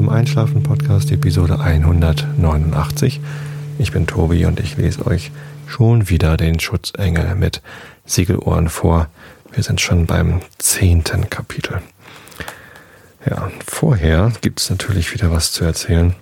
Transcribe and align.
zum 0.00 0.08
Einschlafen 0.08 0.62
Podcast 0.62 1.12
Episode 1.12 1.60
189. 1.60 3.20
Ich 3.78 3.92
bin 3.92 4.06
Tobi 4.06 4.46
und 4.46 4.58
ich 4.58 4.78
lese 4.78 5.06
euch 5.06 5.30
schon 5.66 6.08
wieder 6.08 6.38
den 6.38 6.58
Schutzengel 6.58 7.34
mit 7.34 7.60
Siegelohren 8.06 8.70
vor. 8.70 9.08
Wir 9.52 9.62
sind 9.62 9.78
schon 9.78 10.06
beim 10.06 10.40
zehnten 10.56 11.28
Kapitel. 11.28 11.82
Ja, 13.28 13.50
vorher 13.66 14.32
gibt 14.40 14.60
es 14.60 14.70
natürlich 14.70 15.12
wieder 15.12 15.30
was 15.30 15.52
zu 15.52 15.64
erzählen. 15.64 16.14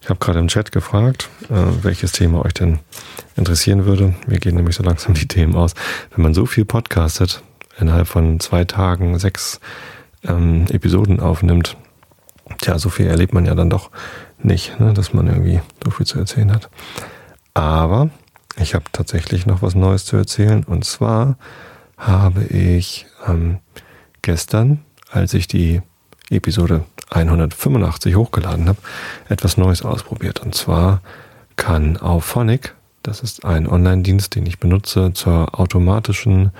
Ich 0.00 0.08
habe 0.08 0.18
gerade 0.18 0.38
im 0.38 0.48
Chat 0.48 0.72
gefragt, 0.72 1.28
äh, 1.50 1.84
welches 1.84 2.12
Thema 2.12 2.42
euch 2.42 2.54
denn 2.54 2.78
interessieren 3.36 3.84
würde. 3.84 4.14
Wir 4.26 4.38
gehen 4.38 4.56
nämlich 4.56 4.76
so 4.76 4.82
langsam 4.82 5.12
die 5.12 5.28
Themen 5.28 5.56
aus. 5.56 5.74
Wenn 6.14 6.22
man 6.22 6.32
so 6.32 6.46
viel 6.46 6.64
podcastet, 6.64 7.42
innerhalb 7.78 8.08
von 8.08 8.40
zwei 8.40 8.64
Tagen 8.64 9.18
sechs 9.18 9.60
ähm, 10.26 10.64
Episoden 10.70 11.20
aufnimmt, 11.20 11.76
tja, 12.58 12.78
so 12.78 12.88
viel 12.88 13.06
erlebt 13.06 13.32
man 13.32 13.44
ja 13.44 13.54
dann 13.54 13.70
doch 13.70 13.90
nicht, 14.42 14.78
ne, 14.80 14.92
dass 14.92 15.12
man 15.12 15.26
irgendwie 15.26 15.60
so 15.84 15.90
viel 15.90 16.06
zu 16.06 16.18
erzählen 16.18 16.52
hat. 16.52 16.70
Aber 17.54 18.10
ich 18.58 18.74
habe 18.74 18.84
tatsächlich 18.92 19.46
noch 19.46 19.62
was 19.62 19.74
Neues 19.74 20.04
zu 20.04 20.16
erzählen. 20.16 20.64
Und 20.64 20.84
zwar 20.84 21.36
habe 21.96 22.44
ich 22.44 23.06
ähm, 23.26 23.58
gestern, 24.22 24.84
als 25.10 25.34
ich 25.34 25.48
die 25.48 25.82
Episode 26.30 26.84
185 27.10 28.16
hochgeladen 28.16 28.68
habe, 28.68 28.78
etwas 29.28 29.56
Neues 29.56 29.82
ausprobiert. 29.82 30.40
Und 30.40 30.54
zwar 30.54 31.00
kann 31.56 31.96
Auphonic, 31.96 32.74
das 33.02 33.20
ist 33.20 33.44
ein 33.44 33.68
Online-Dienst, 33.68 34.34
den 34.34 34.46
ich 34.46 34.58
benutze 34.58 35.12
zur 35.12 35.58
automatischen 35.58 36.50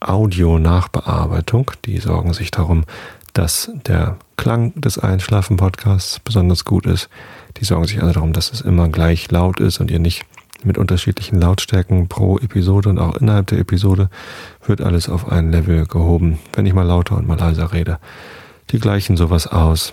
Audio-Nachbearbeitung. 0.00 1.70
Die 1.84 1.98
sorgen 1.98 2.32
sich 2.32 2.50
darum, 2.50 2.84
dass 3.34 3.70
der 3.86 4.16
Klang 4.42 4.72
des 4.74 4.98
Einschlafen-Podcasts 4.98 6.18
besonders 6.18 6.64
gut 6.64 6.84
ist. 6.84 7.08
Die 7.58 7.64
sorgen 7.64 7.86
sich 7.86 8.00
also 8.02 8.14
darum, 8.14 8.32
dass 8.32 8.52
es 8.52 8.60
immer 8.60 8.88
gleich 8.88 9.30
laut 9.30 9.60
ist 9.60 9.78
und 9.78 9.88
ihr 9.88 10.00
nicht 10.00 10.24
mit 10.64 10.78
unterschiedlichen 10.78 11.40
Lautstärken 11.40 12.08
pro 12.08 12.38
Episode 12.38 12.88
und 12.88 12.98
auch 12.98 13.18
innerhalb 13.18 13.46
der 13.46 13.60
Episode 13.60 14.10
wird 14.66 14.80
alles 14.80 15.08
auf 15.08 15.30
ein 15.30 15.52
Level 15.52 15.86
gehoben, 15.86 16.40
wenn 16.54 16.66
ich 16.66 16.74
mal 16.74 16.82
lauter 16.82 17.18
und 17.18 17.28
mal 17.28 17.38
leiser 17.38 17.72
rede. 17.72 18.00
Die 18.70 18.80
gleichen 18.80 19.16
sowas 19.16 19.46
aus. 19.46 19.92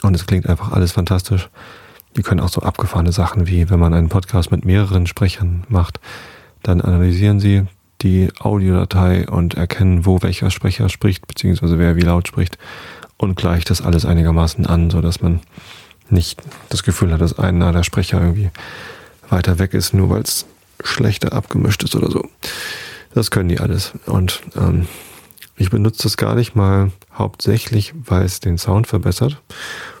Und 0.00 0.14
es 0.14 0.24
klingt 0.24 0.46
einfach 0.46 0.72
alles 0.72 0.92
fantastisch. 0.92 1.50
Die 2.16 2.22
können 2.22 2.40
auch 2.40 2.48
so 2.48 2.62
abgefahrene 2.62 3.12
Sachen 3.12 3.48
wie, 3.48 3.68
wenn 3.68 3.78
man 3.78 3.92
einen 3.92 4.08
Podcast 4.08 4.50
mit 4.50 4.64
mehreren 4.64 5.06
Sprechern 5.06 5.64
macht, 5.68 6.00
dann 6.62 6.80
analysieren 6.80 7.38
sie 7.38 7.64
die 8.00 8.30
Audiodatei 8.40 9.28
und 9.28 9.54
erkennen, 9.54 10.06
wo 10.06 10.22
welcher 10.22 10.50
Sprecher 10.50 10.88
spricht, 10.88 11.26
beziehungsweise 11.26 11.78
wer 11.78 11.96
wie 11.96 12.00
laut 12.00 12.26
spricht 12.26 12.56
und 13.22 13.36
gleicht 13.36 13.70
das 13.70 13.80
alles 13.80 14.04
einigermaßen 14.04 14.66
an, 14.66 14.90
so 14.90 15.00
dass 15.00 15.22
man 15.22 15.40
nicht 16.10 16.42
das 16.68 16.82
Gefühl 16.82 17.12
hat, 17.12 17.20
dass 17.20 17.38
einer 17.38 17.72
der 17.72 17.84
Sprecher 17.84 18.20
irgendwie 18.20 18.50
weiter 19.28 19.60
weg 19.60 19.74
ist, 19.74 19.94
nur 19.94 20.10
weil 20.10 20.22
es 20.22 20.44
schlechter 20.82 21.32
abgemischt 21.32 21.84
ist 21.84 21.94
oder 21.94 22.10
so. 22.10 22.28
Das 23.14 23.30
können 23.30 23.48
die 23.48 23.60
alles. 23.60 23.92
Und 24.06 24.42
ähm, 24.56 24.88
ich 25.56 25.70
benutze 25.70 26.02
das 26.02 26.16
gar 26.16 26.34
nicht 26.34 26.56
mal 26.56 26.90
hauptsächlich, 27.14 27.94
weil 27.94 28.24
es 28.24 28.40
den 28.40 28.58
Sound 28.58 28.88
verbessert. 28.88 29.40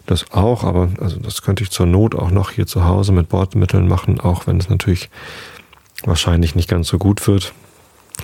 Das 0.06 0.32
auch, 0.32 0.64
aber 0.64 0.88
also 1.00 1.16
das 1.20 1.42
könnte 1.42 1.62
ich 1.62 1.70
zur 1.70 1.86
Not 1.86 2.16
auch 2.16 2.32
noch 2.32 2.50
hier 2.50 2.66
zu 2.66 2.84
Hause 2.84 3.12
mit 3.12 3.28
Bordmitteln 3.28 3.86
machen, 3.86 4.20
auch 4.20 4.48
wenn 4.48 4.58
es 4.58 4.68
natürlich 4.68 5.10
wahrscheinlich 6.04 6.56
nicht 6.56 6.68
ganz 6.68 6.88
so 6.88 6.98
gut 6.98 7.24
wird 7.28 7.52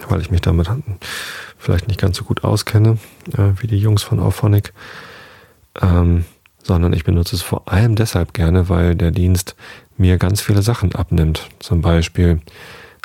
weil 0.08 0.20
ich 0.20 0.30
mich 0.30 0.40
damit 0.40 0.68
vielleicht 1.58 1.88
nicht 1.88 2.00
ganz 2.00 2.16
so 2.16 2.24
gut 2.24 2.44
auskenne 2.44 2.98
äh, 3.36 3.52
wie 3.60 3.66
die 3.66 3.78
Jungs 3.78 4.02
von 4.02 4.20
Auphonic. 4.20 4.72
Ähm, 5.80 6.24
sondern 6.62 6.92
ich 6.92 7.04
benutze 7.04 7.34
es 7.34 7.42
vor 7.42 7.62
allem 7.66 7.94
deshalb 7.94 8.34
gerne, 8.34 8.68
weil 8.68 8.94
der 8.94 9.10
Dienst 9.10 9.56
mir 9.96 10.18
ganz 10.18 10.40
viele 10.40 10.62
Sachen 10.62 10.94
abnimmt. 10.94 11.48
Zum 11.58 11.80
Beispiel 11.80 12.40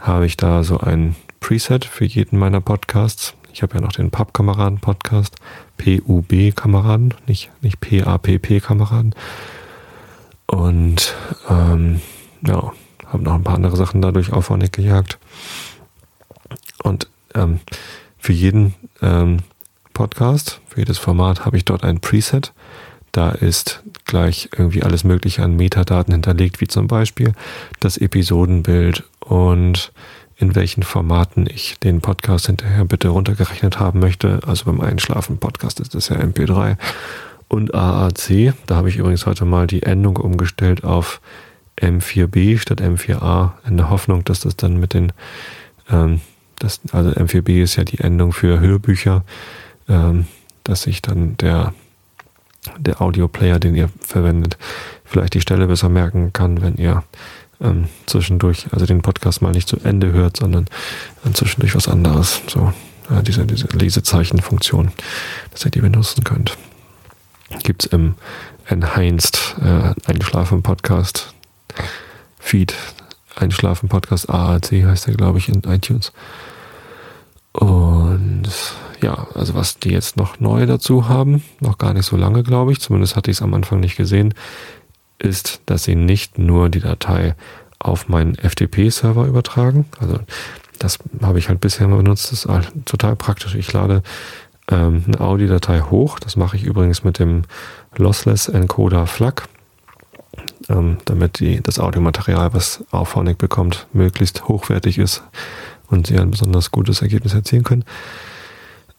habe 0.02 0.26
ich 0.26 0.38
da 0.38 0.64
so 0.64 0.80
ein 0.80 1.16
Preset 1.40 1.86
für 1.86 2.06
jeden 2.06 2.38
meiner 2.38 2.62
Podcasts. 2.62 3.34
Ich 3.54 3.62
habe 3.62 3.76
ja 3.76 3.82
noch 3.82 3.92
den 3.92 4.12
Pub-Kameraden-Podcast, 4.12 5.36
PUB-Kameraden, 5.78 7.14
nicht, 7.28 7.52
nicht 7.62 7.80
PAPP-Kameraden. 7.80 9.16
Und 10.48 11.16
ähm, 11.50 12.02
ja, 12.46 12.74
habe 13.08 13.24
noch 13.24 13.34
ein 13.34 13.44
paar 13.44 13.56
andere 13.56 13.78
Sachen 13.78 14.02
dadurch 14.02 14.34
auf 14.34 14.52
gejagt. 14.72 15.20
Und 16.84 17.08
ähm, 17.36 17.60
für 18.24 18.32
jeden 18.32 18.74
ähm, 19.02 19.40
Podcast, 19.94 20.62
für 20.70 20.80
jedes 20.80 20.98
Format 20.98 21.46
habe 21.46 21.58
ich 21.58 21.66
dort 21.66 21.84
ein 21.84 22.00
Preset. 22.00 22.54
Da 23.12 23.32
ist 23.32 23.84
gleich 24.06 24.48
irgendwie 24.58 24.82
alles 24.82 25.04
Mögliche 25.04 25.44
an 25.44 25.58
Metadaten 25.58 26.14
hinterlegt, 26.14 26.62
wie 26.62 26.68
zum 26.68 26.88
Beispiel 26.88 27.34
das 27.82 27.98
Episodenbild 27.98 29.04
und 29.20 29.92
in 30.38 30.56
welchen 30.56 30.84
Formaten 30.84 31.48
ich 31.54 31.78
den 31.80 32.00
Podcast 32.00 32.46
hinterher 32.46 32.86
bitte 32.86 33.10
runtergerechnet 33.10 33.82
haben 33.82 34.00
möchte. 34.00 34.40
Also 34.48 34.66
beim 34.66 34.80
Einschlafen 34.80 35.38
Podcast 35.38 35.82
ist 35.82 35.94
das 35.94 36.08
ja 36.08 36.16
MP3 36.16 36.78
und 37.50 37.76
AAC. 37.76 38.54
Da 38.68 38.76
habe 38.76 38.88
ich 38.88 38.96
übrigens 38.96 39.26
heute 39.26 39.44
mal 39.44 39.68
die 39.68 39.84
Endung 39.84 40.16
umgestellt 40.16 40.86
auf 40.86 41.20
M4B 41.78 42.58
statt 42.58 42.82
M4A 42.82 43.52
in 43.68 43.76
der 43.76 43.90
Hoffnung, 43.90 44.24
dass 44.24 44.40
das 44.40 44.56
dann 44.56 44.80
mit 44.80 44.94
den 44.94 45.12
ähm, 45.92 46.22
das, 46.64 46.80
also 46.92 47.10
M4B 47.12 47.62
ist 47.62 47.76
ja 47.76 47.84
die 47.84 48.00
Endung 48.00 48.32
für 48.32 48.60
Hörbücher, 48.60 49.24
ähm, 49.90 50.26
dass 50.64 50.84
sich 50.84 51.02
dann 51.02 51.36
der, 51.38 51.74
der 52.78 53.02
Audioplayer, 53.02 53.60
den 53.60 53.76
ihr 53.76 53.90
verwendet, 54.00 54.58
vielleicht 55.04 55.34
die 55.34 55.42
Stelle 55.42 55.68
besser 55.68 55.90
merken 55.90 56.32
kann, 56.32 56.62
wenn 56.62 56.76
ihr 56.76 57.04
ähm, 57.62 57.90
zwischendurch, 58.06 58.68
also 58.72 58.86
den 58.86 59.02
Podcast 59.02 59.42
mal 59.42 59.52
nicht 59.52 59.68
zu 59.68 59.78
Ende 59.84 60.12
hört, 60.14 60.38
sondern 60.38 60.68
äh, 61.26 61.32
zwischendurch 61.34 61.76
was 61.76 61.88
anderes. 61.88 62.42
So, 62.48 62.72
äh, 63.10 63.22
diese, 63.24 63.46
diese 63.46 63.68
Lesezeichenfunktion, 63.68 64.92
dass 65.52 65.66
ihr 65.66 65.72
die 65.72 65.82
benutzen 65.82 66.24
könnt. 66.24 66.58
Gibt's 67.64 67.86
im 67.86 68.16
Enhanced 68.68 69.56
äh, 69.62 69.94
Einschlafen-Podcast 70.10 71.34
Feed. 72.40 72.74
Einschlafen-Podcast 73.36 74.30
AAC 74.30 74.72
heißt 74.72 75.08
der, 75.08 75.16
glaube 75.16 75.40
ich, 75.40 75.50
in 75.50 75.62
iTunes. 75.64 76.12
Und 77.54 78.44
ja, 79.02 79.28
also 79.36 79.54
was 79.54 79.78
die 79.80 79.92
jetzt 79.92 80.18
noch 80.18 80.40
neu 80.40 80.66
dazu 80.66 81.08
haben, 81.08 81.44
noch 81.60 81.78
gar 81.78 81.94
nicht 81.94 82.06
so 82.06 82.18
lange, 82.18 82.44
glaube 82.44 82.72
ich, 82.72 82.80
zumindest 82.80 83.16
hatte 83.16 83.30
ich 83.30 83.38
es 83.38 83.44
am 83.44 83.54
Anfang 83.54 83.80
nicht 83.80 83.96
gesehen, 83.96 84.34
ist, 85.20 85.62
dass 85.68 85.84
sie 85.84 85.96
nicht 85.96 86.38
nur 86.38 86.70
die 86.70 86.80
Datei 86.80 87.36
auf 87.80 88.08
meinen 88.08 88.36
FTP-Server 88.36 89.26
übertragen. 89.26 89.86
Also 90.00 90.20
das 90.80 91.00
habe 91.22 91.40
ich 91.40 91.50
halt 91.50 91.62
bisher 91.62 91.88
mal 91.88 91.98
benutzt, 91.98 92.32
das 92.32 92.46
ist 92.46 92.50
halt 92.50 92.72
total 92.86 93.16
praktisch. 93.16 93.56
Ich 93.56 93.72
lade 93.72 94.02
ähm, 94.72 95.04
eine 95.06 95.20
Audiodatei 95.22 95.82
hoch, 95.82 96.20
das 96.20 96.36
mache 96.36 96.58
ich 96.58 96.64
übrigens 96.64 97.04
mit 97.04 97.20
dem 97.20 97.44
Lossless 97.96 98.48
Encoder 98.48 99.06
FLAC, 99.06 99.48
ähm, 100.70 100.98
damit 101.06 101.40
die, 101.40 101.62
das 101.62 101.80
Audiomaterial, 101.80 102.54
was 102.54 102.84
Auphonic 102.92 103.38
bekommt, 103.38 103.88
möglichst 103.94 104.48
hochwertig 104.48 104.98
ist 104.98 105.24
und 105.94 106.08
sie 106.08 106.18
ein 106.18 106.32
besonders 106.32 106.72
gutes 106.72 107.02
Ergebnis 107.02 107.34
erzielen 107.34 107.64
können. 107.64 107.86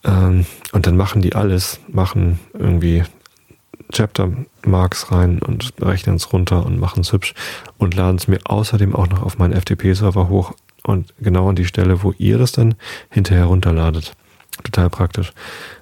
Ähm, 0.04 0.46
und 0.72 0.86
dann 0.86 0.96
machen 0.96 1.22
die 1.22 1.34
alles, 1.34 1.80
machen 1.88 2.38
irgendwie 2.52 3.02
Chapter 3.92 4.32
Marks 4.64 5.12
rein 5.12 5.40
und 5.40 5.74
rechnen 5.80 6.16
es 6.16 6.32
runter 6.32 6.64
und 6.64 6.78
machen 6.78 7.00
es 7.00 7.12
hübsch 7.12 7.34
und 7.78 7.94
laden 7.94 8.16
es 8.16 8.28
mir 8.28 8.38
außerdem 8.44 8.94
auch 8.94 9.08
noch 9.08 9.22
auf 9.22 9.38
meinen 9.38 9.60
FTP-Server 9.60 10.28
hoch 10.28 10.54
und 10.84 11.12
genau 11.20 11.48
an 11.48 11.56
die 11.56 11.64
Stelle, 11.64 12.02
wo 12.02 12.12
ihr 12.18 12.38
das 12.38 12.52
dann 12.52 12.74
hinterher 13.10 13.46
runterladet. 13.46 14.14
Total 14.62 14.88
praktisch. 14.88 15.32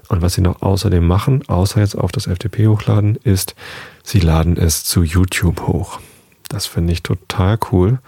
Und 0.08 0.22
was 0.22 0.34
sie 0.34 0.40
noch 0.40 0.62
außerdem 0.62 1.06
machen, 1.06 1.46
außer 1.48 1.80
jetzt 1.80 1.96
auf 1.96 2.12
das 2.12 2.26
FTP 2.26 2.66
hochladen, 2.66 3.16
ist, 3.16 3.54
sie 4.02 4.20
laden 4.20 4.56
es 4.56 4.84
zu 4.84 5.02
YouTube 5.02 5.66
hoch. 5.66 6.00
Das 6.48 6.66
finde 6.66 6.92
ich 6.92 7.02
total 7.02 7.58
cool. 7.70 7.98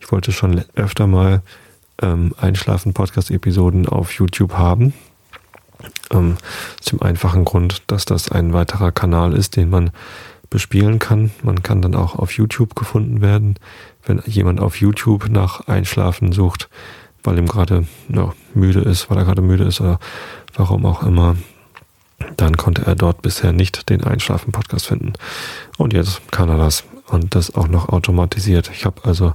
Ich 0.00 0.10
wollte 0.12 0.32
schon 0.32 0.64
öfter 0.74 1.06
mal 1.06 1.42
ähm, 2.02 2.34
Einschlafen-Podcast-Episoden 2.38 3.88
auf 3.88 4.12
YouTube 4.12 4.54
haben. 4.54 4.94
Ähm, 6.10 6.36
aus 6.80 7.02
einfachen 7.02 7.44
Grund, 7.44 7.82
dass 7.86 8.04
das 8.04 8.30
ein 8.30 8.52
weiterer 8.52 8.92
Kanal 8.92 9.34
ist, 9.34 9.56
den 9.56 9.70
man 9.70 9.90
bespielen 10.50 10.98
kann. 10.98 11.32
Man 11.42 11.62
kann 11.62 11.82
dann 11.82 11.94
auch 11.94 12.14
auf 12.14 12.32
YouTube 12.32 12.76
gefunden 12.76 13.20
werden, 13.20 13.56
wenn 14.04 14.22
jemand 14.26 14.60
auf 14.60 14.80
YouTube 14.80 15.28
nach 15.28 15.66
Einschlafen 15.66 16.32
sucht, 16.32 16.68
weil 17.24 17.38
ihm 17.38 17.46
gerade 17.46 17.86
ja, 18.08 18.32
müde 18.54 18.80
ist, 18.80 19.10
weil 19.10 19.18
er 19.18 19.24
gerade 19.24 19.42
müde 19.42 19.64
ist 19.64 19.80
oder 19.80 19.98
warum 20.54 20.86
auch 20.86 21.02
immer. 21.02 21.36
Dann 22.36 22.56
konnte 22.56 22.86
er 22.86 22.94
dort 22.94 23.22
bisher 23.22 23.52
nicht 23.52 23.90
den 23.90 24.04
Einschlafen-Podcast 24.04 24.86
finden. 24.86 25.14
Und 25.76 25.92
jetzt 25.92 26.20
kann 26.30 26.48
er 26.48 26.58
das. 26.58 26.84
Und 27.08 27.34
das 27.34 27.54
auch 27.54 27.68
noch 27.68 27.90
automatisiert. 27.90 28.70
Ich 28.72 28.86
habe 28.86 29.04
also 29.04 29.34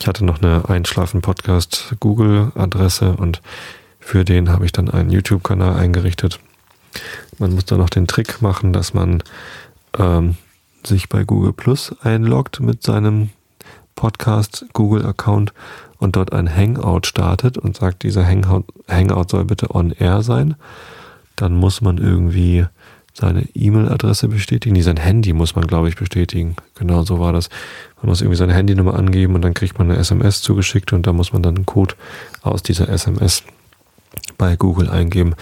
ich 0.00 0.06
hatte 0.06 0.24
noch 0.24 0.42
eine 0.42 0.68
Einschlafen-Podcast 0.68 1.96
Google-Adresse 2.00 3.16
und 3.16 3.40
für 4.00 4.24
den 4.24 4.50
habe 4.50 4.66
ich 4.66 4.72
dann 4.72 4.90
einen 4.90 5.10
YouTube-Kanal 5.10 5.76
eingerichtet. 5.76 6.40
Man 7.38 7.54
muss 7.54 7.64
da 7.64 7.76
noch 7.76 7.90
den 7.90 8.06
Trick 8.06 8.42
machen, 8.42 8.72
dass 8.72 8.94
man 8.94 9.22
ähm, 9.98 10.36
sich 10.84 11.08
bei 11.08 11.24
Google 11.24 11.52
Plus 11.52 11.94
einloggt 12.02 12.60
mit 12.60 12.82
seinem 12.82 13.30
Podcast 13.94 14.66
Google 14.72 15.06
Account 15.06 15.52
und 15.98 16.16
dort 16.16 16.32
ein 16.32 16.54
Hangout 16.54 17.06
startet 17.06 17.56
und 17.56 17.76
sagt, 17.76 18.02
dieser 18.02 18.26
Hangout, 18.26 18.64
Hangout 18.88 19.30
soll 19.30 19.44
bitte 19.44 19.74
on 19.74 19.92
air 19.92 20.22
sein, 20.22 20.56
dann 21.36 21.54
muss 21.54 21.80
man 21.80 21.98
irgendwie 21.98 22.66
seine 23.14 23.46
E-Mail-Adresse 23.54 24.28
bestätigen. 24.28 24.74
Nee, 24.74 24.82
sein 24.82 24.96
Handy 24.96 25.32
muss 25.32 25.54
man, 25.54 25.66
glaube 25.66 25.88
ich, 25.88 25.96
bestätigen. 25.96 26.56
Genau 26.74 27.04
so 27.04 27.20
war 27.20 27.32
das. 27.32 27.48
Man 28.02 28.08
muss 28.08 28.20
irgendwie 28.20 28.36
seine 28.36 28.54
Handynummer 28.54 28.94
angeben 28.94 29.34
und 29.34 29.42
dann 29.42 29.54
kriegt 29.54 29.78
man 29.78 29.90
eine 29.90 30.00
SMS 30.00 30.42
zugeschickt 30.42 30.92
und 30.92 31.06
da 31.06 31.12
muss 31.12 31.32
man 31.32 31.42
dann 31.42 31.54
einen 31.54 31.66
Code 31.66 31.94
aus 32.42 32.62
dieser 32.62 32.88
SMS 32.88 33.44
bei 34.36 34.56
Google 34.56 34.90
eingeben, 34.90 35.34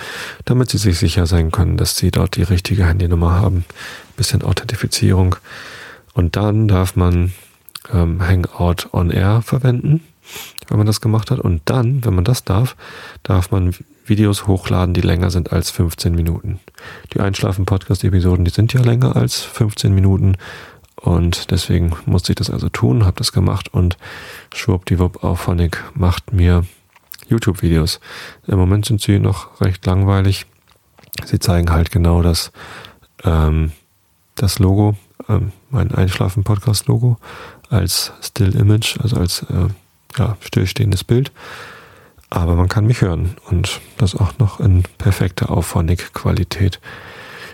damit 0.44 0.70
sie 0.70 0.78
sich 0.78 0.98
sicher 0.98 1.26
sein 1.26 1.50
können, 1.50 1.78
dass 1.78 1.96
sie 1.96 2.10
dort 2.10 2.36
die 2.36 2.42
richtige 2.42 2.86
Handynummer 2.86 3.32
haben. 3.32 3.64
Bisschen 4.16 4.42
Authentifizierung. 4.42 5.36
Und 6.12 6.36
dann 6.36 6.68
darf 6.68 6.94
man 6.94 7.32
ähm, 7.90 8.26
Hangout 8.26 8.88
on 8.92 9.10
Air 9.10 9.40
verwenden, 9.42 10.02
wenn 10.68 10.78
man 10.78 10.86
das 10.86 11.00
gemacht 11.00 11.30
hat. 11.30 11.38
Und 11.38 11.62
dann, 11.66 12.04
wenn 12.04 12.14
man 12.14 12.24
das 12.24 12.44
darf, 12.44 12.76
darf 13.22 13.50
man 13.50 13.74
Videos 14.04 14.46
hochladen, 14.46 14.94
die 14.94 15.00
länger 15.00 15.30
sind 15.30 15.52
als 15.52 15.70
15 15.70 16.14
Minuten. 16.14 16.60
Die 17.14 17.20
Einschlafen-Podcast-Episoden, 17.20 18.44
die 18.44 18.50
sind 18.50 18.72
ja 18.72 18.80
länger 18.80 19.16
als 19.16 19.40
15 19.40 19.94
Minuten 19.94 20.36
und 21.02 21.50
deswegen 21.50 21.96
musste 22.06 22.32
ich 22.32 22.36
das 22.36 22.50
also 22.50 22.68
tun, 22.68 23.04
habe 23.04 23.16
das 23.16 23.32
gemacht 23.32 23.72
und 23.74 23.96
schwuppdiwupp 24.54 25.24
Auphonic 25.24 25.82
macht 25.94 26.32
mir 26.32 26.64
YouTube-Videos. 27.28 28.00
Im 28.46 28.58
Moment 28.58 28.86
sind 28.86 29.00
sie 29.00 29.18
noch 29.18 29.60
recht 29.60 29.84
langweilig. 29.84 30.46
Sie 31.24 31.38
zeigen 31.38 31.70
halt 31.70 31.90
genau 31.90 32.22
das, 32.22 32.52
ähm, 33.24 33.72
das 34.36 34.58
Logo, 34.58 34.96
ähm, 35.28 35.52
mein 35.70 35.92
Einschlafen-Podcast-Logo 35.92 37.18
als 37.68 38.12
Still-Image, 38.20 39.00
also 39.00 39.16
als 39.16 39.42
äh, 39.42 39.68
ja, 40.18 40.36
stillstehendes 40.40 41.04
Bild 41.04 41.32
aber 42.32 42.56
man 42.56 42.68
kann 42.68 42.86
mich 42.86 43.02
hören 43.02 43.36
und 43.50 43.82
das 43.98 44.14
auch 44.14 44.38
noch 44.38 44.58
in 44.58 44.84
perfekter 44.96 45.50
Auphonic-Qualität. 45.50 46.80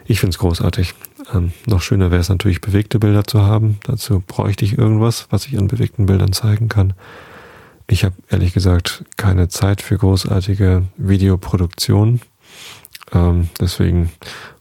Ich 0.07 0.21
finde 0.21 0.31
es 0.31 0.39
großartig. 0.39 0.95
Ähm, 1.35 1.53
noch 1.67 1.83
schöner 1.83 2.13
wäre 2.13 2.21
es 2.21 2.29
natürlich, 2.29 2.61
bewegte 2.61 3.01
Bilder 3.01 3.25
zu 3.25 3.43
haben. 3.43 3.81
Dazu 3.83 4.23
bräuchte 4.25 4.65
ich 4.65 4.79
irgendwas, 4.79 5.27
was 5.31 5.47
ich 5.47 5.59
an 5.59 5.67
bewegten 5.67 6.07
Bildern 6.07 6.33
zeigen 6.33 6.69
kann. 6.69 6.93
Ich 7.89 8.05
habe 8.05 8.15
ehrlich 8.31 8.55
gesagt 8.55 9.05
keine 9.17 9.49
Zeit 9.49 9.83
für 9.83 9.99
großartige 9.99 10.85
Videoproduktion. 10.97 12.21
Ähm, 13.13 13.49
deswegen 13.61 14.13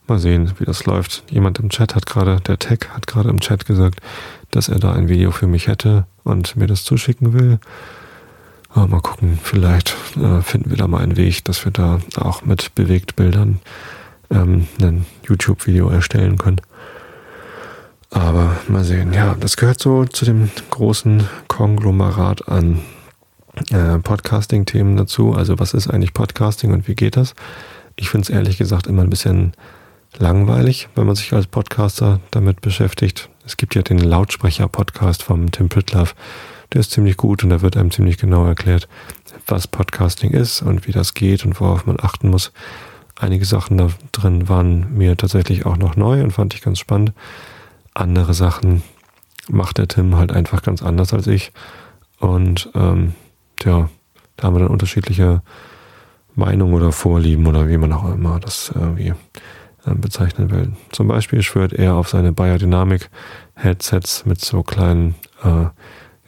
mal 0.07 0.17
sehen, 0.17 0.51
wie 0.57 0.65
das 0.65 0.85
läuft. 0.85 1.25
Jemand 1.29 1.59
im 1.59 1.69
Chat 1.69 1.93
hat 1.93 2.07
gerade, 2.07 2.41
der 2.41 2.57
Tech 2.57 2.79
hat 2.91 3.05
gerade 3.05 3.29
im 3.29 3.39
Chat 3.39 3.67
gesagt, 3.67 4.01
dass 4.51 4.69
er 4.69 4.79
da 4.79 4.93
ein 4.93 5.09
Video 5.09 5.31
für 5.31 5.47
mich 5.47 5.67
hätte 5.67 6.05
und 6.23 6.55
mir 6.55 6.67
das 6.67 6.83
zuschicken 6.83 7.33
will. 7.33 7.59
Aber 8.69 8.87
mal 8.87 9.01
gucken, 9.01 9.39
vielleicht 9.41 9.95
äh, 10.17 10.41
finden 10.41 10.69
wir 10.69 10.77
da 10.77 10.87
mal 10.87 11.01
einen 11.01 11.17
Weg, 11.17 11.43
dass 11.45 11.65
wir 11.65 11.71
da 11.71 11.99
auch 12.17 12.43
mit 12.43 12.75
Bewegtbildern 12.75 13.59
ähm, 14.29 14.67
ein 14.81 15.05
YouTube-Video 15.27 15.89
erstellen 15.89 16.37
können. 16.37 16.61
Aber 18.09 18.57
mal 18.67 18.83
sehen, 18.83 19.13
ja, 19.13 19.35
das 19.39 19.57
gehört 19.57 19.79
so 19.79 20.05
zu 20.05 20.25
dem 20.25 20.49
großen 20.69 21.27
Konglomerat 21.47 22.47
an 22.47 22.79
äh, 23.71 23.97
Podcasting-Themen 23.99 24.95
dazu. 24.97 25.33
Also 25.33 25.59
was 25.59 25.73
ist 25.73 25.89
eigentlich 25.89 26.13
Podcasting 26.13 26.71
und 26.71 26.87
wie 26.87 26.95
geht 26.95 27.17
das? 27.17 27.35
Ich 27.95 28.09
finde 28.09 28.23
es 28.23 28.29
ehrlich 28.29 28.57
gesagt 28.57 28.87
immer 28.87 29.01
ein 29.01 29.09
bisschen 29.09 29.53
langweilig, 30.17 30.87
wenn 30.95 31.05
man 31.05 31.15
sich 31.15 31.33
als 31.33 31.47
Podcaster 31.47 32.19
damit 32.31 32.61
beschäftigt. 32.61 33.29
Es 33.47 33.57
gibt 33.57 33.73
ja 33.73 33.81
den 33.81 33.97
Lautsprecher-Podcast 33.97 35.23
vom 35.23 35.49
Tim 35.51 35.69
Pritloff 35.69 36.13
der 36.73 36.81
ist 36.81 36.91
ziemlich 36.91 37.17
gut 37.17 37.43
und 37.43 37.49
da 37.49 37.61
wird 37.61 37.77
einem 37.77 37.91
ziemlich 37.91 38.17
genau 38.17 38.45
erklärt, 38.45 38.87
was 39.45 39.67
Podcasting 39.67 40.31
ist 40.31 40.61
und 40.61 40.87
wie 40.87 40.91
das 40.91 41.13
geht 41.13 41.45
und 41.45 41.59
worauf 41.59 41.85
man 41.85 41.97
achten 41.99 42.29
muss. 42.29 42.51
Einige 43.15 43.45
Sachen 43.45 43.77
da 43.77 43.89
drin 44.11 44.49
waren 44.49 44.93
mir 44.95 45.17
tatsächlich 45.17 45.65
auch 45.65 45.77
noch 45.77 45.95
neu 45.95 46.21
und 46.21 46.31
fand 46.31 46.53
ich 46.53 46.61
ganz 46.61 46.79
spannend. 46.79 47.13
Andere 47.93 48.33
Sachen 48.33 48.83
macht 49.49 49.77
der 49.77 49.87
Tim 49.87 50.17
halt 50.17 50.31
einfach 50.31 50.61
ganz 50.61 50.83
anders 50.83 51.13
als 51.13 51.25
ich. 51.27 51.51
Und 52.19 52.69
ähm, 52.75 53.15
ja, 53.63 53.89
da 54.35 54.47
haben 54.47 54.55
wir 54.55 54.59
dann 54.59 54.67
unterschiedliche 54.67 55.41
Meinungen 56.35 56.73
oder 56.73 56.91
Vorlieben 56.91 57.47
oder 57.47 57.67
wie 57.69 57.77
man 57.77 57.93
auch 57.93 58.11
immer 58.11 58.39
das 58.39 58.71
irgendwie 58.75 59.09
äh, 59.09 59.15
bezeichnen 59.95 60.51
will. 60.51 60.73
Zum 60.91 61.07
Beispiel 61.07 61.41
schwört 61.41 61.73
er 61.73 61.95
auf 61.95 62.09
seine 62.09 62.33
Biodynamic-Headsets 62.33 64.25
mit 64.25 64.41
so 64.41 64.63
kleinen 64.63 65.15
äh, 65.43 65.65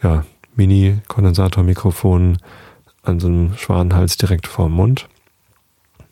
ja, 0.03 0.25
Mini-Kondensatormikrofon 0.55 2.37
an 3.03 3.19
so 3.19 3.27
einem 3.27 3.55
Schwanenhals 3.57 4.17
direkt 4.17 4.47
vorm 4.47 4.73
Mund. 4.73 5.07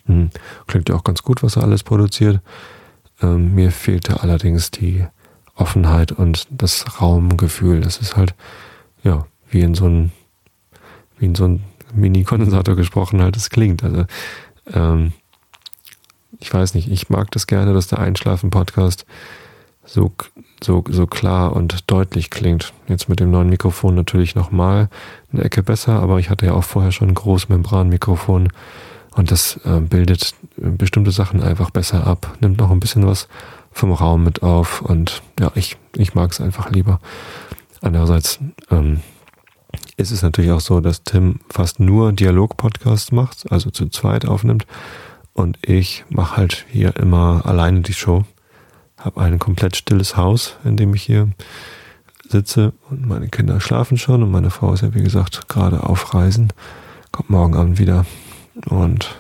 Hm. 0.06 0.30
Klingt 0.68 0.90
ja 0.90 0.96
auch 0.96 1.04
ganz 1.04 1.24
gut, 1.24 1.44
was 1.44 1.56
er 1.56 1.64
alles 1.64 1.84
produziert. 1.84 2.40
Ähm, 3.22 3.54
mir 3.56 3.72
fehlte 3.72 4.22
allerdings 4.22 4.72
die 4.72 5.06
Offenheit 5.56 6.12
und 6.12 6.48
das 6.50 7.02
Raumgefühl. 7.02 7.82
Das 7.82 7.98
ist 7.98 8.16
halt, 8.16 8.36
ja, 9.04 9.26
wie 9.50 9.62
in 9.62 9.76
so 9.76 9.88
ein, 9.88 10.12
wie 11.18 11.26
in 11.26 11.36
so 11.36 11.46
ein 11.46 11.64
Mini-Kondensator 11.94 12.76
gesprochen 12.76 13.22
halt 13.22 13.36
es 13.38 13.50
klingt. 13.50 13.84
Also, 13.84 14.06
ähm, 14.74 15.14
ich 16.40 16.54
weiß 16.54 16.74
nicht, 16.74 16.90
ich 16.92 17.10
mag 17.10 17.32
das 17.32 17.48
gerne, 17.48 17.74
dass 17.74 17.88
der 17.88 18.00
Einschlafen-Podcast 18.00 19.06
so, 19.86 20.12
so, 20.62 20.84
so 20.90 21.08
klar 21.08 21.56
und 21.56 21.90
deutlich 21.90 22.30
klingt. 22.30 22.74
Jetzt 22.88 23.10
mit 23.10 23.20
dem 23.20 23.32
neuen 23.32 23.50
Mikrofon 23.50 23.96
natürlich 23.96 24.36
nochmal 24.36 24.90
eine 25.32 25.44
Ecke 25.44 25.64
besser, 25.64 26.00
aber 26.02 26.20
ich 26.20 26.30
hatte 26.30 26.46
ja 26.46 26.54
auch 26.54 26.64
vorher 26.64 26.92
schon 26.92 27.10
ein 27.10 27.16
Großmembranmikrofon 27.16 28.50
und 29.16 29.32
das 29.32 29.60
äh, 29.66 29.80
bildet 29.80 30.36
bestimmte 30.58 31.12
Sachen 31.12 31.42
einfach 31.42 31.72
besser 31.72 32.06
ab, 32.06 32.36
nimmt 32.40 32.60
noch 32.60 32.70
ein 32.70 32.80
bisschen 32.80 33.08
was 33.08 33.28
vom 33.72 33.92
Raum 33.92 34.24
mit 34.24 34.44
auf 34.44 34.82
und 34.82 35.22
ja, 35.40 35.52
ich, 35.56 35.78
ich 35.96 36.16
mag 36.16 36.32
es 36.32 36.42
einfach 36.42 36.70
lieber. 36.70 37.00
Andererseits 37.82 38.40
ähm, 38.72 39.02
ist 39.96 40.12
es 40.12 40.22
natürlich 40.22 40.52
auch 40.52 40.60
so, 40.60 40.82
dass 40.82 41.04
Tim 41.04 41.40
fast 41.50 41.80
nur 41.80 42.12
Dialog-Podcasts 42.12 43.12
macht, 43.12 43.52
also 43.52 43.70
zu 43.70 43.88
zweit 43.90 44.26
aufnimmt 44.26 44.66
und 45.38 45.60
ich 45.62 46.04
mache 46.10 46.36
halt 46.36 46.66
hier 46.68 46.96
immer 46.96 47.46
alleine 47.46 47.82
die 47.82 47.94
Show. 47.94 48.26
Habe 48.98 49.22
ein 49.22 49.38
komplett 49.38 49.76
stilles 49.76 50.18
Haus, 50.18 50.58
in 50.64 50.78
dem 50.78 50.96
ich 50.96 51.04
hier 51.04 51.30
sitze. 52.28 52.74
Und 52.90 53.06
meine 53.06 53.28
Kinder 53.28 53.62
schlafen 53.62 54.00
schon. 54.00 54.24
Und 54.24 54.32
meine 54.32 54.50
Frau 54.50 54.74
ist 54.74 54.82
ja 54.82 54.96
wie 54.96 55.04
gesagt 55.04 55.48
gerade 55.48 55.84
auf 55.84 56.16
Reisen, 56.16 56.52
kommt 57.12 57.30
morgen 57.30 57.56
Abend 57.56 57.78
wieder. 57.78 58.08
Und 58.66 59.16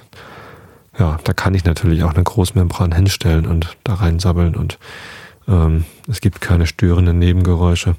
ja, 0.97 1.19
da 1.23 1.33
kann 1.33 1.53
ich 1.53 1.65
natürlich 1.65 2.03
auch 2.03 2.15
eine 2.15 2.23
Großmembran 2.23 2.93
hinstellen 2.93 3.45
und 3.45 3.77
da 3.83 3.93
reinsabbeln. 3.93 4.55
Und 4.55 4.79
ähm, 5.47 5.85
es 6.07 6.19
gibt 6.19 6.41
keine 6.41 6.65
störenden 6.65 7.19
Nebengeräusche. 7.19 7.95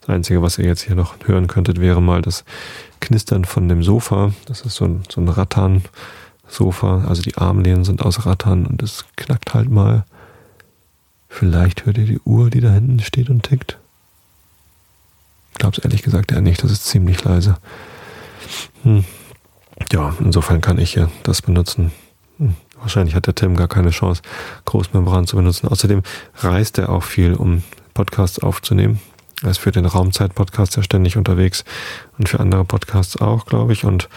Das 0.00 0.08
Einzige, 0.08 0.42
was 0.42 0.58
ihr 0.58 0.66
jetzt 0.66 0.82
hier 0.82 0.96
noch 0.96 1.14
hören 1.24 1.46
könntet, 1.46 1.80
wäre 1.80 2.02
mal 2.02 2.20
das 2.20 2.44
Knistern 2.98 3.44
von 3.44 3.68
dem 3.68 3.84
Sofa. 3.84 4.32
Das 4.46 4.62
ist 4.62 4.74
so 4.74 4.86
ein, 4.86 5.04
so 5.08 5.20
ein 5.20 5.28
Rattan-Sofa, 6.50 7.04
also 7.08 7.22
die 7.22 7.36
Armlehnen 7.36 7.84
sind 7.84 8.02
aus 8.02 8.26
Rattan 8.26 8.66
und 8.66 8.82
es 8.82 9.04
knackt 9.16 9.54
halt 9.54 9.70
mal. 9.70 10.04
Vielleicht 11.28 11.86
hört 11.86 11.98
ihr 11.98 12.06
die 12.06 12.20
Uhr, 12.24 12.50
die 12.50 12.60
da 12.60 12.70
hinten 12.70 13.00
steht 13.00 13.30
und 13.30 13.44
tickt. 13.44 13.78
Es 15.58 15.78
ehrlich 15.78 16.02
gesagt 16.02 16.32
eher 16.32 16.40
nicht, 16.40 16.64
das 16.64 16.72
ist 16.72 16.86
ziemlich 16.86 17.22
leise. 17.22 17.58
Hm. 18.82 19.04
Ja, 19.92 20.14
insofern 20.18 20.60
kann 20.60 20.78
ich 20.78 20.94
hier 20.94 21.10
das 21.22 21.42
benutzen. 21.42 21.92
Hm. 22.38 22.56
Wahrscheinlich 22.80 23.14
hat 23.14 23.26
der 23.26 23.34
Tim 23.34 23.56
gar 23.56 23.68
keine 23.68 23.90
Chance, 23.90 24.22
Großmembran 24.64 25.26
zu 25.26 25.36
benutzen. 25.36 25.68
Außerdem 25.68 26.02
reist 26.36 26.78
er 26.78 26.88
auch 26.88 27.02
viel, 27.02 27.34
um 27.34 27.62
Podcasts 27.92 28.38
aufzunehmen. 28.38 29.00
Er 29.42 29.50
ist 29.50 29.58
für 29.58 29.70
den 29.70 29.84
Raumzeit-Podcast 29.84 30.76
ja 30.76 30.82
ständig 30.82 31.18
unterwegs 31.18 31.64
und 32.18 32.28
für 32.28 32.40
andere 32.40 32.64
Podcasts 32.64 33.20
auch, 33.20 33.44
glaube 33.44 33.74
ich. 33.74 33.84
Und 33.84 34.08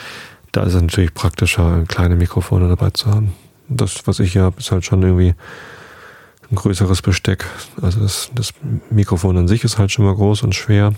da 0.54 0.64
ist 0.64 0.76
es 0.76 0.82
natürlich 0.82 1.14
praktischer, 1.14 1.84
kleine 1.88 2.16
Mikrofone 2.16 2.70
dabei 2.70 2.92
zu 2.92 3.08
haben. 3.08 3.34
Das, 3.68 4.06
was 4.06 4.20
ich 4.20 4.34
hier 4.34 4.44
habe, 4.44 4.60
ist 4.60 4.72
halt 4.72 4.86
schon 4.86 5.02
irgendwie 5.02 5.34
ein 6.50 6.56
größeres 6.56 7.02
Besteck. 7.02 7.46
Also 7.82 8.00
das, 8.00 8.30
das 8.36 8.54
Mikrofon 8.90 9.36
an 9.36 9.48
sich 9.48 9.64
ist 9.64 9.80
halt 9.80 9.92
schon 9.92 10.06
mal 10.06 10.14
groß 10.14 10.44
und 10.44 10.54
schwer. 10.54 10.94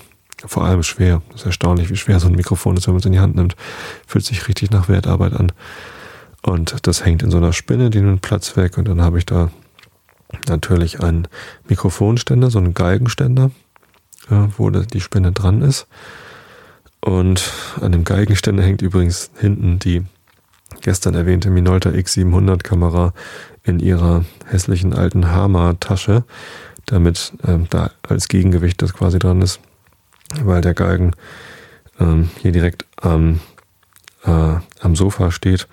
Vor 0.45 0.65
allem 0.65 0.83
schwer. 0.83 1.21
Das 1.31 1.41
ist 1.41 1.45
erstaunlich, 1.47 1.89
wie 1.89 1.95
schwer 1.95 2.19
so 2.19 2.27
ein 2.27 2.35
Mikrofon 2.35 2.75
ist, 2.75 2.88
wenn 2.88 2.93
man 2.93 3.00
es 3.00 3.05
in 3.05 3.13
die 3.13 3.21
Hand 3.21 3.35
nimmt. 3.35 3.55
Fühlt 4.05 4.25
sich 4.25 4.47
richtig 4.50 4.71
nach 4.71 4.89
Wertarbeit 4.89 5.33
an. 5.33 5.53
Und 6.41 6.85
das 6.85 7.05
hängt 7.05 7.24
in 7.24 7.31
so 7.31 7.38
einer 7.38 7.53
Spinne, 7.53 7.89
die 7.89 8.01
nimmt 8.01 8.21
Platz 8.21 8.57
weg. 8.57 8.77
Und 8.77 8.89
dann 8.89 9.01
habe 9.01 9.17
ich 9.17 9.25
da 9.25 9.51
natürlich 10.50 11.00
einen 11.00 11.29
Mikrofonständer, 11.69 12.51
so 12.51 12.59
einen 12.59 12.74
Geigenständer, 12.74 13.51
ja, 14.29 14.50
wo 14.57 14.69
die 14.69 15.01
Spinne 15.01 15.31
dran 15.31 15.62
ist. 15.62 15.88
Und 17.05 17.53
an 17.79 17.91
dem 17.91 18.03
Geigenständer 18.03 18.63
hängt 18.63 18.81
übrigens 18.81 19.29
hinten 19.39 19.77
die 19.77 20.03
gestern 20.81 21.13
erwähnte 21.13 21.51
Minolta 21.51 21.91
X700 21.91 22.63
Kamera 22.63 23.13
in 23.63 23.79
ihrer 23.79 24.25
hässlichen 24.45 24.93
alten 24.93 25.31
Hama-Tasche. 25.31 26.24
damit 26.88 27.33
äh, 27.43 27.57
da 27.69 27.91
als 28.07 28.27
Gegengewicht 28.27 28.81
das 28.81 28.93
quasi 28.93 29.17
dran 29.17 29.41
ist, 29.41 29.59
weil 30.43 30.62
der 30.62 30.74
Galgen 30.74 31.13
ähm, 32.00 32.29
hier 32.41 32.51
direkt 32.51 32.85
am, 32.97 33.39
äh, 34.24 34.57
am 34.81 34.95
Sofa 34.95 35.31
steht 35.31 35.67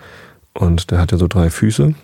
und 0.55 0.91
der 0.91 1.01
hat 1.01 1.13
ja 1.13 1.19
so 1.19 1.29
drei 1.29 1.51
Füße 1.51 1.95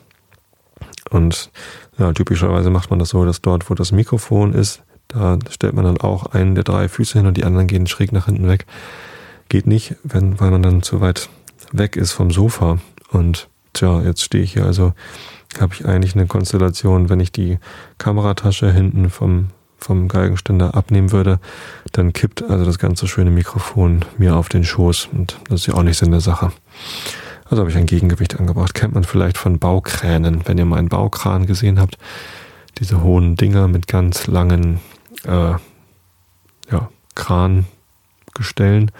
und 1.10 1.50
ja, 1.96 2.12
typischerweise 2.12 2.68
macht 2.68 2.90
man 2.90 2.98
das 2.98 3.10
so, 3.10 3.24
dass 3.24 3.40
dort, 3.40 3.70
wo 3.70 3.74
das 3.74 3.92
Mikrofon 3.92 4.52
ist, 4.52 4.82
da 5.08 5.38
stellt 5.48 5.72
man 5.72 5.86
dann 5.86 5.98
auch 5.98 6.26
einen 6.26 6.54
der 6.54 6.64
drei 6.64 6.88
Füße 6.88 7.18
hin 7.18 7.26
und 7.26 7.36
die 7.38 7.44
anderen 7.44 7.66
gehen 7.66 7.86
schräg 7.86 8.12
nach 8.12 8.26
hinten 8.26 8.46
weg. 8.46 8.66
Geht 9.48 9.66
nicht, 9.66 9.96
wenn, 10.02 10.38
weil 10.40 10.50
man 10.50 10.62
dann 10.62 10.82
zu 10.82 11.00
weit 11.00 11.28
weg 11.72 11.96
ist 11.96 12.12
vom 12.12 12.30
Sofa. 12.30 12.78
Und 13.10 13.48
tja, 13.72 14.02
jetzt 14.02 14.22
stehe 14.22 14.44
ich 14.44 14.52
hier 14.52 14.64
also, 14.64 14.92
habe 15.60 15.74
ich 15.74 15.86
eigentlich 15.86 16.14
eine 16.14 16.26
Konstellation, 16.26 17.08
wenn 17.08 17.20
ich 17.20 17.32
die 17.32 17.58
Kameratasche 17.96 18.70
hinten 18.70 19.10
vom, 19.10 19.48
vom 19.78 20.08
Geigenständer 20.08 20.74
abnehmen 20.74 21.12
würde, 21.12 21.40
dann 21.92 22.12
kippt 22.12 22.42
also 22.42 22.64
das 22.64 22.78
ganze 22.78 23.06
schöne 23.08 23.30
Mikrofon 23.30 24.04
mir 24.18 24.36
auf 24.36 24.48
den 24.48 24.64
Schoß. 24.64 25.08
Und 25.12 25.38
das 25.48 25.60
ist 25.60 25.66
ja 25.66 25.74
auch 25.74 25.82
nicht 25.82 25.98
Sinn 25.98 26.10
der 26.10 26.20
Sache. 26.20 26.52
Also 27.44 27.62
habe 27.62 27.70
ich 27.70 27.76
ein 27.76 27.86
Gegengewicht 27.86 28.38
angebracht. 28.38 28.74
Kennt 28.74 28.94
man 28.94 29.04
vielleicht 29.04 29.38
von 29.38 29.58
Baukränen, 29.58 30.42
wenn 30.44 30.58
ihr 30.58 30.66
mal 30.66 30.78
einen 30.78 30.88
Baukran 30.88 31.46
gesehen 31.46 31.80
habt. 31.80 31.96
Diese 32.78 33.02
hohen 33.02 33.36
Dinger 33.36 33.68
mit 33.68 33.86
ganz 33.86 34.26
langen 34.26 34.80
äh, 35.24 35.54
ja, 36.70 36.90
Krangestellen. 37.14 38.90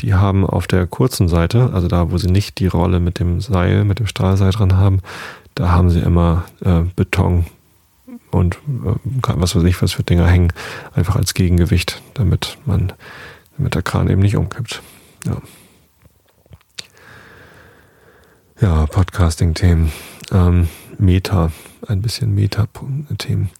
Die 0.00 0.14
haben 0.14 0.46
auf 0.46 0.66
der 0.66 0.86
kurzen 0.86 1.28
Seite, 1.28 1.70
also 1.72 1.88
da, 1.88 2.10
wo 2.10 2.18
sie 2.18 2.30
nicht 2.30 2.58
die 2.58 2.66
Rolle 2.66 3.00
mit 3.00 3.18
dem 3.18 3.40
Seil, 3.40 3.84
mit 3.84 3.98
dem 3.98 4.06
Stahlseil 4.06 4.50
dran 4.50 4.76
haben, 4.76 5.00
da 5.54 5.70
haben 5.70 5.90
sie 5.90 6.00
immer 6.00 6.44
äh, 6.64 6.82
Beton 6.96 7.46
und 8.30 8.56
äh, 8.56 8.94
was 9.36 9.54
weiß 9.54 9.62
ich, 9.64 9.80
was 9.80 9.92
für 9.92 10.02
Dinger 10.02 10.26
hängen, 10.26 10.52
einfach 10.94 11.16
als 11.16 11.34
Gegengewicht, 11.34 12.02
damit 12.14 12.58
man, 12.66 12.92
damit 13.56 13.74
der 13.74 13.82
Kran 13.82 14.10
eben 14.10 14.22
nicht 14.22 14.36
umkippt. 14.36 14.82
Ja. 15.24 15.36
Ja, 18.60 18.86
Podcasting-Themen. 18.86 19.92
Ähm, 20.32 20.68
Meta, 20.98 21.50
ein 21.86 22.02
bisschen 22.02 22.34
Meta-Themen. 22.34 23.50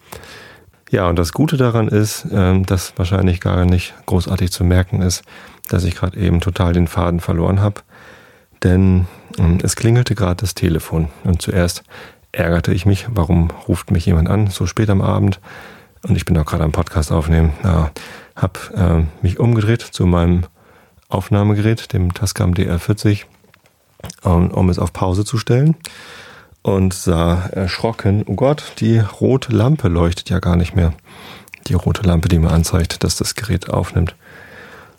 Ja, 0.90 1.08
und 1.08 1.18
das 1.18 1.32
Gute 1.32 1.56
daran 1.56 1.88
ist, 1.88 2.26
ähm, 2.30 2.64
dass 2.64 2.96
wahrscheinlich 2.96 3.40
gar 3.40 3.64
nicht 3.64 3.94
großartig 4.06 4.52
zu 4.52 4.64
merken 4.64 5.02
ist, 5.02 5.24
dass 5.68 5.84
ich 5.84 5.94
gerade 5.94 6.18
eben 6.18 6.40
total 6.40 6.72
den 6.72 6.88
Faden 6.88 7.20
verloren 7.20 7.60
habe. 7.60 7.82
Denn 8.62 9.06
ähm, 9.38 9.58
es 9.62 9.76
klingelte 9.76 10.14
gerade 10.14 10.36
das 10.36 10.54
Telefon. 10.54 11.08
Und 11.24 11.42
zuerst 11.42 11.84
ärgerte 12.32 12.72
ich 12.72 12.86
mich, 12.86 13.06
warum 13.10 13.50
ruft 13.68 13.90
mich 13.90 14.06
jemand 14.06 14.28
an, 14.28 14.48
so 14.48 14.66
spät 14.66 14.90
am 14.90 15.00
Abend. 15.00 15.40
Und 16.06 16.16
ich 16.16 16.24
bin 16.24 16.36
auch 16.36 16.44
gerade 16.44 16.64
am 16.64 16.72
Podcast 16.72 17.12
aufnehmen. 17.12 17.52
Ja, 17.62 17.90
habe 18.36 19.06
äh, 19.22 19.24
mich 19.24 19.38
umgedreht 19.38 19.82
zu 19.82 20.06
meinem 20.06 20.44
Aufnahmegerät, 21.08 21.92
dem 21.92 22.12
Tascam 22.12 22.52
DR40 22.52 23.24
um, 24.22 24.50
um 24.50 24.68
es 24.68 24.78
auf 24.78 24.92
Pause 24.92 25.24
zu 25.24 25.38
stellen 25.38 25.76
und 26.62 26.94
sah 26.94 27.46
erschrocken, 27.46 28.24
oh 28.26 28.34
Gott, 28.34 28.72
die 28.78 28.98
rote 28.98 29.52
Lampe 29.52 29.88
leuchtet 29.88 30.30
ja 30.30 30.38
gar 30.38 30.56
nicht 30.56 30.74
mehr. 30.74 30.94
Die 31.68 31.74
rote 31.74 32.02
Lampe, 32.02 32.28
die 32.28 32.38
mir 32.38 32.50
anzeigt, 32.50 33.04
dass 33.04 33.16
das 33.16 33.34
Gerät 33.34 33.70
aufnimmt. 33.70 34.16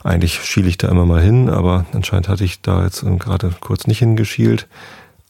Eigentlich 0.06 0.42
schiele 0.44 0.70
ich 0.70 0.78
da 0.78 0.88
immer 0.88 1.06
mal 1.06 1.22
hin, 1.22 1.50
aber 1.50 1.86
anscheinend 1.94 2.30
hatte 2.30 2.46
ich 2.46 2.62
da 2.62 2.84
jetzt 2.84 3.04
gerade 3.20 3.54
kurz 3.60 3.88
nicht 3.88 4.00
hingeschielt 4.00 4.68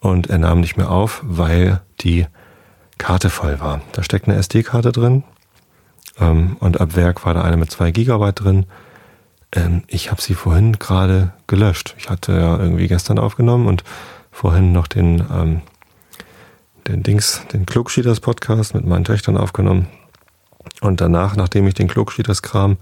und 0.01 0.29
er 0.29 0.37
nahm 0.37 0.59
nicht 0.59 0.77
mehr 0.77 0.91
auf, 0.91 1.21
weil 1.23 1.81
die 2.01 2.27
Karte 2.97 3.29
voll 3.29 3.59
war. 3.59 3.81
Da 3.93 4.03
steckt 4.03 4.27
eine 4.27 4.37
SD-Karte 4.37 4.91
drin 4.91 5.23
ähm, 6.19 6.57
und 6.59 6.79
ab 6.79 6.95
Werk 6.95 7.25
war 7.25 7.33
da 7.33 7.41
eine 7.41 7.57
mit 7.57 7.71
zwei 7.71 7.91
Gigabyte 7.91 8.43
drin 8.43 8.65
ähm, 9.55 9.83
ich 9.87 10.11
habe 10.11 10.21
sie 10.21 10.33
vorhin 10.33 10.73
gerade 10.73 11.33
gelöscht. 11.47 11.95
Ich 11.97 12.09
hatte 12.09 12.33
ja 12.33 12.57
irgendwie 12.57 12.87
gestern 12.87 13.17
aufgenommen 13.17 13.67
und 13.67 13.83
vorhin 14.31 14.71
noch 14.71 14.87
den, 14.87 15.23
ähm, 15.31 15.61
den 16.87 17.01
Dings, 17.03 17.41
den 17.53 17.65
Klugschieders 17.65 18.19
Podcast 18.19 18.75
mit 18.75 18.85
meinen 18.85 19.05
Töchtern 19.05 19.37
aufgenommen. 19.37 19.87
Und 20.81 21.01
danach, 21.01 21.35
nachdem 21.35 21.67
ich 21.67 21.73
den 21.73 21.87
Klugschieders 21.87 22.41
Kram 22.41 22.77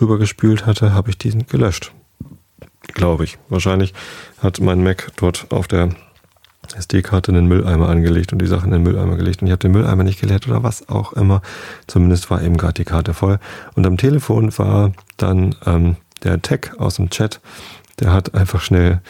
rübergespült 0.00 0.66
hatte, 0.66 0.92
habe 0.92 1.10
ich 1.10 1.18
diesen 1.18 1.46
gelöscht. 1.46 1.92
Glaube 2.94 3.24
ich. 3.24 3.38
Wahrscheinlich 3.48 3.94
hat 4.42 4.60
mein 4.60 4.82
Mac 4.82 5.12
dort 5.16 5.46
auf 5.50 5.68
der 5.68 5.90
SD-Karte 6.76 7.30
in 7.30 7.34
den 7.34 7.46
Mülleimer 7.46 7.88
angelegt 7.88 8.32
und 8.32 8.40
die 8.40 8.46
Sachen 8.46 8.72
in 8.72 8.82
den 8.82 8.82
Mülleimer 8.82 9.16
gelegt 9.16 9.42
und 9.42 9.48
ich 9.48 9.52
habe 9.52 9.60
den 9.60 9.72
Mülleimer 9.72 10.04
nicht 10.04 10.20
geleert 10.20 10.46
oder 10.48 10.62
was 10.62 10.88
auch 10.88 11.12
immer. 11.12 11.42
Zumindest 11.86 12.30
war 12.30 12.42
eben 12.42 12.56
gerade 12.56 12.74
die 12.74 12.84
Karte 12.84 13.14
voll. 13.14 13.38
Und 13.74 13.86
am 13.86 13.96
Telefon 13.96 14.56
war 14.58 14.92
dann 15.16 15.56
ähm, 15.66 15.96
der 16.22 16.40
Tech 16.42 16.72
aus 16.78 16.96
dem 16.96 17.10
Chat, 17.10 17.40
der 17.98 18.12
hat 18.12 18.34
einfach 18.34 18.60
schnell 18.60 19.00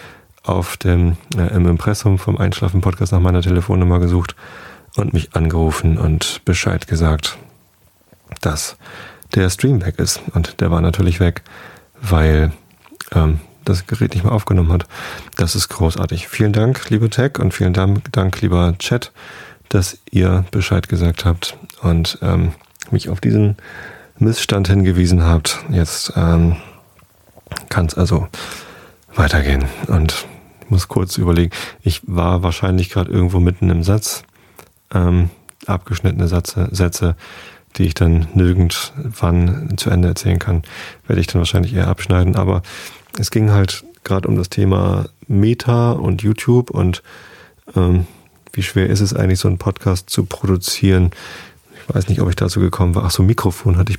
auf 0.43 0.77
dem 0.77 1.17
äh, 1.37 1.55
im 1.55 1.67
Impressum 1.67 2.19
vom 2.19 2.39
Einschlafen-Podcast 2.39 3.13
nach 3.13 3.21
meiner 3.21 3.43
Telefonnummer 3.43 3.99
gesucht 3.99 4.35
und 4.97 5.13
mich 5.13 5.35
angerufen 5.35 5.99
und 5.99 6.43
Bescheid 6.45 6.87
gesagt, 6.87 7.37
dass 8.41 8.77
der 9.35 9.51
Stream 9.51 9.85
weg 9.85 9.99
ist. 9.99 10.21
Und 10.35 10.61
der 10.61 10.71
war 10.71 10.81
natürlich 10.81 11.21
weg, 11.21 11.43
weil 12.01 12.53
ähm, 13.13 13.41
das 13.65 13.87
Gerät 13.87 14.15
nicht 14.15 14.25
mehr 14.25 14.33
aufgenommen 14.33 14.73
hat. 14.73 14.87
Das 15.37 15.55
ist 15.55 15.69
großartig. 15.69 16.29
Vielen 16.29 16.53
Dank, 16.53 16.89
liebe 16.91 17.11
Tech, 17.11 17.39
und 17.39 17.55
vielen 17.55 17.73
Dank, 17.73 18.41
lieber 18.41 18.75
Chat, 18.79 19.13
dass 19.69 19.99
ihr 20.11 20.45
Bescheid 20.51 20.89
gesagt 20.89 21.25
habt 21.25 21.57
und 21.83 22.19
ähm, 22.23 22.53
mich 22.91 23.09
auf 23.09 23.21
diesen 23.21 23.57
Missstand 24.19 24.69
hingewiesen 24.69 25.23
habt. 25.23 25.59
Jetzt 25.71 26.13
ähm, 26.17 26.57
kann 27.69 27.87
es 27.87 27.95
also 27.95 28.29
weitergehen. 29.15 29.65
Und 29.87 30.27
ich 30.63 30.71
muss 30.71 30.89
kurz 30.89 31.17
überlegen, 31.17 31.53
ich 31.83 32.03
war 32.07 32.43
wahrscheinlich 32.43 32.91
gerade 32.91 33.11
irgendwo 33.11 33.41
mitten 33.41 33.71
im 33.71 33.83
Satz, 33.83 34.23
ähm, 34.93 35.31
abgeschnittene 35.67 36.29
Sätze, 36.29 36.69
Sätze, 36.73 37.17
die 37.77 37.85
ich 37.85 37.95
dann 37.95 38.27
nirgendwann 38.35 39.75
zu 39.77 39.91
Ende 39.91 40.09
erzählen 40.09 40.39
kann, 40.39 40.63
werde 41.07 41.21
ich 41.21 41.27
dann 41.27 41.41
wahrscheinlich 41.41 41.75
eher 41.75 41.89
abschneiden. 41.89 42.37
Aber 42.37 42.63
es 43.19 43.31
ging 43.31 43.51
halt 43.51 43.85
gerade 44.05 44.29
um 44.29 44.37
das 44.37 44.51
Thema 44.51 45.07
Meta 45.29 45.93
und 45.93 46.23
YouTube 46.23 46.71
und 46.71 47.03
ähm, 47.77 48.07
wie 48.53 48.63
schwer 48.63 48.89
ist 48.89 49.01
es 49.01 49.15
eigentlich, 49.15 49.39
so 49.39 49.49
einen 49.49 49.59
Podcast 49.59 50.11
zu 50.11 50.25
produzieren. 50.25 51.11
Ich 51.75 51.95
weiß 51.95 52.09
nicht, 52.09 52.21
ob 52.21 52.29
ich 52.29 52.37
dazu 52.37 52.61
gekommen 52.61 52.95
war. 52.95 53.05
Ach 53.05 53.11
so, 53.11 53.23
Mikrofon 53.23 53.77
hatte 53.77 53.93
ich, 53.93 53.99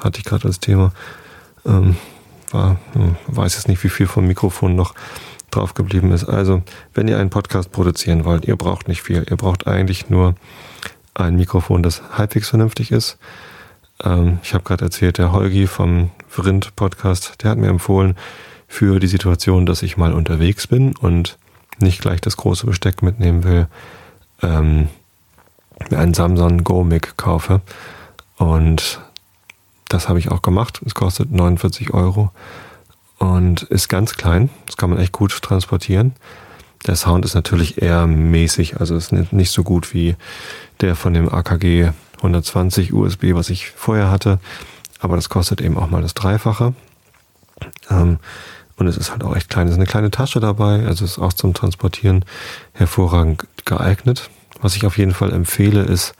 hatte 0.00 0.18
ich 0.18 0.24
gerade 0.24 0.46
als 0.46 0.60
Thema. 0.60 0.92
Ähm, 1.66 1.96
war, 2.50 2.78
hm, 2.92 3.16
weiß 3.26 3.54
jetzt 3.54 3.68
nicht, 3.68 3.82
wie 3.82 3.88
viel 3.88 4.06
vom 4.06 4.26
Mikrofon 4.26 4.76
noch 4.76 4.94
drauf 5.50 5.74
geblieben 5.74 6.12
ist. 6.12 6.24
Also, 6.24 6.62
wenn 6.94 7.08
ihr 7.08 7.18
einen 7.18 7.30
Podcast 7.30 7.72
produzieren 7.72 8.24
wollt, 8.24 8.44
ihr 8.44 8.56
braucht 8.56 8.88
nicht 8.88 9.02
viel. 9.02 9.26
Ihr 9.28 9.36
braucht 9.36 9.66
eigentlich 9.66 10.08
nur 10.08 10.34
ein 11.14 11.36
Mikrofon, 11.36 11.82
das 11.82 12.02
halbwegs 12.12 12.48
vernünftig 12.48 12.90
ist. 12.90 13.18
Ähm, 14.02 14.38
ich 14.42 14.54
habe 14.54 14.64
gerade 14.64 14.84
erzählt, 14.84 15.18
der 15.18 15.32
Holgi 15.32 15.66
vom 15.66 16.10
Vrind 16.28 16.74
Podcast, 16.76 17.42
der 17.42 17.50
hat 17.50 17.58
mir 17.58 17.68
empfohlen, 17.68 18.16
für 18.68 19.00
die 19.00 19.08
Situation, 19.08 19.66
dass 19.66 19.82
ich 19.82 19.96
mal 19.96 20.12
unterwegs 20.12 20.68
bin 20.68 20.94
und 20.96 21.38
nicht 21.80 22.00
gleich 22.00 22.20
das 22.20 22.36
große 22.36 22.66
Besteck 22.66 23.02
mitnehmen 23.02 23.42
will, 23.42 23.66
ähm, 24.42 24.88
mir 25.90 25.98
einen 25.98 26.14
Samsung 26.14 26.62
Go 26.62 26.84
Mic 26.84 27.14
kaufe. 27.16 27.62
Und 28.36 29.00
das 29.88 30.08
habe 30.08 30.18
ich 30.18 30.30
auch 30.30 30.42
gemacht. 30.42 30.80
Es 30.86 30.94
kostet 30.94 31.32
49 31.32 31.92
Euro 31.92 32.30
und 33.18 33.62
ist 33.64 33.88
ganz 33.88 34.14
klein. 34.14 34.50
Das 34.66 34.76
kann 34.76 34.90
man 34.90 35.00
echt 35.00 35.12
gut 35.12 35.42
transportieren. 35.42 36.14
Der 36.86 36.96
Sound 36.96 37.24
ist 37.24 37.34
natürlich 37.34 37.82
eher 37.82 38.06
mäßig, 38.06 38.80
also 38.80 38.96
ist 38.96 39.12
nicht 39.12 39.50
so 39.50 39.62
gut 39.64 39.92
wie 39.92 40.16
der 40.80 40.96
von 40.96 41.14
dem 41.14 41.32
AKG 41.32 41.90
120 42.16 42.92
USB, 42.92 43.34
was 43.34 43.50
ich 43.50 43.70
vorher 43.70 44.10
hatte. 44.10 44.38
Aber 45.00 45.16
das 45.16 45.28
kostet 45.28 45.60
eben 45.60 45.76
auch 45.76 45.90
mal 45.90 46.02
das 46.02 46.14
Dreifache. 46.14 46.74
Ähm, 47.90 48.18
und 48.76 48.86
es 48.86 48.96
ist 48.96 49.10
halt 49.10 49.24
auch 49.24 49.36
echt 49.36 49.50
klein. 49.50 49.66
Es 49.66 49.72
ist 49.72 49.78
eine 49.78 49.86
kleine 49.86 50.10
Tasche 50.10 50.40
dabei, 50.40 50.86
also 50.86 51.04
ist 51.04 51.18
auch 51.18 51.32
zum 51.32 51.54
Transportieren 51.54 52.24
hervorragend 52.72 53.46
geeignet. 53.64 54.30
Was 54.60 54.76
ich 54.76 54.86
auf 54.86 54.98
jeden 54.98 55.12
Fall 55.14 55.32
empfehle, 55.32 55.82
ist, 55.82 56.14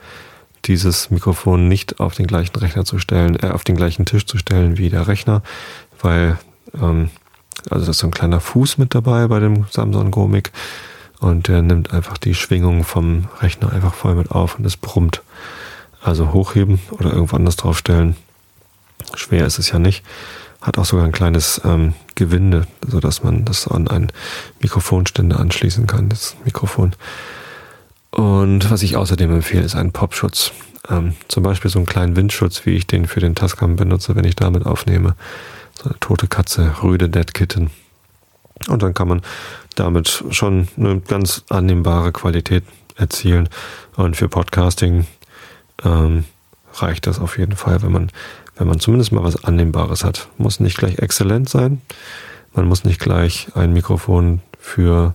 dieses 0.65 1.09
Mikrofon 1.09 1.67
nicht 1.67 1.99
auf 1.99 2.15
den 2.15 2.27
gleichen 2.27 2.55
Rechner 2.55 2.85
zu 2.85 2.99
stellen, 2.99 3.35
äh, 3.41 3.49
auf 3.49 3.63
den 3.63 3.75
gleichen 3.75 4.05
Tisch 4.05 4.25
zu 4.25 4.37
stellen 4.37 4.77
wie 4.77 4.89
der 4.89 5.07
Rechner, 5.07 5.41
weil 6.01 6.37
ähm, 6.79 7.09
also 7.69 7.85
da 7.85 7.91
ist 7.91 7.99
so 7.99 8.07
ein 8.07 8.11
kleiner 8.11 8.39
Fuß 8.39 8.77
mit 8.77 8.95
dabei 8.95 9.27
bei 9.27 9.39
dem 9.39 9.65
Samsung 9.69 10.11
Gomic 10.11 10.51
und 11.21 11.47
der 11.47 11.61
nimmt 11.61 11.93
einfach 11.93 12.17
die 12.17 12.33
Schwingung 12.33 12.83
vom 12.83 13.29
Rechner 13.39 13.71
einfach 13.71 13.93
voll 13.93 14.15
mit 14.15 14.31
auf 14.31 14.57
und 14.57 14.65
es 14.65 14.75
brummt. 14.75 15.21
Also 16.03 16.33
hochheben 16.33 16.81
oder 16.91 17.13
irgendwo 17.13 17.35
anders 17.35 17.55
draufstellen. 17.55 18.15
Schwer 19.13 19.45
ist 19.45 19.59
es 19.59 19.69
ja 19.69 19.77
nicht. 19.77 20.03
Hat 20.61 20.79
auch 20.79 20.85
sogar 20.85 21.05
ein 21.05 21.11
kleines 21.11 21.61
ähm, 21.63 21.93
Gewinde, 22.15 22.65
so 22.87 22.99
dass 22.99 23.23
man 23.23 23.45
das 23.45 23.67
an 23.67 23.87
einen 23.87 24.11
Mikrofonständer 24.61 25.39
anschließen 25.39 25.85
kann, 25.85 26.09
das 26.09 26.35
Mikrofon. 26.43 26.93
Und 28.09 28.69
was 28.71 28.81
ich 28.81 28.97
außerdem 28.97 29.31
empfehle, 29.31 29.63
ist 29.63 29.75
ein 29.75 29.91
Popschutz. 29.91 30.51
ähm, 30.89 31.13
zum 31.27 31.43
Beispiel 31.43 31.69
so 31.69 31.77
einen 31.77 31.85
kleinen 31.85 32.15
Windschutz, 32.15 32.65
wie 32.65 32.71
ich 32.71 32.87
den 32.87 33.05
für 33.05 33.19
den 33.19 33.35
Tascam 33.35 33.75
benutze, 33.75 34.15
wenn 34.15 34.25
ich 34.25 34.35
damit 34.35 34.65
aufnehme. 34.65 35.15
So 35.77 35.89
eine 35.89 35.99
tote 35.99 36.27
Katze, 36.27 36.81
rüde 36.81 37.09
Dead 37.09 37.31
Kitten. 37.33 37.69
Und 38.67 38.81
dann 38.83 38.93
kann 38.93 39.07
man 39.07 39.21
damit 39.75 40.23
schon 40.31 40.67
eine 40.77 40.99
ganz 40.99 41.43
annehmbare 41.49 42.11
Qualität 42.11 42.63
erzielen. 42.95 43.49
Und 43.95 44.15
für 44.15 44.29
Podcasting 44.29 45.07
ähm, 45.83 46.25
reicht 46.73 47.07
das 47.07 47.19
auf 47.19 47.37
jeden 47.37 47.55
Fall, 47.55 47.81
wenn 47.81 47.91
man, 47.91 48.11
wenn 48.55 48.67
man 48.67 48.79
zumindest 48.79 49.11
mal 49.11 49.23
was 49.23 49.43
Annehmbares 49.43 50.03
hat. 50.03 50.27
Muss 50.37 50.59
nicht 50.59 50.77
gleich 50.77 50.99
exzellent 50.99 51.49
sein. 51.49 51.81
Man 52.53 52.67
muss 52.67 52.83
nicht 52.83 52.99
gleich 52.99 53.47
ein 53.55 53.73
Mikrofon 53.73 54.41
für 54.59 55.13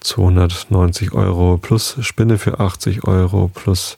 290 0.00 1.12
Euro 1.12 1.56
plus 1.56 1.96
Spinne 2.00 2.38
für 2.38 2.60
80 2.60 3.04
Euro 3.04 3.48
plus 3.52 3.96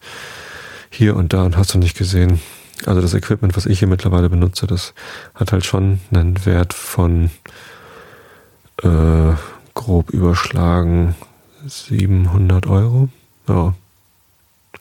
hier 0.90 1.16
und 1.16 1.32
da 1.32 1.44
und 1.44 1.56
hast 1.56 1.74
du 1.74 1.78
nicht 1.78 1.96
gesehen. 1.96 2.40
Also 2.84 3.00
das 3.00 3.14
Equipment, 3.14 3.56
was 3.56 3.66
ich 3.66 3.78
hier 3.78 3.88
mittlerweile 3.88 4.28
benutze, 4.28 4.66
das 4.66 4.94
hat 5.34 5.52
halt 5.52 5.64
schon 5.64 6.00
einen 6.12 6.44
Wert 6.44 6.74
von 6.74 7.30
äh, 8.82 9.32
grob 9.76 10.10
überschlagen 10.10 11.14
700 11.64 12.66
Euro. 12.66 13.08
Ja. 13.48 13.74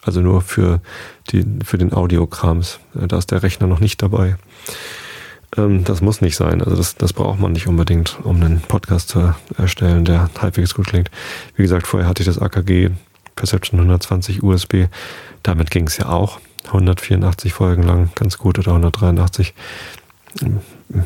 Also 0.01 0.21
nur 0.21 0.41
für, 0.41 0.81
die, 1.29 1.45
für 1.63 1.77
den 1.77 1.93
Audiokrams. 1.93 2.79
Da 2.93 3.17
ist 3.17 3.31
der 3.31 3.43
Rechner 3.43 3.67
noch 3.67 3.79
nicht 3.79 4.01
dabei. 4.01 4.37
Ähm, 5.57 5.83
das 5.83 6.01
muss 6.01 6.21
nicht 6.21 6.35
sein. 6.35 6.61
Also 6.61 6.75
das, 6.75 6.95
das 6.95 7.13
braucht 7.13 7.39
man 7.39 7.51
nicht 7.51 7.67
unbedingt, 7.67 8.19
um 8.23 8.37
einen 8.37 8.61
Podcast 8.61 9.09
zu 9.09 9.33
erstellen, 9.57 10.05
der 10.05 10.29
halbwegs 10.39 10.73
gut 10.73 10.87
klingt. 10.87 11.11
Wie 11.55 11.63
gesagt, 11.63 11.87
vorher 11.87 12.09
hatte 12.09 12.23
ich 12.23 12.27
das 12.27 12.39
AKG 12.39 12.89
Perception 13.35 13.79
120 13.79 14.43
USB. 14.43 14.85
Damit 15.43 15.71
ging 15.71 15.87
es 15.87 15.97
ja 15.97 16.09
auch. 16.09 16.39
184 16.67 17.53
Folgen 17.53 17.83
lang, 17.83 18.09
ganz 18.15 18.37
gut, 18.37 18.57
oder 18.57 18.69
183. 18.69 19.53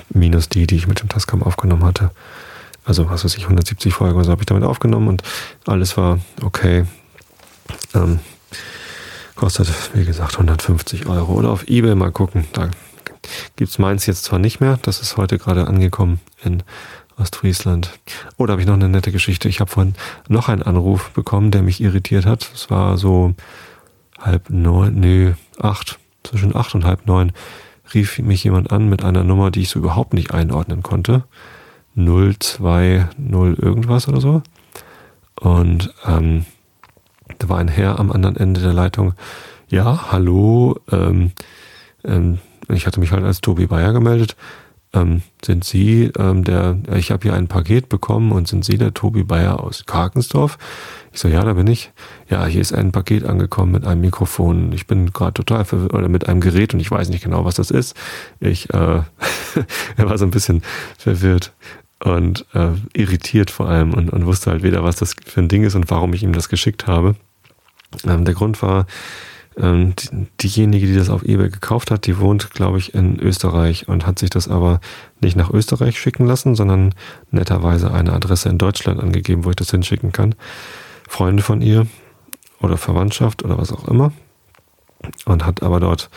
Minus 0.10 0.50
die, 0.50 0.67
die 0.67 0.75
ich 0.75 0.88
mit 0.88 1.01
dem 1.01 1.10
Tascam 1.10 1.43
aufgenommen 1.43 1.86
hatte. 1.86 2.12
Also, 2.89 3.08
was 3.08 3.24
weiß 3.24 3.38
ich, 3.38 3.43
170 3.43 3.93
Folgen 3.93 4.15
oder 4.15 4.25
so 4.25 4.31
habe 4.31 4.41
ich 4.41 4.48
damit 4.48 4.63
aufgenommen 4.63 5.10
und 5.10 5.22
alles 5.67 5.96
war 5.96 6.17
okay. 6.43 6.86
Ähm, 7.93 8.19
kostet, 9.36 9.72
wie 9.93 10.05
gesagt, 10.05 10.34
150 10.34 11.05
Euro. 11.05 11.34
Oder 11.34 11.51
auf 11.51 11.67
Ebay 11.67 11.93
mal 11.93 12.12
gucken. 12.12 12.48
Da 12.51 12.72
gibt 13.58 13.69
es 13.69 13.77
meins 13.77 14.08
jetzt 14.08 14.24
zwar 14.24 14.39
nicht 14.39 14.60
mehr, 14.60 14.79
das 14.81 15.01
ist 15.01 15.17
heute 15.17 15.38
gerade 15.38 15.67
angekommen 15.67 16.19
in 16.43 16.63
Ostfriesland. 17.15 17.91
Oh, 18.38 18.48
da 18.48 18.53
habe 18.53 18.62
ich 18.63 18.67
noch 18.67 18.74
eine 18.74 18.89
nette 18.89 19.12
Geschichte. 19.12 19.50
Ich 19.50 19.60
habe 19.60 19.69
vorhin 19.69 19.93
noch 20.27 20.50
einen 20.50 20.63
Anruf 20.63 21.12
bekommen, 21.12 21.51
der 21.51 21.62
mich 21.62 21.81
irritiert 21.81 22.25
hat. 22.25 22.50
Es 22.55 22.72
war 22.72 22.98
so 22.98 23.36
halb 24.17 24.50
neun, 24.50 24.96
nee, 24.96 25.36
acht, 25.60 26.00
zwischen 26.24 26.55
acht 26.55 26.74
und 26.74 26.86
halb 26.86 27.05
neun 27.05 27.34
rief 27.93 28.17
mich 28.17 28.43
jemand 28.43 28.72
an 28.72 28.89
mit 28.89 29.03
einer 29.03 29.24
Nummer, 29.24 29.51
die 29.51 29.62
ich 29.62 29.69
so 29.69 29.77
überhaupt 29.77 30.15
nicht 30.15 30.31
einordnen 30.34 30.81
konnte. 30.81 31.25
020 32.06 33.18
irgendwas 33.62 34.08
oder 34.08 34.22
so. 34.22 34.41
Und 35.39 35.94
ähm, 36.06 36.46
da 37.38 37.50
war 37.50 37.60
ein 37.60 37.68
Herr 37.68 38.00
am 38.00 38.12
anderen 38.12 38.36
Ende 38.36 38.62
der 38.62 38.74
Leitung. 38.74 39.13
Ja, 39.70 40.12
hallo, 40.12 40.79
ähm, 40.91 41.32
ähm, 42.03 42.39
ich 42.70 42.88
hatte 42.88 43.00
mich 43.00 43.12
halt 43.12 43.24
als 43.24 43.41
Tobi 43.41 43.68
Bayer 43.68 43.94
gemeldet. 43.94 44.36
Ähm, 44.91 45.22
sind 45.46 45.63
Sie 45.63 46.12
ähm, 46.18 46.44
der, 46.44 46.77
ich 46.96 47.12
habe 47.12 47.22
hier 47.22 47.36
ein 47.36 47.48
Paket 47.48 47.89
bekommen 47.89 48.32
und 48.32 48.48
sind 48.48 48.65
Sie 48.65 48.77
der 48.77 48.94
Tobi 48.94 49.24
Bayer 49.24 49.63
aus 49.63 49.86
Karkensdorf? 49.86 50.58
Ich 51.13 51.20
so, 51.20 51.27
ja, 51.27 51.44
da 51.44 51.53
bin 51.53 51.68
ich. 51.68 51.91
Ja, 52.27 52.46
hier 52.46 52.62
ist 52.62 52.74
ein 52.74 52.91
Paket 52.91 53.24
angekommen 53.24 53.72
mit 53.72 53.86
einem 53.86 54.01
Mikrofon. 54.01 54.71
Ich 54.74 54.88
bin 54.88 55.13
gerade 55.13 55.34
total 55.34 55.65
verwirrt, 55.65 55.93
oder 55.93 56.10
mit 56.10 56.28
einem 56.28 56.41
Gerät 56.41 56.74
und 56.74 56.80
ich 56.80 56.89
weiß 56.89 57.10
nicht 57.10 57.24
genau, 57.24 57.45
was 57.45 57.56
das 57.56 57.69
ist. 57.69 57.95
Ich, 58.39 58.74
äh, 58.74 59.02
er 59.97 60.10
war 60.10 60.17
so 60.17 60.26
ein 60.26 60.32
bisschen 60.32 60.63
verwirrt 60.97 61.54
und 62.04 62.46
äh, 62.54 62.72
irritiert 62.94 63.52
vor 63.52 63.68
allem 63.68 63.94
und, 63.94 64.10
und 64.10 64.26
wusste 64.26 64.52
halt 64.52 64.64
weder, 64.64 64.84
was 64.84 64.98
das 64.98 65.16
für 65.26 65.42
ein 65.42 65.50
Ding 65.50 65.64
ist 65.64 65.76
und 65.76 65.90
warum 65.90 66.14
ich 66.14 66.24
ihm 66.24 66.34
das 66.34 66.50
geschickt 66.50 66.88
habe. 66.88 67.16
Ähm, 68.06 68.26
der 68.26 68.34
Grund 68.34 68.62
war, 68.62 68.86
ähm, 69.58 69.94
die, 69.96 70.28
diejenige, 70.42 70.88
die 70.88 70.96
das 70.96 71.10
auf 71.10 71.24
eBay 71.24 71.50
gekauft 71.50 71.92
hat, 71.92 72.06
die 72.06 72.20
wohnt, 72.20 72.52
glaube 72.52 72.78
ich, 72.78 72.94
in 72.94 73.20
Österreich 73.20 73.88
und 73.88 74.08
hat 74.08 74.20
sich 74.20 74.30
das 74.30 74.48
aber 74.48 74.80
nicht 75.20 75.36
nach 75.36 75.52
Österreich 75.52 76.00
schicken 76.00 76.26
lassen, 76.26 76.56
sondern 76.56 76.94
netterweise 77.32 77.92
eine 77.92 78.14
Adresse 78.14 78.50
in 78.50 78.58
Deutschland 78.58 79.00
angegeben, 79.00 79.44
wo 79.44 79.50
ich 79.50 79.56
das 79.58 79.72
hinschicken 79.72 80.12
kann. 80.12 80.36
Freunde 81.08 81.44
von 81.44 81.62
ihr 81.62 81.88
oder 82.62 82.78
Verwandtschaft 82.78 83.44
oder 83.44 83.58
was 83.58 83.72
auch 83.72 83.88
immer. 83.88 84.14
Und 85.26 85.46
hat 85.46 85.64
aber 85.64 85.80
dort 85.80 86.10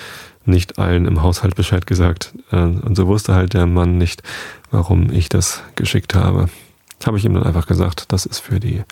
nicht 0.44 0.78
allen 0.78 1.07
im 1.07 1.22
Haushalt 1.22 1.55
Bescheid 1.55 1.87
gesagt. 1.87 2.35
Äh, 2.50 2.57
und 2.57 2.96
so 2.96 3.07
wusste 3.07 3.35
halt 3.35 3.55
der 3.55 3.66
Mann 3.66 3.98
nicht, 3.98 4.22
warum 4.70 5.11
ich 5.11 5.28
das 5.28 5.62
geschickt 5.76 6.14
habe. 6.14 6.48
Habe 7.05 7.18
ich 7.18 7.24
ihm 7.24 7.35
dann 7.35 7.44
einfach 7.44 7.66
gesagt, 7.66 8.12
das 8.12 8.26
ist 8.26 8.40
für 8.40 8.61
die 8.61 8.83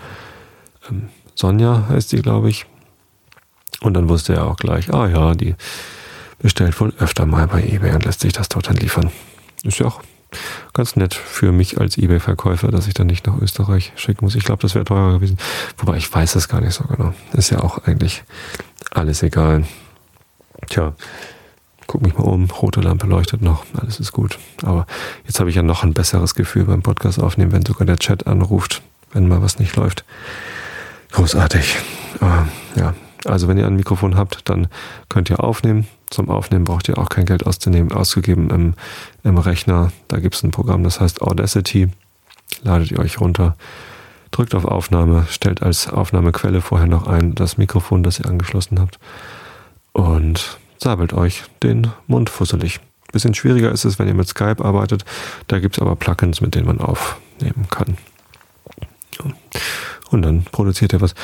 ähm, 0.89 1.09
Sonja, 1.35 1.87
heißt 1.89 2.13
die, 2.13 2.23
glaube 2.23 2.51
ich. 2.51 2.67
Und 3.81 3.95
dann 3.95 4.09
wusste 4.09 4.35
er 4.35 4.47
auch 4.47 4.57
gleich, 4.57 4.93
ah 4.93 5.09
ja, 5.09 5.35
die 5.35 5.55
bestellt 6.39 6.79
wohl 6.81 6.93
öfter 6.99 7.27
mal 7.27 7.47
bei 7.47 7.63
eBay 7.63 7.95
und 7.95 8.05
lässt 8.05 8.21
sich 8.21 8.33
das 8.33 8.49
dort 8.49 8.69
dann 8.69 8.77
liefern. 8.77 9.11
Ist 9.63 9.79
ja 9.79 9.87
auch 9.87 10.03
ganz 10.73 10.97
nett 10.97 11.15
für 11.15 11.53
mich 11.53 11.81
als 11.81 11.99
eBay-Verkäufer, 11.99 12.69
dass 12.69 12.87
ich 12.87 12.95
dann 12.95 13.09
nicht 13.09 13.27
nach 13.27 13.39
Österreich 13.39 13.93
schicken 13.97 14.25
muss. 14.25 14.35
Ich 14.35 14.45
glaube, 14.45 14.63
das 14.63 14.75
wäre 14.75 14.85
teurer 14.85 15.15
gewesen. 15.15 15.39
Wobei 15.79 15.97
ich 15.97 16.13
weiß 16.13 16.33
das 16.33 16.49
gar 16.49 16.61
nicht 16.61 16.75
so 16.75 16.85
genau. 16.85 17.15
Ist 17.33 17.51
ja 17.51 17.61
auch 17.61 17.85
eigentlich 17.85 18.23
alles 18.91 19.23
egal. 19.23 19.65
Tja, 20.69 20.95
guck 21.91 22.03
mich 22.03 22.17
mal 22.17 22.23
um. 22.23 22.45
Rote 22.45 22.81
Lampe 22.81 23.09
leuchtet 23.09 23.43
noch. 23.43 23.65
Alles 23.77 23.99
ist 23.99 24.13
gut. 24.13 24.39
Aber 24.63 24.87
jetzt 25.27 25.41
habe 25.41 25.51
ich 25.51 25.57
ja 25.57 25.63
noch 25.65 25.83
ein 25.83 25.93
besseres 25.93 26.37
Gefühl 26.37 26.65
beim 26.65 26.83
Podcast 26.83 27.19
aufnehmen, 27.19 27.51
wenn 27.51 27.67
sogar 27.67 27.85
der 27.85 27.99
Chat 27.99 28.29
anruft, 28.29 28.81
wenn 29.13 29.27
mal 29.27 29.43
was 29.43 29.59
nicht 29.59 29.75
läuft. 29.75 30.05
Großartig. 31.11 31.79
Aber, 32.21 32.47
ja, 32.77 32.95
also 33.25 33.49
wenn 33.49 33.59
ihr 33.59 33.67
ein 33.67 33.75
Mikrofon 33.75 34.17
habt, 34.17 34.49
dann 34.49 34.69
könnt 35.09 35.31
ihr 35.31 35.43
aufnehmen. 35.43 35.89
Zum 36.11 36.31
Aufnehmen 36.31 36.63
braucht 36.63 36.89
ihr 36.89 36.97
auch 36.97 37.09
kein 37.09 37.25
Geld 37.25 37.45
auszunehmen, 37.45 37.91
ausgegeben 37.91 38.51
im, 38.51 38.75
im 39.25 39.39
Rechner. 39.39 39.91
Da 40.07 40.21
gibt 40.21 40.37
es 40.37 40.45
ein 40.45 40.53
Programm, 40.53 40.85
das 40.85 41.01
heißt 41.01 41.23
Audacity. 41.23 41.89
Ladet 42.63 42.93
ihr 42.93 43.01
euch 43.01 43.21
runter, 43.21 43.57
drückt 44.31 44.55
auf 44.55 44.65
Aufnahme, 44.65 45.27
stellt 45.29 45.61
als 45.61 45.89
Aufnahmequelle 45.89 46.61
vorher 46.61 46.87
noch 46.87 47.09
ein 47.09 47.35
das 47.35 47.59
Mikrofon, 47.59 48.05
das 48.05 48.21
ihr 48.21 48.27
angeschlossen 48.27 48.79
habt 48.79 49.01
und 49.93 50.61
sabelt 50.83 51.13
euch 51.13 51.45
den 51.63 51.89
Mund 52.07 52.31
fusselig. 52.31 52.81
Bisschen 53.13 53.35
schwieriger 53.35 53.73
ist 53.73 53.85
es, 53.85 53.99
wenn 53.99 54.09
ihr 54.09 54.15
mit 54.15 54.29
Skype 54.29 54.65
arbeitet. 54.65 55.05
Da 55.49 55.59
gibt 55.59 55.77
es 55.77 55.83
aber 55.83 55.97
Plugins, 55.97 56.41
mit 56.41 56.55
denen 56.55 56.67
man 56.67 56.81
aufnehmen 56.81 57.67
kann. 57.71 57.97
Und 60.11 60.23
dann 60.23 60.45
produziert 60.45 60.93
ihr 60.93 61.01
was. 61.01 61.15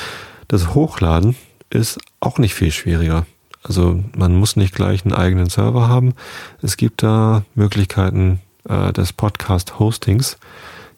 Das 0.49 0.75
Hochladen 0.75 1.37
ist 1.71 1.99
auch 2.21 2.39
nicht 2.39 2.55
viel 2.55 2.73
schwieriger. 2.73 3.27
Also 3.63 4.03
man 4.17 4.35
muss 4.35 4.57
nicht 4.57 4.75
gleich 4.75 5.05
einen 5.05 5.15
eigenen 5.15 5.49
Server 5.49 5.89
haben. 5.89 6.15
Es 6.63 6.77
gibt 6.77 7.03
da 7.03 7.45
Möglichkeiten 7.55 8.41
äh, 8.69 8.93
des 8.93 9.13
Podcast-Hostings. 9.13 10.39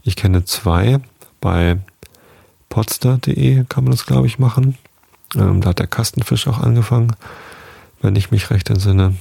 Ich 0.03 0.17
kenne 0.17 0.45
zwei. 0.45 1.01
Bei 1.41 1.79
podster.de 2.69 3.65
kann 3.69 3.85
man 3.85 3.93
das, 3.93 4.07
glaube 4.07 4.27
ich, 4.27 4.39
machen. 4.39 4.77
Ähm, 5.35 5.61
da 5.61 5.71
hat 5.71 5.79
der 5.79 5.87
Kastenfisch 5.87 6.47
auch 6.47 6.59
angefangen, 6.59 7.15
wenn 8.01 8.17
ich 8.17 8.31
mich 8.31 8.51
recht 8.51 8.71
entsinne. 8.71 9.15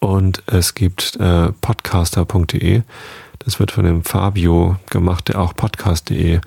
Und 0.00 0.42
es 0.46 0.74
gibt 0.74 1.16
äh, 1.16 1.52
podcaster.de. 1.60 2.82
Das 3.38 3.58
wird 3.58 3.72
von 3.72 3.84
dem 3.84 4.04
Fabio 4.04 4.76
gemacht, 4.90 5.28
der 5.28 5.40
auch 5.40 5.54
podcast.de 5.54 6.40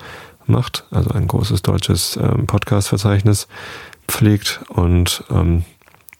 macht, 0.46 0.84
also 0.90 1.10
ein 1.10 1.28
großes 1.28 1.62
deutsches 1.62 2.16
ähm, 2.16 2.46
Podcast-Verzeichnis 2.46 3.48
pflegt 4.06 4.60
und 4.68 5.22
ähm, 5.30 5.64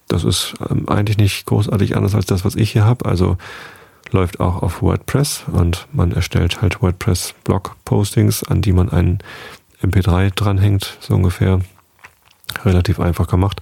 das 0.08 0.24
ist 0.24 0.54
ähm, 0.68 0.88
eigentlich 0.88 1.18
nicht 1.18 1.46
großartig 1.46 1.96
anders 1.96 2.14
als 2.14 2.26
das, 2.26 2.44
was 2.44 2.56
ich 2.56 2.72
hier 2.72 2.84
habe. 2.84 3.04
Also 3.06 3.36
läuft 4.10 4.40
auch 4.40 4.62
auf 4.62 4.82
WordPress 4.82 5.44
und 5.52 5.86
man 5.92 6.12
erstellt 6.12 6.62
halt 6.62 6.82
WordPress-Blog-Postings, 6.82 8.42
an 8.44 8.62
die 8.62 8.72
man 8.72 8.88
einen 8.88 9.18
MP3 9.82 10.34
dranhängt, 10.34 10.96
so 11.00 11.14
ungefähr. 11.14 11.60
Relativ 12.64 12.98
einfach 12.98 13.28
gemacht. 13.28 13.60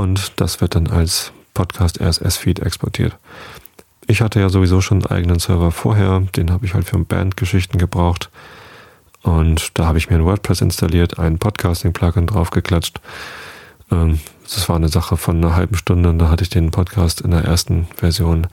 Und 0.00 0.40
das 0.40 0.62
wird 0.62 0.76
dann 0.76 0.86
als 0.86 1.30
Podcast 1.52 2.00
RSS-Feed 2.00 2.60
exportiert. 2.60 3.18
Ich 4.06 4.22
hatte 4.22 4.40
ja 4.40 4.48
sowieso 4.48 4.80
schon 4.80 5.04
einen 5.04 5.14
eigenen 5.14 5.38
Server 5.40 5.70
vorher, 5.72 6.20
den 6.20 6.50
habe 6.50 6.64
ich 6.64 6.72
halt 6.72 6.86
für 6.86 6.98
Bandgeschichten 6.98 7.78
gebraucht. 7.78 8.30
Und 9.20 9.78
da 9.78 9.84
habe 9.84 9.98
ich 9.98 10.08
mir 10.08 10.16
ein 10.16 10.24
WordPress 10.24 10.62
installiert, 10.62 11.18
ein 11.18 11.38
Podcasting-Plugin 11.38 12.26
draufgeklatscht. 12.28 12.98
Ähm, 13.90 14.20
das 14.44 14.66
war 14.70 14.76
eine 14.76 14.88
Sache 14.88 15.18
von 15.18 15.36
einer 15.36 15.54
halben 15.54 15.76
Stunde 15.76 16.08
und 16.08 16.18
da 16.18 16.30
hatte 16.30 16.44
ich 16.44 16.48
den 16.48 16.70
Podcast 16.70 17.20
in 17.20 17.32
der 17.32 17.44
ersten 17.44 17.86
Version 17.94 18.46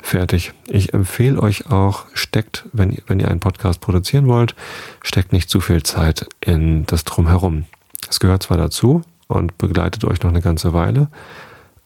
fertig. 0.00 0.52
Ich 0.68 0.94
empfehle 0.94 1.42
euch 1.42 1.72
auch, 1.72 2.06
steckt, 2.14 2.66
wenn, 2.72 2.98
wenn 3.08 3.18
ihr 3.18 3.26
einen 3.26 3.40
Podcast 3.40 3.80
produzieren 3.80 4.28
wollt, 4.28 4.54
steckt 5.02 5.32
nicht 5.32 5.50
zu 5.50 5.60
viel 5.60 5.82
Zeit 5.82 6.28
in 6.40 6.86
das 6.86 7.02
Drumherum. 7.02 7.64
Es 8.08 8.20
gehört 8.20 8.44
zwar 8.44 8.58
dazu 8.58 9.02
und 9.32 9.58
begleitet 9.58 10.04
euch 10.04 10.22
noch 10.22 10.30
eine 10.30 10.42
ganze 10.42 10.72
Weile. 10.72 11.08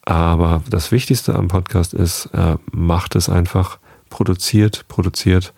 Aber 0.02 0.62
das 0.70 0.92
Wichtigste 0.92 1.34
am 1.34 1.48
Podcast 1.48 1.92
ist, 1.92 2.26
äh, 2.26 2.56
macht 2.70 3.16
es 3.16 3.28
einfach, 3.28 3.78
produziert, 4.08 4.86
produziert, 4.88 5.52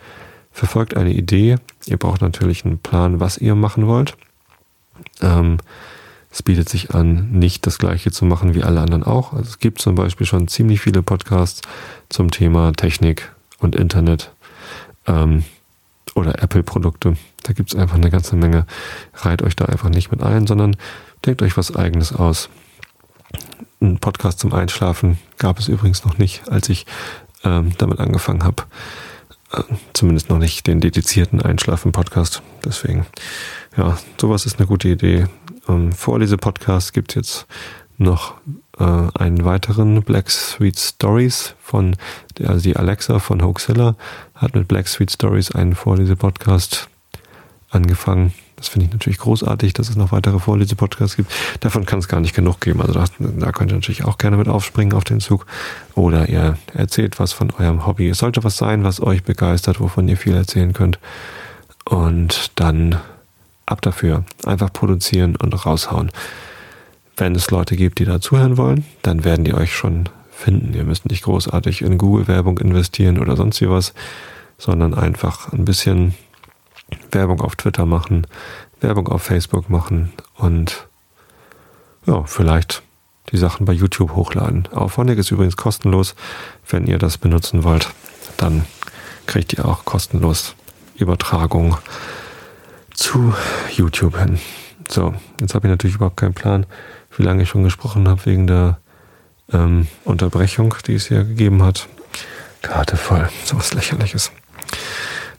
verfolgt 0.50 0.96
eine 0.96 1.12
Idee. 1.12 1.56
Ihr 1.86 1.98
braucht 1.98 2.22
natürlich 2.22 2.64
einen 2.64 2.78
Plan, 2.78 3.20
was 3.20 3.38
ihr 3.38 3.54
machen 3.54 3.86
wollt. 3.86 4.16
Ähm, 5.20 5.58
es 6.30 6.42
bietet 6.42 6.68
sich 6.68 6.94
an, 6.94 7.30
nicht 7.30 7.66
das 7.66 7.78
gleiche 7.78 8.10
zu 8.10 8.24
machen 8.24 8.54
wie 8.54 8.62
alle 8.62 8.80
anderen 8.80 9.02
auch. 9.02 9.32
Also 9.32 9.50
es 9.50 9.58
gibt 9.58 9.80
zum 9.80 9.94
Beispiel 9.94 10.26
schon 10.26 10.48
ziemlich 10.48 10.80
viele 10.80 11.02
Podcasts 11.02 11.62
zum 12.08 12.30
Thema 12.30 12.72
Technik 12.72 13.32
und 13.58 13.76
Internet 13.76 14.32
ähm, 15.06 15.44
oder 16.14 16.42
Apple-Produkte. 16.42 17.16
Da 17.42 17.52
gibt 17.52 17.72
es 17.72 17.78
einfach 17.78 17.96
eine 17.96 18.10
ganze 18.10 18.36
Menge. 18.36 18.66
Reiht 19.14 19.42
euch 19.42 19.56
da 19.56 19.66
einfach 19.66 19.88
nicht 19.88 20.10
mit 20.10 20.22
ein, 20.22 20.46
sondern 20.46 20.76
denkt 21.24 21.42
euch 21.42 21.56
was 21.56 21.74
eigenes 21.74 22.12
aus. 22.12 22.48
Ein 23.80 23.98
Podcast 23.98 24.40
zum 24.40 24.52
Einschlafen 24.52 25.18
gab 25.38 25.58
es 25.58 25.68
übrigens 25.68 26.04
noch 26.04 26.18
nicht, 26.18 26.48
als 26.48 26.68
ich 26.68 26.86
ähm, 27.44 27.72
damit 27.78 28.00
angefangen 28.00 28.44
habe. 28.44 28.64
Äh, 29.52 29.62
zumindest 29.92 30.30
noch 30.30 30.38
nicht 30.38 30.66
den 30.66 30.80
dedizierten 30.80 31.40
Einschlafen-Podcast. 31.40 32.42
Deswegen, 32.64 33.06
ja, 33.76 33.96
sowas 34.20 34.46
ist 34.46 34.58
eine 34.58 34.66
gute 34.66 34.88
Idee. 34.88 35.26
Ähm, 35.68 35.92
Vorlese-Podcast 35.92 36.92
gibt 36.92 37.12
es 37.12 37.14
jetzt 37.14 37.46
noch 37.98 38.34
äh, 38.78 38.84
einen 38.84 39.44
weiteren 39.44 40.02
Black 40.02 40.30
Sweet 40.30 40.78
Stories 40.78 41.54
von, 41.60 41.96
also 42.44 42.62
die 42.62 42.76
Alexa 42.76 43.18
von 43.18 43.42
Hoaxilla 43.42 43.96
hat 44.34 44.54
mit 44.54 44.68
Black 44.68 44.88
Sweet 44.88 45.12
Stories 45.12 45.50
einen 45.50 45.74
Vorlese-Podcast 45.74 46.88
angefangen. 47.70 48.32
Das 48.56 48.68
finde 48.68 48.86
ich 48.86 48.92
natürlich 48.92 49.18
großartig, 49.18 49.72
dass 49.72 49.88
es 49.88 49.96
noch 49.96 50.10
weitere 50.10 50.40
Vorlese-Podcasts 50.40 51.16
gibt. 51.16 51.32
Davon 51.60 51.86
kann 51.86 52.00
es 52.00 52.08
gar 52.08 52.20
nicht 52.20 52.34
genug 52.34 52.60
geben. 52.60 52.80
Also 52.80 52.92
da, 52.92 53.04
da 53.18 53.52
könnt 53.52 53.70
ihr 53.70 53.76
natürlich 53.76 54.04
auch 54.04 54.18
gerne 54.18 54.36
mit 54.36 54.48
aufspringen 54.48 54.94
auf 54.96 55.04
den 55.04 55.20
Zug. 55.20 55.46
Oder 55.94 56.28
ihr 56.28 56.58
erzählt 56.74 57.20
was 57.20 57.32
von 57.32 57.52
eurem 57.52 57.86
Hobby. 57.86 58.08
Es 58.08 58.18
sollte 58.18 58.42
was 58.42 58.56
sein, 58.56 58.82
was 58.82 59.00
euch 59.00 59.22
begeistert, 59.22 59.80
wovon 59.80 60.08
ihr 60.08 60.16
viel 60.16 60.34
erzählen 60.34 60.72
könnt. 60.72 60.98
Und 61.84 62.50
dann 62.56 62.98
ab 63.64 63.82
dafür. 63.82 64.24
Einfach 64.44 64.72
produzieren 64.72 65.36
und 65.36 65.54
raushauen. 65.64 66.10
Wenn 67.16 67.34
es 67.34 67.50
Leute 67.50 67.76
gibt, 67.76 67.98
die 67.98 68.04
da 68.04 68.20
zuhören 68.20 68.56
wollen, 68.56 68.84
dann 69.02 69.24
werden 69.24 69.44
die 69.44 69.54
euch 69.54 69.74
schon 69.74 70.08
finden. 70.30 70.74
Ihr 70.74 70.84
müsst 70.84 71.08
nicht 71.08 71.24
großartig 71.24 71.82
in 71.82 71.98
Google-Werbung 71.98 72.58
investieren 72.58 73.18
oder 73.18 73.36
sonst 73.36 73.60
wie 73.60 73.68
was, 73.68 73.92
sondern 74.56 74.94
einfach 74.94 75.52
ein 75.52 75.64
bisschen 75.64 76.14
Werbung 77.10 77.40
auf 77.40 77.56
Twitter 77.56 77.86
machen, 77.86 78.26
Werbung 78.80 79.08
auf 79.08 79.22
Facebook 79.22 79.68
machen 79.70 80.12
und 80.36 80.88
ja, 82.06 82.22
vielleicht 82.24 82.82
die 83.30 83.36
Sachen 83.36 83.66
bei 83.66 83.72
YouTube 83.72 84.14
hochladen. 84.14 84.68
Auphonic 84.72 85.18
ist 85.18 85.30
übrigens 85.30 85.56
kostenlos. 85.56 86.14
Wenn 86.68 86.86
ihr 86.86 86.98
das 86.98 87.18
benutzen 87.18 87.64
wollt, 87.64 87.90
dann 88.36 88.64
kriegt 89.26 89.52
ihr 89.52 89.66
auch 89.66 89.84
kostenlos 89.84 90.54
Übertragung 90.96 91.76
zu 92.94 93.34
YouTube 93.70 94.18
hin. 94.18 94.38
So, 94.88 95.14
jetzt 95.40 95.54
habe 95.54 95.66
ich 95.66 95.70
natürlich 95.70 95.96
überhaupt 95.96 96.16
keinen 96.16 96.34
Plan, 96.34 96.66
wie 97.16 97.22
lange 97.22 97.42
ich 97.42 97.48
schon 97.48 97.64
gesprochen 97.64 98.08
habe 98.08 98.24
wegen 98.24 98.46
der 98.46 98.78
ähm, 99.52 99.86
Unterbrechung, 100.04 100.74
die 100.86 100.94
es 100.94 101.08
hier 101.08 101.24
gegeben 101.24 101.62
hat. 101.62 101.88
Karte 102.62 102.96
voll, 102.96 103.28
so 103.44 103.56
was 103.56 103.74
lächerliches. 103.74 104.32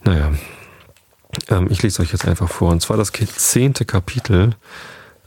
Naja, 0.04 0.32
ähm, 1.50 1.68
ich 1.70 1.82
lese 1.82 2.02
euch 2.02 2.12
jetzt 2.12 2.26
einfach 2.26 2.50
vor. 2.50 2.72
Und 2.72 2.82
zwar 2.82 2.98
das 2.98 3.12
zehnte 3.12 3.86
Kapitel 3.86 4.56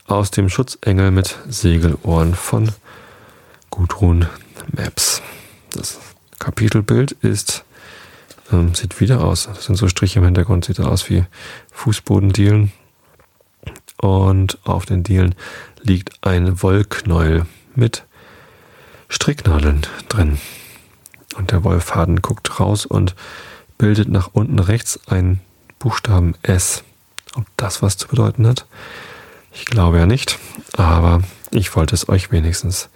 aus 0.07 0.31
dem 0.31 0.49
Schutzengel 0.49 1.11
mit 1.11 1.38
Segelohren 1.49 2.35
von 2.35 2.71
Gudrun 3.71 4.27
Maps. 4.77 5.23
Das 5.71 5.99
Kapitelbild 6.38 7.12
ist, 7.12 7.65
ähm, 8.53 8.75
sieht 8.75 9.01
wieder 9.01 9.25
aus. 9.25 9.47
Das 9.47 9.65
sind 9.65 9.77
so 9.77 9.88
Striche 9.88 10.19
im 10.19 10.25
Hintergrund, 10.25 10.65
sieht 10.65 10.81
aus 10.81 11.09
wie 11.09 11.25
Fußbodendielen. 11.73 12.73
Und 13.99 14.59
auf 14.65 14.85
den 14.85 15.05
Dielen 15.05 15.35
liegt 15.81 16.27
ein 16.27 16.62
Wollknäuel 16.62 17.47
mit 17.75 18.05
Stricknadeln 19.09 19.87
drin. 20.09 20.38
Und 21.37 21.53
der 21.53 21.65
Wollfaden 21.65 22.21
guckt 22.21 22.59
raus 22.61 22.85
und 22.85 23.15
bildet 23.79 24.09
nach 24.09 24.31
unten 24.33 24.59
rechts 24.59 25.01
ein 25.07 25.41
Buchstaben 25.83 26.37
S. 26.42 26.85
Ob 27.35 27.45
das 27.57 27.83
was 27.83 27.97
zu 27.97 28.07
bedeuten 28.07 28.47
hat? 28.47 28.66
Ich 29.53 29.64
glaube 29.64 29.99
ja 29.99 30.07
nicht, 30.07 30.38
aber 30.75 31.23
ich 31.51 31.75
wollte 31.75 31.97
es 31.97 32.09
euch 32.09 32.31
wenigstens 32.31 32.88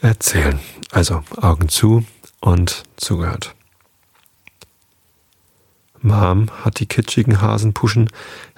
erzählen. 0.00 0.60
Also 0.92 1.24
Augen 1.36 1.68
zu 1.68 2.04
und 2.38 2.84
zugehört. 2.94 3.56
Mom 6.00 6.50
hat 6.64 6.78
die 6.78 6.86
kitschigen 6.86 7.40
Hasenpuschen 7.40 8.08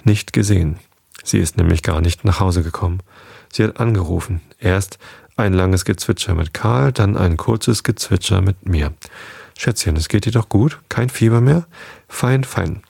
nicht 0.03 0.31
gesehen. 0.31 0.79
Sie 1.23 1.39
ist 1.39 1.57
nämlich 1.57 1.81
gar 1.81 2.01
nicht 2.01 2.25
nach 2.25 2.39
Hause 2.39 2.61
gekommen. 2.61 2.99
Sie 3.51 3.63
hat 3.63 3.79
angerufen. 3.79 4.41
Erst 4.59 4.99
ein 5.35 5.53
langes 5.53 5.83
Gezwitscher 5.83 6.35
mit 6.35 6.53
Karl, 6.53 6.91
dann 6.91 7.17
ein 7.17 7.37
kurzes 7.37 7.81
Gezwitscher 7.81 8.41
mit 8.41 8.67
mir. 8.67 8.93
Schätzchen, 9.57 9.95
es 9.95 10.09
geht 10.09 10.25
dir 10.25 10.31
doch 10.31 10.47
gut? 10.47 10.79
Kein 10.89 11.09
Fieber 11.09 11.41
mehr? 11.41 11.65
Fein, 12.07 12.43
fein. 12.43 12.83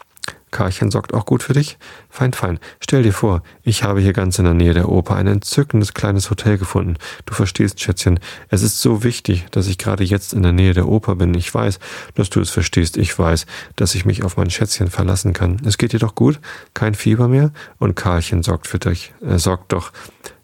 Karlchen 0.55 0.89
sorgt 0.89 1.13
auch 1.13 1.25
gut 1.25 1.43
für 1.43 1.51
dich? 1.51 1.77
Fein, 2.09 2.31
fein. 2.31 2.59
Stell 2.79 3.03
dir 3.03 3.11
vor, 3.11 3.43
ich 3.63 3.83
habe 3.83 3.99
hier 3.99 4.13
ganz 4.13 4.39
in 4.39 4.45
der 4.45 4.53
Nähe 4.53 4.73
der 4.73 4.87
Oper 4.87 5.17
ein 5.17 5.27
entzückendes 5.27 5.93
kleines 5.93 6.29
Hotel 6.29 6.57
gefunden. 6.57 6.95
Du 7.25 7.33
verstehst, 7.33 7.81
Schätzchen, 7.81 8.21
es 8.49 8.61
ist 8.61 8.79
so 8.79 9.03
wichtig, 9.03 9.45
dass 9.51 9.67
ich 9.67 9.77
gerade 9.77 10.05
jetzt 10.05 10.33
in 10.33 10.43
der 10.43 10.53
Nähe 10.53 10.73
der 10.73 10.87
Oper 10.87 11.15
bin. 11.15 11.33
Ich 11.33 11.53
weiß, 11.53 11.79
dass 12.13 12.29
du 12.29 12.39
es 12.39 12.51
verstehst. 12.51 12.95
Ich 12.95 13.19
weiß, 13.19 13.45
dass 13.75 13.95
ich 13.95 14.05
mich 14.05 14.23
auf 14.23 14.37
mein 14.37 14.49
Schätzchen 14.49 14.89
verlassen 14.89 15.33
kann. 15.33 15.59
Es 15.65 15.77
geht 15.77 15.91
dir 15.91 15.99
doch 15.99 16.15
gut? 16.15 16.39
Kein 16.73 16.95
Fieber 16.95 17.27
mehr? 17.27 17.51
Und 17.77 17.97
Karlchen 17.97 18.41
sorgt 18.41 18.67
für 18.67 18.79
dich. 18.79 19.13
Er 19.19 19.39
sorgt 19.39 19.73
doch. 19.73 19.91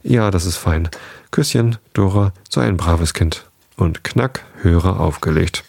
Ja, 0.04 0.30
das 0.30 0.44
ist 0.44 0.58
fein. 0.58 0.90
Küsschen, 1.32 1.78
Dora, 1.94 2.34
so 2.50 2.60
ein 2.60 2.76
braves 2.76 3.14
Kind. 3.14 3.46
Und 3.78 4.04
knack, 4.04 4.44
Hörer 4.62 5.00
aufgelegt. 5.00 5.64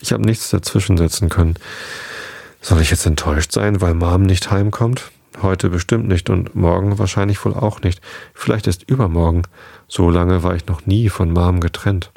Ich 0.00 0.12
habe 0.12 0.24
nichts 0.24 0.48
dazwischen 0.48 0.96
setzen 0.96 1.28
können. 1.28 1.56
Soll 2.60 2.80
ich 2.80 2.90
jetzt 2.90 3.06
enttäuscht 3.06 3.52
sein, 3.52 3.80
weil 3.80 3.94
Mom 3.94 4.22
nicht 4.22 4.50
heimkommt? 4.50 5.10
Heute 5.42 5.70
bestimmt 5.70 6.08
nicht 6.08 6.30
und 6.30 6.54
morgen 6.56 6.98
wahrscheinlich 6.98 7.44
wohl 7.44 7.54
auch 7.54 7.80
nicht. 7.82 8.00
Vielleicht 8.34 8.66
erst 8.66 8.88
übermorgen. 8.90 9.42
So 9.86 10.10
lange 10.10 10.42
war 10.42 10.54
ich 10.54 10.66
noch 10.66 10.86
nie 10.86 11.08
von 11.08 11.32
Mom 11.32 11.60
getrennt. 11.60 12.10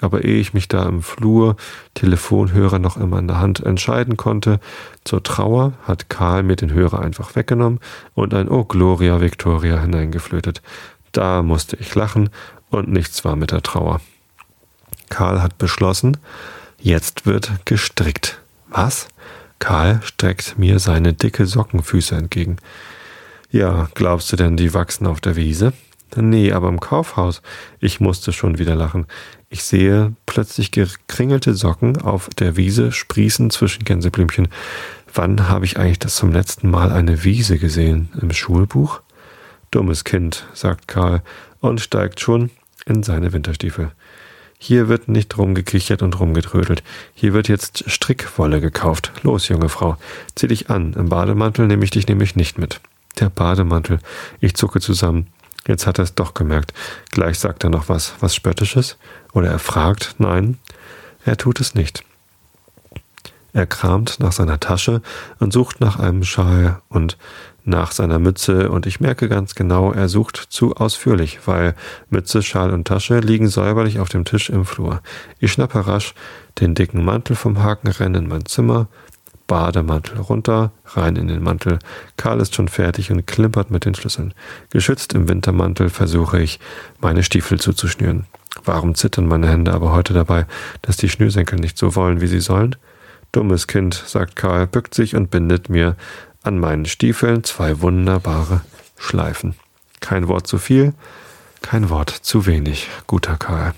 Aber 0.00 0.24
ehe 0.24 0.40
ich 0.40 0.54
mich 0.54 0.68
da 0.68 0.88
im 0.88 1.02
Flur, 1.02 1.56
Telefonhörer 1.94 2.78
noch 2.78 2.96
immer 2.96 3.18
in 3.18 3.28
der 3.28 3.38
Hand, 3.38 3.60
entscheiden 3.60 4.16
konnte, 4.16 4.58
zur 5.04 5.22
Trauer 5.22 5.74
hat 5.84 6.08
Karl 6.08 6.42
mir 6.42 6.56
den 6.56 6.72
Hörer 6.72 7.00
einfach 7.00 7.36
weggenommen 7.36 7.78
und 8.14 8.32
ein 8.34 8.48
Oh 8.48 8.64
Gloria 8.64 9.20
Victoria 9.20 9.78
hineingeflötet. 9.78 10.62
Da 11.12 11.42
musste 11.42 11.76
ich 11.76 11.94
lachen 11.94 12.30
und 12.70 12.88
nichts 12.88 13.24
war 13.24 13.36
mit 13.36 13.52
der 13.52 13.62
Trauer. 13.62 14.00
Karl 15.10 15.42
hat 15.42 15.58
beschlossen, 15.58 16.16
jetzt 16.80 17.26
wird 17.26 17.52
gestrickt. 17.66 18.40
Was? 18.70 19.08
Karl 19.62 20.00
streckt 20.02 20.58
mir 20.58 20.80
seine 20.80 21.12
dicke 21.12 21.46
Sockenfüße 21.46 22.16
entgegen. 22.16 22.56
Ja, 23.52 23.88
glaubst 23.94 24.32
du 24.32 24.36
denn, 24.36 24.56
die 24.56 24.74
wachsen 24.74 25.06
auf 25.06 25.20
der 25.20 25.36
Wiese? 25.36 25.72
Nee, 26.16 26.50
aber 26.50 26.68
im 26.68 26.80
Kaufhaus. 26.80 27.42
Ich 27.78 28.00
musste 28.00 28.32
schon 28.32 28.58
wieder 28.58 28.74
lachen. 28.74 29.06
Ich 29.50 29.62
sehe 29.62 30.16
plötzlich 30.26 30.72
gekringelte 30.72 31.54
Socken 31.54 32.02
auf 32.02 32.28
der 32.30 32.56
Wiese 32.56 32.90
sprießen 32.90 33.50
zwischen 33.50 33.84
Gänseblümchen. 33.84 34.48
Wann 35.14 35.48
habe 35.48 35.64
ich 35.64 35.78
eigentlich 35.78 36.00
das 36.00 36.16
zum 36.16 36.32
letzten 36.32 36.68
Mal 36.68 36.90
eine 36.90 37.22
Wiese 37.22 37.56
gesehen? 37.56 38.08
Im 38.20 38.32
Schulbuch? 38.32 39.00
Dummes 39.70 40.02
Kind, 40.02 40.44
sagt 40.54 40.88
Karl 40.88 41.22
und 41.60 41.80
steigt 41.80 42.18
schon 42.18 42.50
in 42.84 43.04
seine 43.04 43.32
Winterstiefel. 43.32 43.92
Hier 44.64 44.86
wird 44.86 45.08
nicht 45.08 45.36
rumgekichert 45.38 46.02
und 46.02 46.20
rumgetrödelt. 46.20 46.84
Hier 47.14 47.32
wird 47.32 47.48
jetzt 47.48 47.82
Strickwolle 47.90 48.60
gekauft. 48.60 49.10
Los, 49.24 49.48
junge 49.48 49.68
Frau, 49.68 49.96
zieh 50.36 50.46
dich 50.46 50.70
an. 50.70 50.92
Im 50.92 51.08
Bademantel 51.08 51.66
nehme 51.66 51.82
ich 51.82 51.90
dich 51.90 52.06
nämlich 52.06 52.36
nicht 52.36 52.58
mit. 52.58 52.80
Der 53.18 53.28
Bademantel. 53.28 53.98
Ich 54.38 54.54
zucke 54.54 54.80
zusammen. 54.80 55.26
Jetzt 55.66 55.88
hat 55.88 55.98
er 55.98 56.04
es 56.04 56.14
doch 56.14 56.34
gemerkt. 56.34 56.74
Gleich 57.10 57.40
sagt 57.40 57.64
er 57.64 57.70
noch 57.70 57.88
was, 57.88 58.14
was 58.20 58.36
Spöttisches. 58.36 58.98
Oder 59.32 59.48
er 59.50 59.58
fragt. 59.58 60.14
Nein, 60.18 60.58
er 61.24 61.36
tut 61.36 61.58
es 61.58 61.74
nicht. 61.74 62.04
Er 63.52 63.66
kramt 63.66 64.20
nach 64.20 64.30
seiner 64.30 64.60
Tasche 64.60 65.02
und 65.40 65.52
sucht 65.52 65.80
nach 65.80 65.98
einem 65.98 66.22
Schal 66.22 66.80
und 66.88 67.18
nach 67.64 67.92
seiner 67.92 68.18
Mütze 68.18 68.70
und 68.70 68.86
ich 68.86 69.00
merke 69.00 69.28
ganz 69.28 69.54
genau, 69.54 69.92
er 69.92 70.08
sucht 70.08 70.36
zu 70.36 70.74
ausführlich, 70.74 71.40
weil 71.46 71.74
Mütze, 72.10 72.42
Schal 72.42 72.72
und 72.72 72.86
Tasche 72.86 73.20
liegen 73.20 73.48
säuberlich 73.48 74.00
auf 74.00 74.08
dem 74.08 74.24
Tisch 74.24 74.50
im 74.50 74.64
Flur. 74.64 75.00
Ich 75.38 75.52
schnappe 75.52 75.86
rasch 75.86 76.14
den 76.60 76.74
dicken 76.74 77.04
Mantel 77.04 77.36
vom 77.36 77.62
Haken, 77.62 77.88
renne 77.88 78.18
in 78.18 78.28
mein 78.28 78.46
Zimmer, 78.46 78.88
Bademantel 79.46 80.18
runter, 80.18 80.72
rein 80.86 81.16
in 81.16 81.28
den 81.28 81.42
Mantel. 81.42 81.78
Karl 82.16 82.40
ist 82.40 82.54
schon 82.54 82.68
fertig 82.68 83.10
und 83.10 83.26
klimpert 83.26 83.70
mit 83.70 83.84
den 83.84 83.94
Schlüsseln. 83.94 84.34
Geschützt 84.70 85.12
im 85.14 85.28
Wintermantel 85.28 85.88
versuche 85.88 86.40
ich, 86.40 86.58
meine 87.00 87.22
Stiefel 87.22 87.60
zuzuschnüren. 87.60 88.26
Warum 88.64 88.94
zittern 88.94 89.26
meine 89.26 89.48
Hände 89.48 89.72
aber 89.72 89.92
heute 89.92 90.14
dabei, 90.14 90.46
dass 90.82 90.96
die 90.96 91.08
Schnürsenkel 91.08 91.58
nicht 91.58 91.78
so 91.78 91.94
wollen, 91.96 92.20
wie 92.20 92.26
sie 92.26 92.40
sollen? 92.40 92.76
Dummes 93.32 93.66
Kind, 93.66 93.94
sagt 93.94 94.36
Karl, 94.36 94.66
bückt 94.66 94.94
sich 94.94 95.16
und 95.16 95.30
bindet 95.30 95.68
mir 95.68 95.96
an 96.42 96.58
meinen 96.58 96.86
Stiefeln 96.86 97.44
zwei 97.44 97.80
wunderbare 97.80 98.62
Schleifen. 98.96 99.54
Kein 100.00 100.28
Wort 100.28 100.46
zu 100.46 100.58
viel, 100.58 100.94
kein 101.62 101.90
Wort 101.90 102.10
zu 102.10 102.46
wenig, 102.46 102.88
guter 103.06 103.36
Karl. 103.36 103.74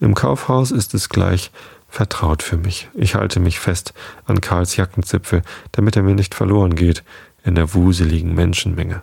Im 0.00 0.14
Kaufhaus 0.14 0.70
ist 0.70 0.94
es 0.94 1.08
gleich 1.08 1.50
vertraut 1.88 2.42
für 2.42 2.56
mich. 2.56 2.88
Ich 2.94 3.14
halte 3.14 3.40
mich 3.40 3.58
fest 3.58 3.94
an 4.26 4.40
Karls 4.40 4.76
Jackenzipfel, 4.76 5.42
damit 5.72 5.96
er 5.96 6.02
mir 6.02 6.14
nicht 6.14 6.34
verloren 6.34 6.74
geht 6.74 7.02
in 7.44 7.54
der 7.54 7.72
wuseligen 7.74 8.34
Menschenmenge. 8.34 9.02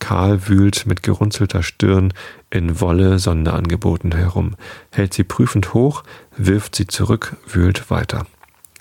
Karl 0.00 0.48
wühlt 0.48 0.86
mit 0.86 1.02
gerunzelter 1.02 1.62
Stirn 1.62 2.12
in 2.50 2.80
Wolle 2.80 3.18
Sonderangeboten 3.18 4.14
herum, 4.14 4.54
hält 4.92 5.14
sie 5.14 5.24
prüfend 5.24 5.74
hoch, 5.74 6.04
wirft 6.36 6.76
sie 6.76 6.86
zurück, 6.86 7.36
wühlt 7.46 7.90
weiter. 7.90 8.26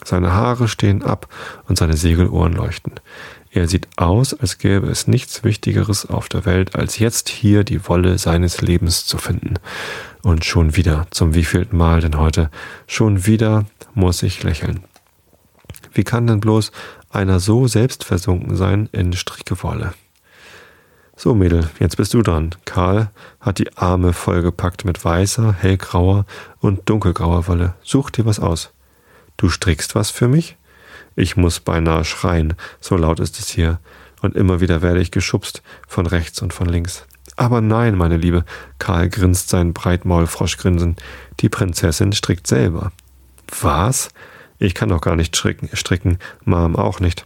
Seine 0.07 0.31
Haare 0.31 0.69
stehen 0.69 1.03
ab 1.03 1.27
und 1.67 1.77
seine 1.77 1.97
Segelohren 1.97 2.53
leuchten. 2.53 2.93
Er 3.51 3.67
sieht 3.67 3.89
aus, 3.97 4.33
als 4.33 4.57
gäbe 4.57 4.87
es 4.87 5.05
nichts 5.05 5.43
Wichtigeres 5.43 6.05
auf 6.05 6.29
der 6.29 6.45
Welt, 6.45 6.77
als 6.77 6.97
jetzt 6.97 7.27
hier 7.27 7.65
die 7.65 7.89
Wolle 7.89 8.17
seines 8.17 8.61
Lebens 8.61 9.05
zu 9.05 9.17
finden. 9.17 9.55
Und 10.23 10.45
schon 10.45 10.77
wieder, 10.77 11.07
zum 11.11 11.35
wievielten 11.35 11.77
Mal 11.77 11.99
denn 11.99 12.17
heute, 12.17 12.49
schon 12.87 13.25
wieder 13.25 13.65
muss 13.95 14.23
ich 14.23 14.43
lächeln. 14.43 14.79
Wie 15.91 16.05
kann 16.05 16.25
denn 16.25 16.39
bloß 16.39 16.71
einer 17.09 17.41
so 17.41 17.67
selbstversunken 17.67 18.55
sein 18.55 18.87
in 18.93 19.11
Strickewolle? 19.11 19.93
So, 21.17 21.35
Mädel, 21.35 21.69
jetzt 21.79 21.97
bist 21.97 22.13
du 22.13 22.21
dran. 22.21 22.51
Karl 22.63 23.11
hat 23.41 23.59
die 23.59 23.75
Arme 23.75 24.13
vollgepackt 24.13 24.85
mit 24.85 25.03
weißer, 25.03 25.51
hellgrauer 25.51 26.25
und 26.61 26.87
dunkelgrauer 26.87 27.47
Wolle. 27.47 27.73
Such 27.83 28.09
dir 28.11 28.25
was 28.25 28.39
aus. 28.39 28.71
Du 29.37 29.49
strickst 29.49 29.95
was 29.95 30.09
für 30.09 30.27
mich? 30.27 30.57
Ich 31.15 31.37
muss 31.37 31.59
beinahe 31.59 32.05
schreien, 32.05 32.55
so 32.79 32.97
laut 32.97 33.19
ist 33.19 33.39
es 33.39 33.49
hier, 33.49 33.79
und 34.21 34.35
immer 34.35 34.61
wieder 34.61 34.81
werde 34.81 34.99
ich 34.99 35.11
geschubst, 35.11 35.61
von 35.87 36.07
rechts 36.07 36.41
und 36.41 36.53
von 36.53 36.67
links. 36.67 37.05
Aber 37.35 37.61
nein, 37.61 37.95
meine 37.95 38.17
Liebe, 38.17 38.45
Karl 38.79 39.09
grinst 39.09 39.49
sein 39.49 39.73
Breitmaulfroschgrinsen, 39.73 40.95
die 41.39 41.49
Prinzessin 41.49 42.13
strickt 42.13 42.47
selber. 42.47 42.91
Was? 43.61 44.09
Ich 44.57 44.73
kann 44.73 44.89
doch 44.89 45.01
gar 45.01 45.15
nicht 45.15 45.35
stricken, 45.35 46.17
Mom 46.45 46.75
auch 46.75 46.99
nicht. 46.99 47.25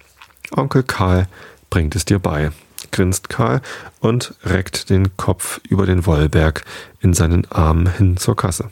Onkel 0.51 0.83
Karl 0.83 1.27
bringt 1.69 1.95
es 1.95 2.03
dir 2.03 2.19
bei, 2.19 2.51
grinst 2.91 3.29
Karl 3.29 3.61
und 4.01 4.35
reckt 4.43 4.89
den 4.89 5.15
Kopf 5.15 5.61
über 5.69 5.85
den 5.85 6.05
Wollberg 6.05 6.65
in 6.99 7.13
seinen 7.13 7.49
Armen 7.49 7.87
hin 7.87 8.17
zur 8.17 8.35
Kasse. 8.35 8.69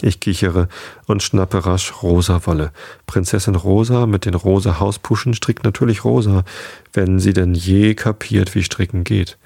Ich 0.00 0.20
kichere 0.20 0.68
und 1.06 1.22
schnappe 1.22 1.66
rasch 1.66 2.02
rosa 2.02 2.46
Wolle. 2.46 2.72
Prinzessin 3.06 3.54
Rosa 3.54 4.06
mit 4.06 4.24
den 4.24 4.34
rosa 4.34 4.80
Hauspuschen 4.80 5.34
strickt 5.34 5.64
natürlich 5.64 6.04
rosa, 6.04 6.44
wenn 6.92 7.18
sie 7.18 7.34
denn 7.34 7.54
je 7.54 7.94
kapiert, 7.94 8.54
wie 8.54 8.64
Stricken 8.64 9.04
geht. 9.04 9.38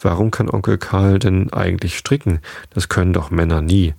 Warum 0.00 0.30
kann 0.30 0.50
Onkel 0.50 0.76
Karl 0.76 1.18
denn 1.18 1.52
eigentlich 1.52 1.96
stricken? 1.96 2.40
Das 2.70 2.90
können 2.90 3.14
doch 3.14 3.30
Männer 3.30 3.62
nie. 3.62 3.94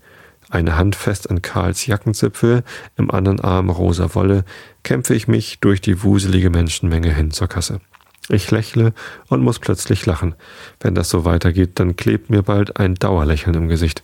Eine 0.52 0.78
Hand 0.78 0.96
fest 0.96 1.30
an 1.32 1.42
Karls 1.42 1.88
Jackenzipfel, 1.88 2.64
im 2.98 3.10
anderen 3.10 3.40
Arm 3.40 3.72
rosa 3.72 4.14
Wolle, 4.14 4.46
kämpfe 4.84 5.16
ich 5.16 5.28
mich 5.28 5.60
durch 5.60 5.82
die 5.82 6.04
wuselige 6.04 6.52
Menschenmenge 6.52 7.12
hin 7.12 7.32
zur 7.32 7.48
Kasse. 7.48 7.82
Ich 8.30 8.50
lächle 8.52 8.94
und 9.28 9.42
muss 9.42 9.60
plötzlich 9.60 10.06
lachen. 10.06 10.36
Wenn 10.80 10.96
das 10.96 11.10
so 11.10 11.26
weitergeht, 11.26 11.72
dann 11.76 11.96
klebt 11.96 12.30
mir 12.30 12.44
bald 12.44 12.80
ein 12.80 12.96
Dauerlächeln 12.96 13.56
im 13.56 13.68
Gesicht. 13.68 14.04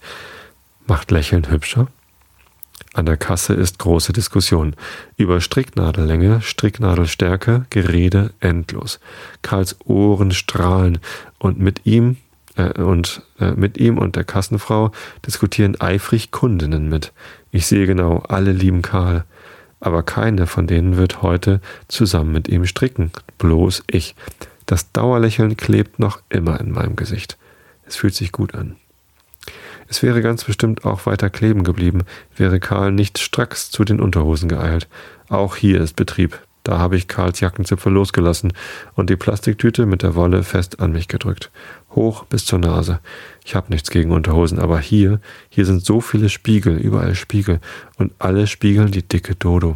Macht 0.91 1.09
Lächeln 1.09 1.49
hübscher? 1.49 1.87
An 2.93 3.05
der 3.05 3.15
Kasse 3.15 3.53
ist 3.53 3.79
große 3.79 4.11
Diskussion. 4.11 4.75
Über 5.15 5.39
Stricknadellänge, 5.39 6.41
Stricknadelstärke, 6.41 7.65
Gerede 7.69 8.33
endlos. 8.41 8.99
Karls 9.41 9.77
Ohren 9.85 10.31
strahlen 10.31 10.99
und 11.39 11.59
mit 11.59 11.85
ihm 11.85 12.17
äh, 12.57 12.81
und 12.81 13.21
äh, 13.39 13.51
mit 13.51 13.77
ihm 13.77 13.97
und 13.97 14.17
der 14.17 14.25
Kassenfrau 14.25 14.91
diskutieren 15.25 15.79
eifrig 15.79 16.29
Kundinnen 16.31 16.89
mit. 16.89 17.13
Ich 17.51 17.67
sehe 17.67 17.87
genau, 17.87 18.25
alle 18.27 18.51
lieben 18.51 18.81
Karl. 18.81 19.23
Aber 19.79 20.03
keine 20.03 20.45
von 20.45 20.67
denen 20.67 20.97
wird 20.97 21.21
heute 21.21 21.61
zusammen 21.87 22.33
mit 22.33 22.49
ihm 22.49 22.65
stricken. 22.65 23.13
Bloß 23.37 23.83
ich. 23.87 24.13
Das 24.65 24.91
Dauerlächeln 24.91 25.55
klebt 25.55 25.99
noch 25.99 26.21
immer 26.27 26.59
in 26.59 26.69
meinem 26.69 26.97
Gesicht. 26.97 27.37
Es 27.85 27.95
fühlt 27.95 28.13
sich 28.13 28.33
gut 28.33 28.55
an. 28.55 28.75
Es 29.91 30.01
wäre 30.01 30.21
ganz 30.21 30.45
bestimmt 30.45 30.85
auch 30.85 31.05
weiter 31.05 31.29
kleben 31.29 31.65
geblieben, 31.65 32.03
wäre 32.37 32.61
Karl 32.61 32.93
nicht 32.93 33.19
stracks 33.19 33.71
zu 33.71 33.83
den 33.83 33.99
Unterhosen 33.99 34.47
geeilt. 34.47 34.87
Auch 35.27 35.57
hier 35.57 35.81
ist 35.81 35.97
Betrieb. 35.97 36.39
Da 36.63 36.77
habe 36.77 36.95
ich 36.95 37.09
Karls 37.09 37.41
Jackenzipfel 37.41 37.91
losgelassen 37.91 38.53
und 38.95 39.09
die 39.09 39.17
Plastiktüte 39.17 39.85
mit 39.85 40.01
der 40.01 40.15
Wolle 40.15 40.43
fest 40.43 40.79
an 40.79 40.93
mich 40.93 41.09
gedrückt. 41.09 41.51
Hoch 41.93 42.23
bis 42.23 42.45
zur 42.45 42.59
Nase. 42.59 43.01
Ich 43.43 43.53
habe 43.53 43.69
nichts 43.69 43.91
gegen 43.91 44.11
Unterhosen, 44.11 44.59
aber 44.59 44.79
hier, 44.79 45.19
hier 45.49 45.65
sind 45.65 45.83
so 45.83 45.99
viele 45.99 46.29
Spiegel, 46.29 46.77
überall 46.77 47.13
Spiegel 47.13 47.59
und 47.97 48.13
alle 48.17 48.47
spiegeln 48.47 48.91
die 48.91 49.05
dicke 49.05 49.35
Dodo. 49.35 49.75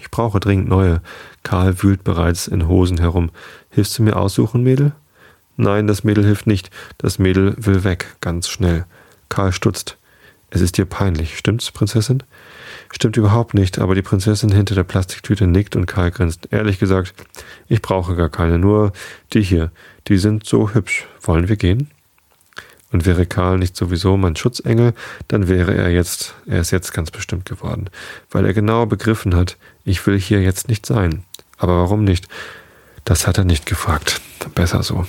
Ich 0.00 0.10
brauche 0.10 0.40
dringend 0.40 0.70
neue. 0.70 1.02
Karl 1.42 1.82
wühlt 1.82 2.02
bereits 2.02 2.48
in 2.48 2.66
Hosen 2.66 2.96
herum. 2.96 3.28
Hilfst 3.68 3.98
du 3.98 4.04
mir 4.04 4.16
aussuchen, 4.16 4.62
Mädel? 4.62 4.92
Nein, 5.58 5.86
das 5.86 6.02
Mädel 6.02 6.24
hilft 6.24 6.46
nicht. 6.46 6.70
Das 6.96 7.18
Mädel 7.18 7.56
will 7.58 7.84
weg, 7.84 8.16
ganz 8.22 8.48
schnell. 8.48 8.86
Karl 9.28 9.52
stutzt. 9.52 9.96
Es 10.50 10.60
ist 10.60 10.78
dir 10.78 10.86
peinlich, 10.86 11.36
stimmt's, 11.36 11.70
Prinzessin? 11.70 12.22
Stimmt 12.90 13.18
überhaupt 13.18 13.52
nicht, 13.52 13.78
aber 13.78 13.94
die 13.94 14.02
Prinzessin 14.02 14.50
hinter 14.50 14.74
der 14.74 14.84
Plastiktüte 14.84 15.46
nickt 15.46 15.76
und 15.76 15.86
Karl 15.86 16.10
grinst. 16.10 16.48
Ehrlich 16.50 16.78
gesagt, 16.78 17.12
ich 17.68 17.82
brauche 17.82 18.16
gar 18.16 18.30
keine, 18.30 18.58
nur 18.58 18.92
die 19.34 19.42
hier. 19.42 19.70
Die 20.08 20.16
sind 20.16 20.46
so 20.46 20.72
hübsch. 20.72 21.06
Wollen 21.20 21.48
wir 21.48 21.56
gehen? 21.56 21.90
Und 22.90 23.04
wäre 23.04 23.26
Karl 23.26 23.58
nicht 23.58 23.76
sowieso 23.76 24.16
mein 24.16 24.36
Schutzengel, 24.36 24.94
dann 25.28 25.48
wäre 25.48 25.74
er 25.74 25.90
jetzt, 25.90 26.34
er 26.46 26.60
ist 26.60 26.70
jetzt 26.70 26.94
ganz 26.94 27.10
bestimmt 27.10 27.44
geworden, 27.44 27.90
weil 28.30 28.46
er 28.46 28.54
genau 28.54 28.86
begriffen 28.86 29.34
hat, 29.34 29.58
ich 29.84 30.06
will 30.06 30.18
hier 30.18 30.40
jetzt 30.40 30.68
nicht 30.68 30.86
sein. 30.86 31.24
Aber 31.58 31.76
warum 31.76 32.04
nicht? 32.04 32.28
Das 33.04 33.26
hat 33.26 33.36
er 33.36 33.44
nicht 33.44 33.66
gefragt. 33.66 34.22
Besser 34.54 34.82
so. 34.82 35.06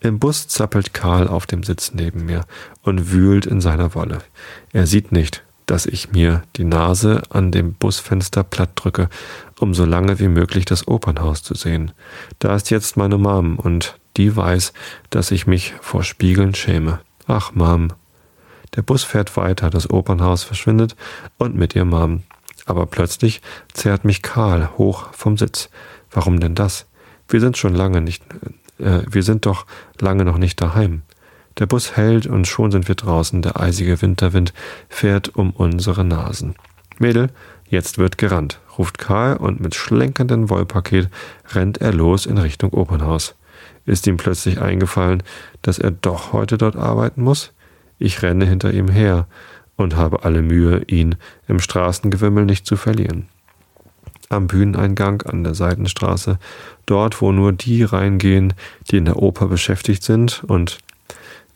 Im 0.00 0.18
Bus 0.18 0.48
zappelt 0.48 0.94
Karl 0.94 1.28
auf 1.28 1.46
dem 1.46 1.62
Sitz 1.62 1.92
neben 1.92 2.24
mir 2.24 2.44
und 2.82 3.12
wühlt 3.12 3.44
in 3.44 3.60
seiner 3.60 3.94
Wolle. 3.94 4.18
Er 4.72 4.86
sieht 4.86 5.12
nicht, 5.12 5.44
dass 5.66 5.84
ich 5.84 6.10
mir 6.12 6.42
die 6.56 6.64
Nase 6.64 7.22
an 7.28 7.52
dem 7.52 7.74
Busfenster 7.74 8.42
platt 8.42 8.70
drücke, 8.74 9.10
um 9.58 9.74
so 9.74 9.84
lange 9.84 10.18
wie 10.18 10.28
möglich 10.28 10.64
das 10.64 10.88
Opernhaus 10.88 11.42
zu 11.42 11.54
sehen. 11.54 11.92
Da 12.38 12.56
ist 12.56 12.70
jetzt 12.70 12.96
meine 12.96 13.18
Mom 13.18 13.56
und 13.56 13.98
die 14.16 14.34
weiß, 14.34 14.72
dass 15.10 15.30
ich 15.30 15.46
mich 15.46 15.74
vor 15.80 16.02
Spiegeln 16.02 16.54
schäme. 16.54 17.00
Ach, 17.26 17.52
Mom. 17.52 17.92
Der 18.74 18.82
Bus 18.82 19.04
fährt 19.04 19.36
weiter, 19.36 19.68
das 19.68 19.90
Opernhaus 19.90 20.44
verschwindet 20.44 20.96
und 21.36 21.56
mit 21.56 21.76
ihr 21.76 21.84
Mom. 21.84 22.22
Aber 22.66 22.86
plötzlich 22.86 23.42
zerrt 23.72 24.04
mich 24.04 24.22
Karl 24.22 24.70
hoch 24.78 25.12
vom 25.12 25.36
Sitz. 25.36 25.70
Warum 26.10 26.40
denn 26.40 26.54
das? 26.54 26.86
Wir 27.28 27.40
sind 27.40 27.56
schon 27.56 27.74
lange 27.74 28.00
nicht 28.00 28.24
äh, 28.80 29.02
wir 29.08 29.22
sind 29.22 29.46
doch 29.46 29.66
lange 30.00 30.24
noch 30.24 30.38
nicht 30.38 30.60
daheim. 30.60 31.02
Der 31.58 31.66
Bus 31.66 31.96
hält 31.96 32.26
und 32.26 32.46
schon 32.46 32.70
sind 32.70 32.88
wir 32.88 32.94
draußen. 32.94 33.42
Der 33.42 33.60
eisige 33.60 34.00
Winterwind 34.00 34.52
fährt 34.88 35.34
um 35.34 35.50
unsere 35.50 36.04
Nasen. 36.04 36.54
Mädel, 36.98 37.30
jetzt 37.68 37.98
wird 37.98 38.18
gerannt, 38.18 38.60
ruft 38.78 38.98
Karl 38.98 39.36
und 39.36 39.60
mit 39.60 39.74
schlenkerndem 39.74 40.48
Wollpaket 40.50 41.08
rennt 41.52 41.78
er 41.78 41.92
los 41.92 42.26
in 42.26 42.38
Richtung 42.38 42.72
Opernhaus. 42.72 43.34
Ist 43.86 44.06
ihm 44.06 44.16
plötzlich 44.16 44.60
eingefallen, 44.60 45.22
dass 45.62 45.78
er 45.78 45.90
doch 45.90 46.32
heute 46.32 46.58
dort 46.58 46.76
arbeiten 46.76 47.22
muss? 47.22 47.52
Ich 47.98 48.22
renne 48.22 48.46
hinter 48.46 48.72
ihm 48.72 48.88
her 48.88 49.26
und 49.76 49.96
habe 49.96 50.24
alle 50.24 50.42
Mühe, 50.42 50.82
ihn 50.86 51.16
im 51.48 51.58
Straßengewimmel 51.58 52.44
nicht 52.44 52.66
zu 52.66 52.76
verlieren 52.76 53.28
am 54.30 54.46
Bühneneingang 54.46 55.22
an 55.22 55.44
der 55.44 55.54
Seitenstraße, 55.54 56.38
dort, 56.86 57.20
wo 57.20 57.32
nur 57.32 57.52
die 57.52 57.82
reingehen, 57.82 58.54
die 58.90 58.96
in 58.96 59.04
der 59.04 59.16
Oper 59.16 59.48
beschäftigt 59.48 60.02
sind 60.02 60.42
und 60.46 60.78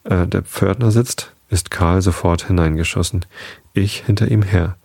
äh, 0.05 0.27
der 0.27 0.43
Pförtner 0.43 0.91
sitzt, 0.91 1.33
ist 1.49 1.71
Karl 1.71 2.03
sofort 2.03 2.47
hineingeschossen. 2.47 3.25
Ich 3.73 4.05
hinter 4.05 4.31
ihm 4.31 4.43
her. 4.43 4.77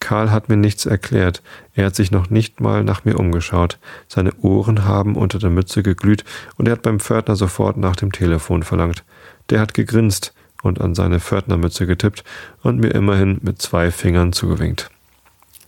Karl 0.00 0.30
hat 0.30 0.48
mir 0.48 0.56
nichts 0.56 0.86
erklärt. 0.86 1.42
Er 1.74 1.86
hat 1.86 1.96
sich 1.96 2.10
noch 2.10 2.30
nicht 2.30 2.60
mal 2.60 2.84
nach 2.84 3.04
mir 3.04 3.18
umgeschaut. 3.18 3.78
Seine 4.06 4.32
Ohren 4.42 4.84
haben 4.84 5.16
unter 5.16 5.38
der 5.38 5.50
Mütze 5.50 5.82
geglüht 5.82 6.24
und 6.56 6.68
er 6.68 6.72
hat 6.72 6.82
beim 6.82 7.00
Pförtner 7.00 7.36
sofort 7.36 7.76
nach 7.76 7.96
dem 7.96 8.12
Telefon 8.12 8.62
verlangt. 8.62 9.04
Der 9.50 9.60
hat 9.60 9.74
gegrinst 9.74 10.34
und 10.62 10.80
an 10.80 10.94
seine 10.94 11.20
Pförtnermütze 11.20 11.86
getippt 11.86 12.24
und 12.62 12.78
mir 12.78 12.94
immerhin 12.94 13.38
mit 13.42 13.60
zwei 13.60 13.90
Fingern 13.90 14.32
zugewinkt. 14.32 14.90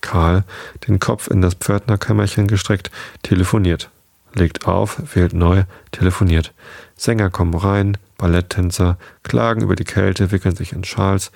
Karl, 0.00 0.44
den 0.86 1.00
Kopf 1.00 1.28
in 1.28 1.40
das 1.40 1.54
Pförtnerkämmerchen 1.54 2.46
gestreckt, 2.46 2.90
telefoniert. 3.22 3.90
Legt 4.34 4.66
auf, 4.66 5.00
wählt 5.14 5.32
neu, 5.32 5.64
telefoniert. 5.90 6.52
Sänger 6.96 7.30
kommen 7.30 7.54
rein, 7.54 7.96
Balletttänzer, 8.18 8.98
klagen 9.22 9.62
über 9.62 9.76
die 9.76 9.84
Kälte, 9.84 10.30
wickeln 10.30 10.54
sich 10.54 10.72
in 10.72 10.84
Schals, 10.84 11.32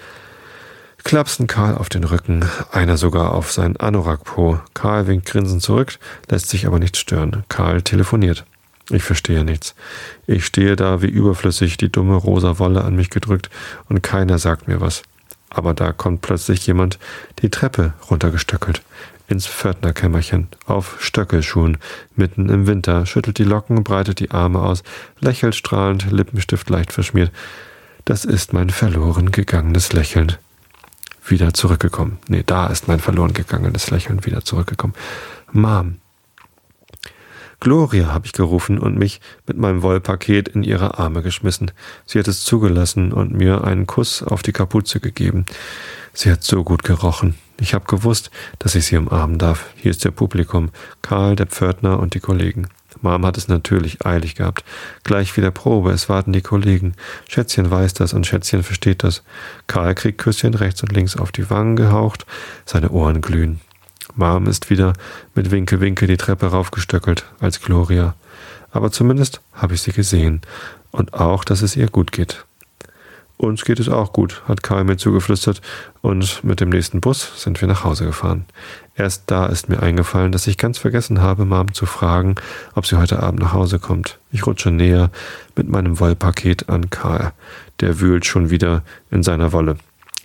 klapsen 1.03 1.47
Karl 1.47 1.77
auf 1.77 1.89
den 1.89 2.05
Rücken, 2.05 2.49
einer 2.73 2.97
sogar 2.97 3.33
auf 3.33 3.53
seinen 3.53 3.77
Anorak-Po. 3.77 4.61
Karl 4.75 5.07
winkt 5.07 5.27
grinsend 5.27 5.63
zurück, 5.63 5.99
lässt 6.29 6.49
sich 6.49 6.67
aber 6.67 6.79
nicht 6.79 6.97
stören. 6.97 7.45
Karl 7.49 7.83
telefoniert. 7.83 8.45
Ich 8.91 9.03
verstehe 9.03 9.45
nichts. 9.45 9.75
Ich 10.27 10.45
stehe 10.45 10.77
da 10.77 11.01
wie 11.01 11.09
überflüssig, 11.09 11.77
die 11.79 11.91
dumme 11.91 12.17
rosa 12.17 12.59
Wolle 12.59 12.85
an 12.85 12.97
mich 12.97 13.11
gedrückt 13.11 13.49
und 13.89 14.03
keiner 14.03 14.39
sagt 14.39 14.69
mir 14.69 14.81
was. 14.81 15.03
Aber 15.55 15.73
da 15.73 15.93
kommt 15.93 16.21
plötzlich 16.21 16.67
jemand 16.67 16.99
die 17.41 17.49
Treppe 17.49 17.95
runtergestöckelt 18.11 18.83
ins 19.27 19.47
Pförtnerkämmerchen, 19.47 20.49
auf 20.67 20.97
Stöckelschuhen, 21.01 21.79
mitten 22.15 22.51
im 22.51 22.67
Winter, 22.67 23.07
schüttelt 23.07 23.39
die 23.39 23.45
Locken, 23.45 23.83
breitet 23.83 24.21
die 24.21 24.31
Arme 24.33 24.61
aus, 24.61 24.83
lächelt 25.21 25.55
strahlend, 25.55 26.11
Lippenstift 26.11 26.69
leicht 26.69 26.93
verschmiert. 26.93 27.33
Das 28.05 28.25
ist 28.25 28.53
mein 28.53 28.69
verloren 28.69 29.31
gegangenes 29.31 29.93
Lächeln. 29.93 30.37
Wieder 31.27 31.55
zurückgekommen. 31.55 32.19
Nee, 32.29 32.43
da 32.45 32.67
ist 32.67 32.87
mein 32.87 33.01
verloren 33.01 33.33
gegangenes 33.33 33.91
Lächeln 33.91 34.27
wieder 34.27 34.45
zurückgekommen. 34.45 34.95
Mom. 35.53 35.97
Gloria, 37.61 38.13
habe 38.13 38.27
ich 38.27 38.33
gerufen 38.33 38.79
und 38.79 38.99
mich 38.99 39.21
mit 39.47 39.57
meinem 39.57 39.83
Wollpaket 39.83 40.49
in 40.49 40.63
ihre 40.63 40.99
Arme 40.99 41.23
geschmissen. 41.23 41.71
Sie 42.07 42.19
hat 42.19 42.29
es 42.29 42.45
zugelassen 42.45 43.13
und 43.13 43.33
mir 43.33 43.65
einen 43.65 43.87
Kuss 43.87 44.23
auf 44.23 44.43
die 44.43 44.53
Kapuze 44.53 45.01
gegeben. 45.01 45.47
Sie 46.13 46.31
hat 46.31 46.43
so 46.43 46.65
gut 46.65 46.85
gerochen. 46.85 47.35
Ich 47.61 47.75
habe 47.75 47.87
gewusst, 47.87 48.31
dass 48.59 48.75
ich 48.75 48.87
sie 48.87 48.97
umarmen 48.97 49.39
darf. 49.39 49.67
Hier 49.77 49.91
ist 49.91 50.05
der 50.05 50.11
Publikum, 50.11 50.71
Karl, 51.03 51.37
der 51.37 51.47
Pförtner 51.47 52.01
und 52.01 52.15
die 52.15 52.21
Kollegen. 52.21 52.69
Mom 53.01 53.27
hat 53.27 53.37
es 53.37 53.49
natürlich 53.49 54.05
eilig 54.05 54.35
gehabt. 54.35 54.65
Gleich 55.05 55.37
wieder 55.37 55.51
Probe, 55.51 55.93
es 55.93 56.09
warten 56.09 56.33
die 56.33 56.41
Kollegen. 56.41 56.95
Schätzchen 57.29 57.71
weiß 57.71 57.95
das 57.95 58.13
und 58.13 58.27
Schätzchen 58.27 58.63
versteht 58.63 59.05
das. 59.05 59.23
Karl 59.67 59.95
kriegt 59.95 60.19
Küsschen 60.19 60.55
rechts 60.55 60.83
und 60.83 60.93
links 60.93 61.17
auf 61.17 61.31
die 61.31 61.49
Wangen 61.51 61.77
gehaucht, 61.77 62.27
seine 62.65 62.91
Ohren 62.91 63.21
glühen. 63.21 63.61
Mom 64.17 64.47
ist 64.47 64.71
wieder 64.71 64.93
mit 65.35 65.51
Winke 65.51 65.81
Winke 65.81 66.07
die 66.07 66.17
Treppe 66.17 66.47
raufgestöckelt, 66.47 67.25
als 67.41 67.61
Gloria. 67.61 68.15
Aber 68.71 68.91
zumindest 68.91 69.41
habe 69.53 69.75
ich 69.75 69.83
sie 69.83 69.93
gesehen 69.93 70.41
und 70.91 71.15
auch, 71.15 71.45
dass 71.45 71.63
es 71.63 71.77
ihr 71.77 71.89
gut 71.89 72.13
geht. 72.13 72.45
Uns 73.37 73.65
geht 73.65 73.81
es 73.81 73.89
auch 73.89 74.13
gut, 74.13 74.43
hat 74.47 74.63
Karl 74.63 74.85
mir 74.85 74.97
zugeflüstert, 74.97 75.61
und 76.03 76.45
mit 76.45 76.61
dem 76.61 76.69
nächsten 76.69 77.01
Bus 77.01 77.43
sind 77.43 77.61
wir 77.61 77.67
nach 77.67 77.83
Hause 77.83 78.07
gefahren. 78.07 78.45
Erst 78.95 79.25
da 79.27 79.47
ist 79.47 79.69
mir 79.69 79.83
eingefallen, 79.83 80.31
dass 80.31 80.47
ich 80.47 80.57
ganz 80.57 80.79
vergessen 80.79 81.21
habe, 81.21 81.45
Mom 81.45 81.75
zu 81.75 81.85
fragen, 81.85 82.37
ob 82.75 82.87
sie 82.87 82.97
heute 82.97 83.21
Abend 83.21 83.41
nach 83.41 83.53
Hause 83.53 83.81
kommt. 83.81 84.19
Ich 84.31 84.47
rutsche 84.47 84.71
näher 84.71 85.11
mit 85.57 85.69
meinem 85.69 85.99
Wollpaket 85.99 86.69
an 86.69 86.91
Karl. 86.91 87.33
Der 87.81 87.99
wühlt 87.99 88.25
schon 88.25 88.51
wieder 88.51 88.83
in 89.11 89.25
seiner 89.25 89.53
Wolle. 89.53 89.77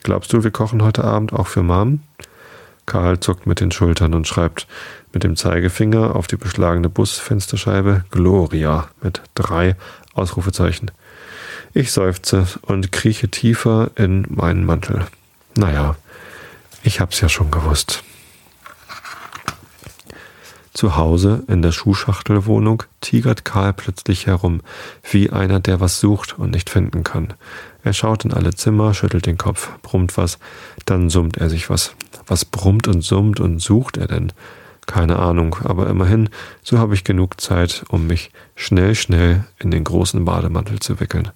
Glaubst 0.04 0.32
du, 0.32 0.44
wir 0.44 0.52
kochen 0.52 0.84
heute 0.84 1.04
Abend 1.04 1.34
auch 1.34 1.48
für 1.48 1.64
Mom? 1.64 2.02
Karl 2.90 3.22
zuckt 3.22 3.48
mit 3.48 3.62
den 3.62 3.72
Schultern 3.72 4.14
und 4.14 4.28
schreibt 4.28 4.68
mit 5.14 5.24
dem 5.24 5.38
Zeigefinger 5.38 6.16
auf 6.16 6.28
die 6.28 6.36
beschlagene 6.36 6.90
Busfensterscheibe 6.90 8.04
Gloria 8.12 8.90
mit 9.02 9.22
drei 9.36 9.78
Ausrufezeichen. 10.14 10.92
Ich 11.74 11.94
seufze 11.94 12.48
und 12.64 12.92
krieche 12.92 13.30
tiefer 13.30 13.92
in 13.96 14.26
meinen 14.30 14.66
Mantel. 14.66 15.06
Naja, 15.56 15.96
ich 16.84 17.00
hab's 17.00 17.22
ja 17.22 17.30
schon 17.30 17.52
gewusst. 17.52 18.04
Zu 20.80 20.96
Hause 20.96 21.44
in 21.50 21.62
der 21.62 21.74
Schuhschachtelwohnung 21.74 22.84
tigert 23.02 23.44
Karl 23.44 23.74
plötzlich 23.74 24.28
herum, 24.28 24.62
wie 25.12 25.30
einer, 25.30 25.60
der 25.60 25.82
was 25.82 26.00
sucht 26.00 26.40
und 26.40 26.52
nicht 26.52 26.70
finden 26.70 27.04
kann. 27.04 27.34
Er 27.84 27.92
schaut 27.92 28.24
in 28.24 28.32
alle 28.32 28.54
Zimmer, 28.54 28.94
schüttelt 28.94 29.26
den 29.26 29.38
Kopf, 29.38 29.72
brummt 29.82 30.16
was, 30.16 30.40
dann 30.86 31.10
summt 31.10 31.36
er 31.36 31.50
sich 31.50 31.70
was. 31.70 31.96
Was 32.28 32.46
brummt 32.46 32.88
und 32.88 33.02
summt 33.02 33.42
und 33.42 33.60
sucht 33.60 33.98
er 33.98 34.08
denn? 34.08 34.32
Keine 34.86 35.20
Ahnung, 35.20 35.58
aber 35.66 35.88
immerhin, 35.88 36.30
so 36.64 36.78
habe 36.78 36.94
ich 36.94 37.04
genug 37.04 37.42
Zeit, 37.42 37.84
um 37.90 38.08
mich 38.08 38.32
schnell, 38.56 38.96
schnell 38.96 39.44
in 39.58 39.72
den 39.72 39.84
großen 39.84 40.24
Bademantel 40.24 40.80
zu 40.80 41.02
wickeln. 41.02 41.28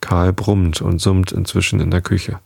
Karl 0.00 0.32
brummt 0.32 0.80
und 0.80 0.98
summt 0.98 1.30
inzwischen 1.30 1.80
in 1.80 1.90
der 1.90 2.00
Küche. 2.00 2.40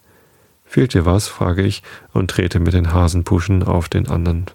Fehlt 0.65 0.95
dir 0.95 1.07
was? 1.07 1.29
frage 1.29 1.63
ich 1.63 1.85
und 2.13 2.33
trete 2.33 2.59
mit 2.59 2.73
den 2.73 2.93
Hasenpuschen 2.93 3.63
auf 3.63 3.89
den 3.89 4.09
anderen 4.09 4.47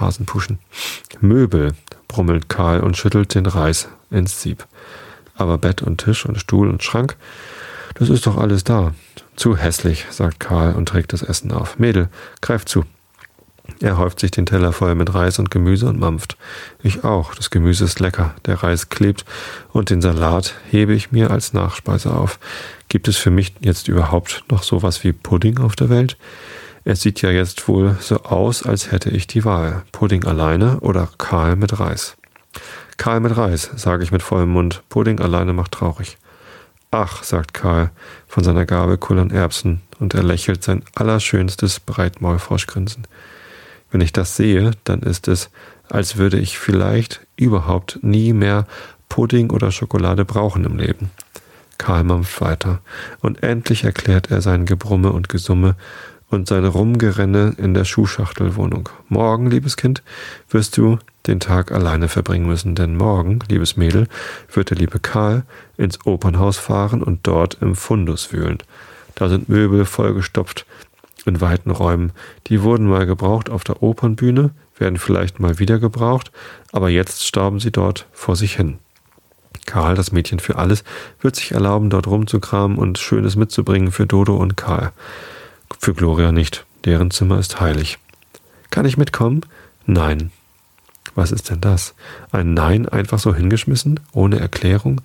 Hasenpuschen. 0.00 0.58
Möbel, 1.20 1.74
brummelt 2.06 2.48
Karl 2.48 2.80
und 2.80 2.96
schüttelt 2.96 3.34
den 3.34 3.46
Reis 3.46 3.88
ins 4.10 4.42
Sieb. 4.42 4.66
Aber 5.34 5.58
Bett 5.58 5.82
und 5.82 5.98
Tisch 5.98 6.26
und 6.26 6.38
Stuhl 6.38 6.68
und 6.68 6.82
Schrank, 6.82 7.16
das 7.94 8.08
ist 8.08 8.26
doch 8.26 8.36
alles 8.36 8.64
da. 8.64 8.94
Zu 9.36 9.56
hässlich, 9.56 10.06
sagt 10.10 10.40
Karl 10.40 10.74
und 10.74 10.88
trägt 10.88 11.12
das 11.12 11.22
Essen 11.22 11.52
auf. 11.52 11.78
Mädel, 11.78 12.08
greif 12.40 12.64
zu. 12.64 12.84
Er 13.80 13.98
häuft 13.98 14.18
sich 14.18 14.30
den 14.30 14.46
Teller 14.46 14.72
voll 14.72 14.94
mit 14.94 15.14
Reis 15.14 15.38
und 15.38 15.50
Gemüse 15.50 15.86
und 15.86 16.00
mampft. 16.00 16.36
Ich 16.82 17.04
auch. 17.04 17.34
Das 17.34 17.50
Gemüse 17.50 17.84
ist 17.84 18.00
lecker, 18.00 18.34
der 18.46 18.62
Reis 18.62 18.88
klebt 18.88 19.24
und 19.72 19.90
den 19.90 20.00
Salat 20.00 20.54
hebe 20.70 20.94
ich 20.94 21.12
mir 21.12 21.30
als 21.30 21.52
Nachspeise 21.52 22.12
auf. 22.12 22.38
Gibt 22.88 23.06
es 23.08 23.16
für 23.16 23.30
mich 23.30 23.54
jetzt 23.60 23.88
überhaupt 23.88 24.44
noch 24.50 24.62
sowas 24.62 25.04
wie 25.04 25.12
Pudding 25.12 25.58
auf 25.58 25.76
der 25.76 25.90
Welt? 25.90 26.16
Es 26.84 27.00
sieht 27.02 27.22
ja 27.22 27.30
jetzt 27.30 27.68
wohl 27.68 27.96
so 28.00 28.22
aus, 28.22 28.64
als 28.64 28.92
hätte 28.92 29.10
ich 29.10 29.26
die 29.26 29.44
Wahl. 29.44 29.82
Pudding 29.92 30.24
alleine 30.24 30.80
oder 30.80 31.08
Karl 31.18 31.56
mit 31.56 31.78
Reis. 31.78 32.16
Karl 32.96 33.20
mit 33.20 33.36
Reis, 33.36 33.70
sage 33.76 34.04
ich 34.04 34.12
mit 34.12 34.22
vollem 34.22 34.50
Mund. 34.50 34.82
Pudding 34.88 35.20
alleine 35.20 35.52
macht 35.52 35.72
traurig. 35.72 36.18
Ach, 36.90 37.22
sagt 37.22 37.52
Karl 37.52 37.90
von 38.26 38.44
seiner 38.44 38.64
Gabel 38.64 38.96
kullern 38.96 39.30
Erbsen 39.30 39.82
und 39.98 40.14
er 40.14 40.22
lächelt 40.22 40.64
sein 40.64 40.82
allerschönstes 40.94 41.80
Breitmaulfroschgrinsen. 41.80 43.06
Wenn 43.90 44.00
ich 44.00 44.12
das 44.12 44.36
sehe, 44.36 44.70
dann 44.84 45.00
ist 45.00 45.28
es, 45.28 45.50
als 45.88 46.16
würde 46.16 46.38
ich 46.38 46.58
vielleicht 46.58 47.26
überhaupt 47.36 47.98
nie 48.02 48.32
mehr 48.32 48.66
Pudding 49.08 49.50
oder 49.50 49.70
Schokolade 49.70 50.24
brauchen 50.24 50.64
im 50.64 50.78
Leben. 50.78 51.10
Karl 51.78 52.04
mampft 52.04 52.40
weiter, 52.40 52.80
und 53.20 53.42
endlich 53.42 53.84
erklärt 53.84 54.30
er 54.30 54.42
sein 54.42 54.66
Gebrumme 54.66 55.12
und 55.12 55.28
Gesumme 55.28 55.76
und 56.30 56.48
sein 56.48 56.64
Rumgerenne 56.64 57.54
in 57.56 57.74
der 57.74 57.84
Schuhschachtelwohnung. 57.84 58.88
Morgen, 59.08 59.50
liebes 59.50 59.76
Kind, 59.76 60.02
wirst 60.50 60.76
du 60.76 60.98
den 61.26 61.40
Tag 61.40 61.72
alleine 61.72 62.08
verbringen 62.08 62.46
müssen, 62.46 62.74
denn 62.74 62.96
morgen, 62.96 63.40
liebes 63.48 63.76
Mädel, 63.76 64.08
wird 64.52 64.70
der 64.70 64.78
liebe 64.78 64.98
Karl 64.98 65.44
ins 65.76 66.04
Opernhaus 66.06 66.56
fahren 66.56 67.02
und 67.02 67.26
dort 67.26 67.58
im 67.60 67.76
Fundus 67.76 68.32
wühlen. 68.32 68.58
Da 69.14 69.28
sind 69.28 69.48
Möbel 69.48 69.84
vollgestopft 69.84 70.66
in 71.24 71.40
weiten 71.40 71.70
Räumen. 71.70 72.12
Die 72.46 72.62
wurden 72.62 72.86
mal 72.86 73.06
gebraucht 73.06 73.50
auf 73.50 73.64
der 73.64 73.82
Opernbühne, 73.82 74.50
werden 74.78 74.98
vielleicht 74.98 75.40
mal 75.40 75.58
wieder 75.58 75.78
gebraucht, 75.78 76.30
aber 76.72 76.88
jetzt 76.88 77.26
stauben 77.26 77.60
sie 77.60 77.72
dort 77.72 78.06
vor 78.12 78.36
sich 78.36 78.56
hin. 78.56 78.78
Karl, 79.66 79.96
das 79.96 80.12
Mädchen 80.12 80.38
für 80.40 80.56
alles, 80.56 80.82
wird 81.20 81.36
sich 81.36 81.52
erlauben, 81.52 81.90
dort 81.90 82.06
rumzukramen 82.06 82.78
und 82.78 82.98
Schönes 82.98 83.36
mitzubringen 83.36 83.92
für 83.92 84.06
Dodo 84.06 84.36
und 84.36 84.56
Karl. 84.56 84.92
Für 85.78 85.94
Gloria 85.94 86.32
nicht, 86.32 86.66
deren 86.84 87.10
Zimmer 87.10 87.38
ist 87.38 87.60
heilig. 87.60 87.98
Kann 88.70 88.84
ich 88.84 88.98
mitkommen? 88.98 89.42
Nein. 89.86 90.30
Was 91.14 91.32
ist 91.32 91.50
denn 91.50 91.60
das? 91.60 91.94
Ein 92.30 92.54
Nein 92.54 92.88
einfach 92.88 93.18
so 93.18 93.34
hingeschmissen, 93.34 93.98
ohne 94.12 94.38
Erklärung? 94.38 95.00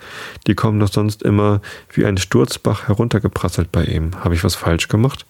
Die 0.45 0.55
kommen 0.55 0.79
doch 0.79 0.91
sonst 0.91 1.23
immer 1.23 1.61
wie 1.91 2.05
ein 2.05 2.17
Sturzbach 2.17 2.87
heruntergeprasselt 2.87 3.71
bei 3.71 3.85
ihm. 3.85 4.23
Habe 4.23 4.35
ich 4.35 4.43
was 4.43 4.55
falsch 4.55 4.89
gemacht? 4.89 5.25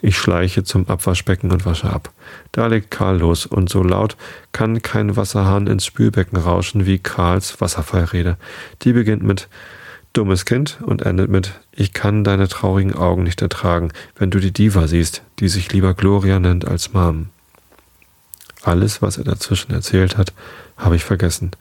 Ich 0.00 0.16
schleiche 0.16 0.64
zum 0.64 0.88
Abwaschbecken 0.88 1.50
und 1.50 1.64
wasche 1.64 1.90
ab. 1.90 2.12
Da 2.52 2.66
legt 2.66 2.90
Karl 2.90 3.18
los, 3.18 3.46
und 3.46 3.68
so 3.68 3.82
laut 3.82 4.16
kann 4.52 4.82
kein 4.82 5.16
Wasserhahn 5.16 5.66
ins 5.66 5.86
Spülbecken 5.86 6.38
rauschen 6.38 6.86
wie 6.86 6.98
Karls 6.98 7.60
Wasserfallrede. 7.60 8.36
Die 8.82 8.92
beginnt 8.92 9.22
mit 9.22 9.48
Dummes 10.12 10.44
Kind 10.44 10.78
und 10.82 11.02
endet 11.02 11.30
mit 11.30 11.60
Ich 11.72 11.92
kann 11.92 12.24
deine 12.24 12.48
traurigen 12.48 12.94
Augen 12.94 13.22
nicht 13.22 13.42
ertragen, 13.42 13.92
wenn 14.16 14.30
du 14.30 14.40
die 14.40 14.52
Diva 14.52 14.88
siehst, 14.88 15.22
die 15.38 15.48
sich 15.48 15.72
lieber 15.72 15.94
Gloria 15.94 16.40
nennt 16.40 16.66
als 16.66 16.92
Mom. 16.92 17.28
Alles, 18.62 19.00
was 19.02 19.18
er 19.18 19.24
dazwischen 19.24 19.72
erzählt 19.72 20.16
hat, 20.16 20.32
habe 20.76 20.96
ich 20.96 21.04
vergessen 21.04 21.52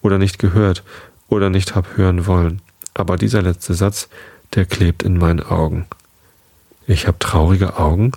oder 0.00 0.18
nicht 0.18 0.38
gehört 0.38 0.82
oder 1.28 1.50
nicht 1.50 1.74
hab 1.74 1.96
hören 1.96 2.26
wollen. 2.26 2.60
Aber 2.94 3.16
dieser 3.16 3.42
letzte 3.42 3.74
Satz, 3.74 4.08
der 4.54 4.66
klebt 4.66 5.02
in 5.02 5.16
meinen 5.16 5.40
Augen. 5.40 5.86
Ich 6.86 7.06
habe 7.06 7.18
traurige 7.18 7.78
Augen? 7.78 8.12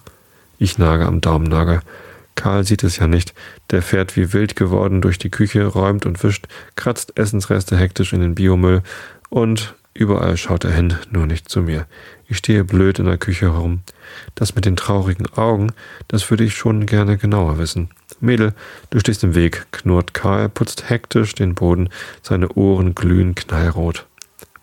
Ich 0.57 0.77
nage 0.77 1.05
am 1.05 1.21
Daumennagel. 1.21 1.81
Karl 2.35 2.63
sieht 2.63 2.83
es 2.83 2.97
ja 2.97 3.07
nicht. 3.07 3.33
Der 3.69 3.81
fährt 3.81 4.15
wie 4.15 4.33
wild 4.33 4.55
geworden 4.55 5.01
durch 5.01 5.19
die 5.19 5.29
Küche, 5.29 5.65
räumt 5.65 6.05
und 6.05 6.23
wischt, 6.23 6.47
kratzt 6.75 7.17
Essensreste 7.17 7.77
hektisch 7.77 8.13
in 8.13 8.21
den 8.21 8.35
Biomüll 8.35 8.81
und 9.33 9.75
Überall 9.95 10.37
schaut 10.37 10.63
er 10.63 10.71
hin, 10.71 10.95
nur 11.11 11.27
nicht 11.27 11.49
zu 11.49 11.61
mir. 11.61 11.85
Ich 12.27 12.37
stehe 12.37 12.63
blöd 12.63 12.97
in 12.97 13.05
der 13.05 13.19
Küche 13.19 13.53
herum. 13.53 13.81
Das 14.33 14.55
mit 14.55 14.65
den 14.65 14.75
traurigen 14.75 15.27
Augen, 15.35 15.71
das 16.07 16.29
würde 16.31 16.43
ich 16.43 16.55
schon 16.55 16.87
gerne 16.87 17.17
genauer 17.17 17.59
wissen. 17.59 17.89
Mädel, 18.19 18.53
du 18.89 18.99
stehst 18.99 19.23
im 19.23 19.35
Weg, 19.35 19.67
knurrt 19.71 20.15
Karl, 20.15 20.49
putzt 20.49 20.89
hektisch 20.89 21.35
den 21.35 21.53
Boden, 21.53 21.89
seine 22.23 22.49
Ohren 22.49 22.95
glühen 22.95 23.35
knallrot. 23.35 24.07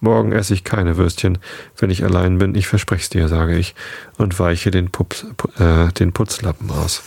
Morgen 0.00 0.32
esse 0.32 0.54
ich 0.54 0.64
keine 0.64 0.96
Würstchen, 0.96 1.38
wenn 1.76 1.90
ich 1.90 2.02
allein 2.02 2.38
bin, 2.38 2.56
ich 2.56 2.66
versprech's 2.66 3.08
dir, 3.08 3.28
sage 3.28 3.56
ich, 3.56 3.76
und 4.18 4.38
weiche 4.40 4.72
den, 4.72 4.90
Pups, 4.90 5.26
äh, 5.58 5.92
den 5.92 6.12
Putzlappen 6.12 6.70
aus. 6.70 7.02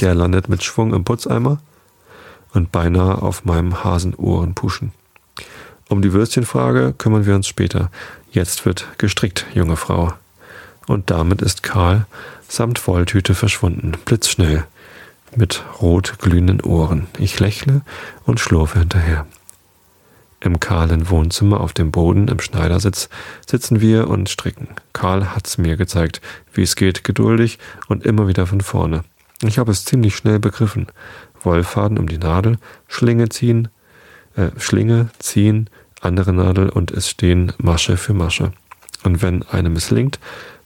Der 0.00 0.14
landet 0.14 0.48
mit 0.48 0.64
Schwung 0.64 0.92
im 0.92 1.04
Putzeimer 1.04 1.60
und 2.52 2.72
beinahe 2.72 3.22
auf 3.22 3.44
meinem 3.44 3.84
Hasenohrenpuschen. 3.84 4.92
Um 5.92 6.00
die 6.00 6.14
Würstchenfrage 6.14 6.94
kümmern 6.96 7.26
wir 7.26 7.34
uns 7.34 7.46
später. 7.46 7.90
Jetzt 8.30 8.64
wird 8.64 8.86
gestrickt, 8.96 9.44
junge 9.52 9.76
Frau. 9.76 10.14
Und 10.86 11.10
damit 11.10 11.42
ist 11.42 11.62
Karl 11.62 12.06
samt 12.48 12.86
Wolltüte 12.86 13.34
verschwunden, 13.34 13.92
blitzschnell, 14.06 14.64
mit 15.36 15.62
rot 15.82 16.14
glühenden 16.18 16.62
Ohren. 16.62 17.08
Ich 17.18 17.38
lächle 17.40 17.82
und 18.24 18.40
schlurfe 18.40 18.78
hinterher. 18.78 19.26
Im 20.40 20.60
kahlen 20.60 21.10
Wohnzimmer 21.10 21.60
auf 21.60 21.74
dem 21.74 21.90
Boden 21.90 22.28
im 22.28 22.40
Schneidersitz 22.40 23.10
sitzen 23.46 23.82
wir 23.82 24.08
und 24.08 24.30
stricken. 24.30 24.68
Karl 24.94 25.34
hat's 25.34 25.58
mir 25.58 25.76
gezeigt, 25.76 26.22
wie 26.54 26.62
es 26.62 26.74
geht, 26.74 27.04
geduldig 27.04 27.58
und 27.88 28.06
immer 28.06 28.28
wieder 28.28 28.46
von 28.46 28.62
vorne. 28.62 29.04
Ich 29.42 29.58
habe 29.58 29.70
es 29.70 29.84
ziemlich 29.84 30.16
schnell 30.16 30.38
begriffen. 30.38 30.86
Wollfaden 31.42 31.98
um 31.98 32.08
die 32.08 32.16
Nadel, 32.16 32.56
Schlinge 32.88 33.28
ziehen, 33.28 33.68
äh, 34.36 34.48
Schlinge 34.58 35.10
ziehen, 35.18 35.68
andere 36.02 36.32
Nadel 36.32 36.68
und 36.68 36.90
es 36.90 37.08
stehen 37.08 37.52
Masche 37.58 37.96
für 37.96 38.14
Masche. 38.14 38.52
Und 39.04 39.22
wenn 39.22 39.42
eine 39.44 39.70
misslingt, 39.70 40.18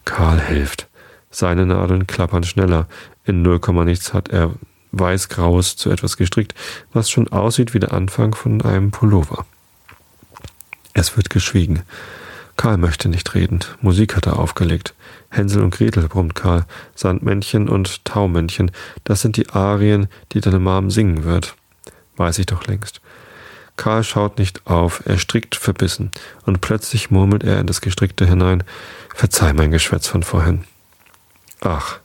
Karl 0.05 0.41
hilft. 0.41 0.89
Seine 1.31 1.67
Nadeln 1.67 2.07
klappern 2.07 2.45
schneller. 2.45 2.87
In 3.25 3.43
null 3.43 3.61
Komma 3.61 3.85
nichts 3.85 4.13
hat 4.13 4.29
er 4.29 4.55
weißgraues 4.93 5.77
zu 5.77 5.91
etwas 5.91 6.17
gestrickt, 6.17 6.55
was 6.93 7.11
schon 7.11 7.29
aussieht 7.29 7.75
wie 7.75 7.81
der 7.81 7.93
Anfang 7.93 8.35
von 8.35 8.63
einem 8.63 8.91
Pullover. 8.91 9.45
Es 10.95 11.17
wird 11.17 11.29
geschwiegen. 11.29 11.83
Karl 12.57 12.79
möchte 12.79 13.11
nicht 13.11 13.35
reden. 13.35 13.61
Musik 13.83 14.17
hat 14.17 14.27
er 14.27 14.39
aufgelegt. 14.39 14.95
Hänsel 15.29 15.63
und 15.63 15.75
Gretel, 15.75 16.09
brummt 16.09 16.35
Karl. 16.35 16.65
Sandmännchen 16.95 17.69
und 17.69 18.05
Taumännchen, 18.07 18.71
das 19.05 19.21
sind 19.21 19.37
die 19.37 19.51
Arien, 19.51 20.09
die 20.33 20.41
deine 20.41 20.59
Mom 20.59 20.91
singen 20.91 21.25
wird. 21.25 21.55
Weiß 22.17 22.39
ich 22.39 22.47
doch 22.47 22.67
längst. 22.67 23.03
Karl 23.77 24.05
schaut 24.05 24.39
nicht 24.39 24.67
auf, 24.67 25.03
er 25.05 25.19
strickt 25.19 25.55
verbissen, 25.55 26.11
und 26.45 26.61
plötzlich 26.61 27.11
murmelt 27.11 27.45
er 27.45 27.61
in 27.61 27.67
das 27.67 27.81
Gestrickte 27.81 28.27
hinein, 28.27 28.65
Verzeih 29.15 29.53
mein 29.53 29.71
Geschwätz 29.71 30.07
von 30.09 30.23
vorhin. 30.23 30.65
Ach, 31.61 31.99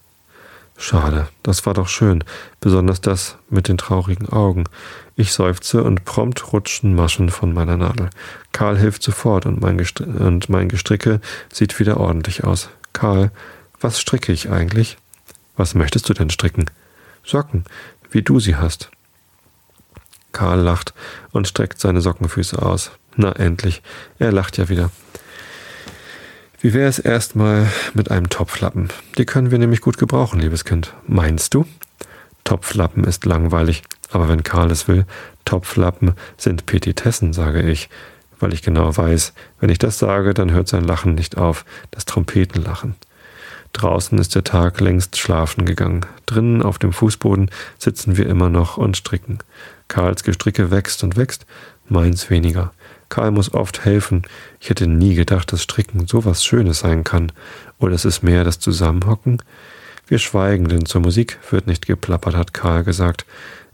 schade, 0.78 1.28
das 1.44 1.66
war 1.66 1.74
doch 1.74 1.88
schön, 1.88 2.24
besonders 2.60 3.02
das 3.02 3.38
mit 3.50 3.68
den 3.68 3.78
traurigen 3.78 4.30
Augen. 4.30 4.64
Ich 5.16 5.34
seufze 5.34 5.84
und 5.84 6.06
prompt 6.06 6.54
rutschen 6.54 6.96
Maschen 6.96 7.30
von 7.30 7.54
meiner 7.54 7.78
Nadel. 7.78 8.10
Karl 8.54 8.78
hilft 8.78 9.04
sofort 9.04 9.46
und 9.46 9.62
mein, 9.62 9.78
Gestr 9.78 10.08
und 10.08 10.50
mein 10.50 10.70
Gestricke 10.70 11.20
sieht 11.52 11.80
wieder 11.80 11.98
ordentlich 11.98 12.44
aus. 12.44 12.70
Karl, 12.94 13.32
was 13.80 14.00
stricke 14.00 14.32
ich 14.32 14.50
eigentlich? 14.50 14.98
Was 15.58 15.76
möchtest 15.76 16.08
du 16.08 16.14
denn 16.14 16.30
stricken? 16.30 16.66
Socken, 17.24 17.66
wie 18.10 18.22
du 18.22 18.40
sie 18.40 18.56
hast. 18.56 18.90
Karl 20.42 20.62
lacht 20.62 20.96
und 21.32 21.48
streckt 21.48 21.80
seine 21.80 22.02
Sockenfüße 22.02 22.60
aus. 22.60 22.90
Na 23.16 23.32
endlich, 23.34 23.84
er 24.18 24.32
lacht 24.32 24.58
ja 24.58 24.70
wieder. 24.70 24.90
Wie 26.60 26.74
wäre 26.74 26.90
es 26.90 26.98
erstmal 26.98 27.68
mit 27.94 28.10
einem 28.10 28.28
Topflappen? 28.28 28.90
Die 29.20 29.26
können 29.28 29.52
wir 29.52 29.60
nämlich 29.60 29.82
gut 29.82 30.00
gebrauchen, 30.00 30.40
liebes 30.40 30.66
Kind. 30.66 30.96
Meinst 31.06 31.54
du? 31.54 31.68
Topflappen 32.44 33.04
ist 33.04 33.24
langweilig. 33.26 33.84
Aber 34.10 34.30
wenn 34.30 34.42
Karl 34.42 34.72
es 34.72 34.88
will, 34.88 35.06
Topflappen 35.46 36.16
sind 36.38 36.66
Petitessen, 36.66 37.34
sage 37.34 37.62
ich, 37.62 37.88
weil 38.40 38.52
ich 38.52 38.64
genau 38.64 38.98
weiß, 38.98 39.34
wenn 39.60 39.70
ich 39.70 39.78
das 39.78 40.00
sage, 40.00 40.34
dann 40.34 40.50
hört 40.50 40.68
sein 40.68 40.86
Lachen 40.86 41.14
nicht 41.14 41.38
auf, 41.38 41.66
das 41.92 42.06
Trompetenlachen. 42.06 42.96
Draußen 43.74 44.18
ist 44.18 44.36
der 44.36 44.44
Tag 44.44 44.80
längst 44.82 45.18
schlafen 45.18 45.66
gegangen. 45.66 46.06
Drinnen 46.26 46.62
auf 46.62 46.78
dem 46.78 46.94
Fußboden 46.94 47.50
sitzen 47.78 48.18
wir 48.18 48.28
immer 48.28 48.50
noch 48.50 48.78
und 48.78 48.98
stricken. 48.98 49.40
Karls 49.88 50.24
Gestricke 50.24 50.72
wächst 50.72 51.04
und 51.04 51.18
wächst, 51.18 51.46
meins 51.88 52.30
weniger. 52.30 52.74
Karl 53.10 53.32
muss 53.32 53.54
oft 53.54 53.84
helfen. 53.86 54.24
Ich 54.60 54.70
hätte 54.70 54.88
nie 54.88 55.16
gedacht, 55.16 55.52
dass 55.52 55.64
Stricken 55.64 56.08
so 56.08 56.24
was 56.26 56.44
Schönes 56.44 56.80
sein 56.80 57.04
kann. 57.04 57.32
Oder 57.80 57.94
es 57.94 58.06
ist 58.06 58.24
mehr 58.24 58.44
das 58.44 58.60
Zusammenhocken. 58.60 59.42
Wir 60.08 60.20
schweigen, 60.20 60.68
denn 60.68 60.86
zur 60.86 61.02
Musik 61.02 61.38
wird 61.50 61.68
nicht 61.68 61.88
geplappert, 61.88 62.36
hat 62.36 62.54
Karl 62.54 62.84
gesagt. 62.84 63.26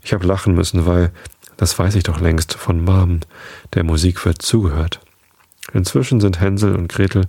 Ich 0.02 0.12
habe 0.12 0.26
lachen 0.26 0.54
müssen, 0.54 0.86
weil, 0.86 1.10
das 1.56 1.78
weiß 1.78 1.94
ich 1.96 2.04
doch 2.04 2.20
längst, 2.20 2.54
von 2.54 2.84
Mom, 2.84 3.20
der 3.74 3.84
Musik 3.84 4.24
wird 4.24 4.42
zugehört. 4.42 5.00
Inzwischen 5.72 6.20
sind 6.20 6.40
Hänsel 6.40 6.74
und 6.74 6.88
Gretel 6.88 7.26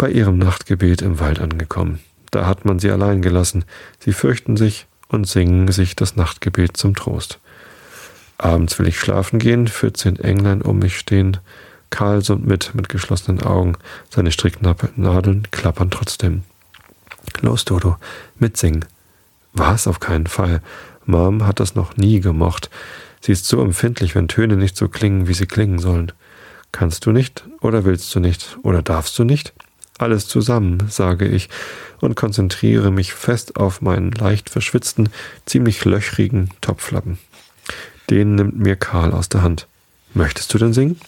bei 0.00 0.10
ihrem 0.10 0.38
Nachtgebet 0.38 1.02
im 1.02 1.20
Wald 1.20 1.40
angekommen. 1.40 2.00
Da 2.30 2.46
hat 2.46 2.64
man 2.64 2.78
sie 2.78 2.90
allein 2.90 3.20
gelassen. 3.20 3.66
Sie 3.98 4.14
fürchten 4.14 4.56
sich 4.56 4.86
und 5.08 5.28
singen 5.28 5.70
sich 5.72 5.94
das 5.94 6.16
Nachtgebet 6.16 6.78
zum 6.78 6.94
Trost. 6.94 7.38
Abends 8.38 8.78
will 8.78 8.88
ich 8.88 8.98
schlafen 8.98 9.38
gehen, 9.38 9.68
14 9.68 10.18
Englein 10.18 10.62
um 10.62 10.78
mich 10.78 10.98
stehen. 10.98 11.36
Karl 11.90 12.24
summt 12.24 12.46
mit, 12.46 12.74
mit 12.74 12.88
geschlossenen 12.88 13.42
Augen. 13.42 13.76
Seine 14.08 14.32
Stricknadeln 14.32 15.48
klappern 15.50 15.90
trotzdem. 15.90 16.44
Los, 17.42 17.66
Dodo, 17.66 17.98
mitsingen. 18.38 18.86
Was? 19.52 19.86
Auf 19.86 20.00
keinen 20.00 20.28
Fall. 20.28 20.62
Mom 21.04 21.46
hat 21.46 21.60
das 21.60 21.74
noch 21.74 21.98
nie 21.98 22.20
gemocht. 22.20 22.70
Sie 23.20 23.32
ist 23.32 23.44
so 23.44 23.60
empfindlich, 23.60 24.14
wenn 24.14 24.28
Töne 24.28 24.56
nicht 24.56 24.78
so 24.78 24.88
klingen, 24.88 25.28
wie 25.28 25.34
sie 25.34 25.46
klingen 25.46 25.78
sollen. 25.78 26.10
Kannst 26.72 27.04
du 27.04 27.12
nicht 27.12 27.44
oder 27.60 27.84
willst 27.84 28.14
du 28.14 28.20
nicht 28.20 28.56
oder 28.62 28.80
darfst 28.80 29.18
du 29.18 29.24
nicht? 29.24 29.52
Alles 30.00 30.26
zusammen, 30.26 30.84
sage 30.88 31.28
ich 31.28 31.50
und 32.00 32.16
konzentriere 32.16 32.90
mich 32.90 33.12
fest 33.12 33.56
auf 33.56 33.82
meinen 33.82 34.12
leicht 34.12 34.48
verschwitzten, 34.48 35.10
ziemlich 35.44 35.84
löchrigen 35.84 36.48
Topflappen. 36.62 37.18
Den 38.08 38.34
nimmt 38.34 38.58
mir 38.58 38.76
Karl 38.76 39.12
aus 39.12 39.28
der 39.28 39.42
Hand. 39.42 39.66
Möchtest 40.14 40.54
du 40.54 40.58
denn 40.58 40.72
singen? 40.72 40.98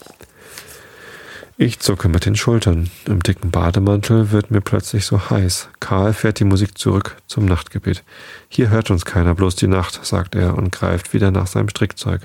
Ich 1.57 1.79
zucke 1.79 2.07
mit 2.07 2.27
den 2.27 2.35
Schultern. 2.35 2.91
Im 3.05 3.21
dicken 3.23 3.49
Bademantel 3.49 4.31
wird 4.31 4.51
mir 4.51 4.61
plötzlich 4.61 5.05
so 5.05 5.29
heiß. 5.29 5.69
Karl 5.79 6.13
fährt 6.13 6.39
die 6.39 6.45
Musik 6.45 6.77
zurück 6.77 7.17
zum 7.25 7.45
Nachtgebet. 7.45 8.03
Hier 8.47 8.69
hört 8.69 8.91
uns 8.91 9.05
keiner, 9.05 9.33
bloß 9.33 9.55
die 9.55 9.67
Nacht, 9.67 10.05
sagt 10.05 10.35
er 10.35 10.55
und 10.55 10.71
greift 10.71 11.13
wieder 11.13 11.31
nach 11.31 11.47
seinem 11.47 11.69
Strickzeug. 11.69 12.21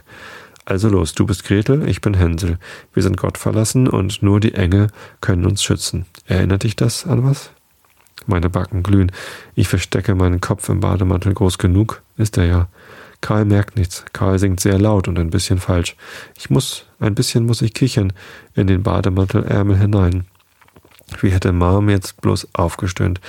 Also 0.69 0.91
los, 0.91 1.15
du 1.15 1.25
bist 1.25 1.45
Gretel, 1.45 1.89
ich 1.89 2.03
bin 2.03 2.13
Hänsel. 2.13 2.59
Wir 2.93 3.03
sind 3.03 3.17
Gott 3.17 3.39
verlassen 3.39 3.89
und 3.89 4.23
nur 4.23 4.39
die 4.39 4.53
Engel 4.53 4.89
können 5.23 5.47
uns 5.47 5.63
schützen. 5.63 6.05
Erinnert 6.27 6.63
dich 6.63 6.77
das 6.77 7.07
an 7.07 7.25
was? 7.25 7.49
Meine 8.27 8.51
Backen 8.51 8.83
glühen. 8.83 9.11
Ich 9.55 9.67
verstecke 9.67 10.15
meinen 10.15 10.43
Kopf 10.43 10.69
im 10.69 10.81
Bademantel 10.81 11.33
groß 11.33 11.57
genug, 11.57 12.03
ist 12.19 12.37
er 12.37 12.45
ja. 12.45 12.69
Karl 13.23 13.47
merkt 13.47 13.79
nichts. 13.79 14.05
Karl 14.13 14.39
singt 14.39 14.61
sehr 14.61 14.79
laut 14.79 15.09
und 15.09 15.19
ein 15.19 15.31
bisschen 15.31 15.59
falsch. 15.59 15.97
Ich 16.37 16.51
muss, 16.51 16.85
ein 17.01 17.15
bisschen 17.15 17.47
muss 17.47 17.63
ich 17.63 17.73
kichern 17.73 18.13
in 18.53 18.67
den 18.67 18.83
Bademantelärmel 18.83 19.79
hinein. 19.79 20.27
Wie 21.23 21.31
hätte 21.31 21.53
Mom 21.53 21.89
jetzt 21.89 22.21
bloß 22.21 22.49
aufgestöhnt. 22.53 23.23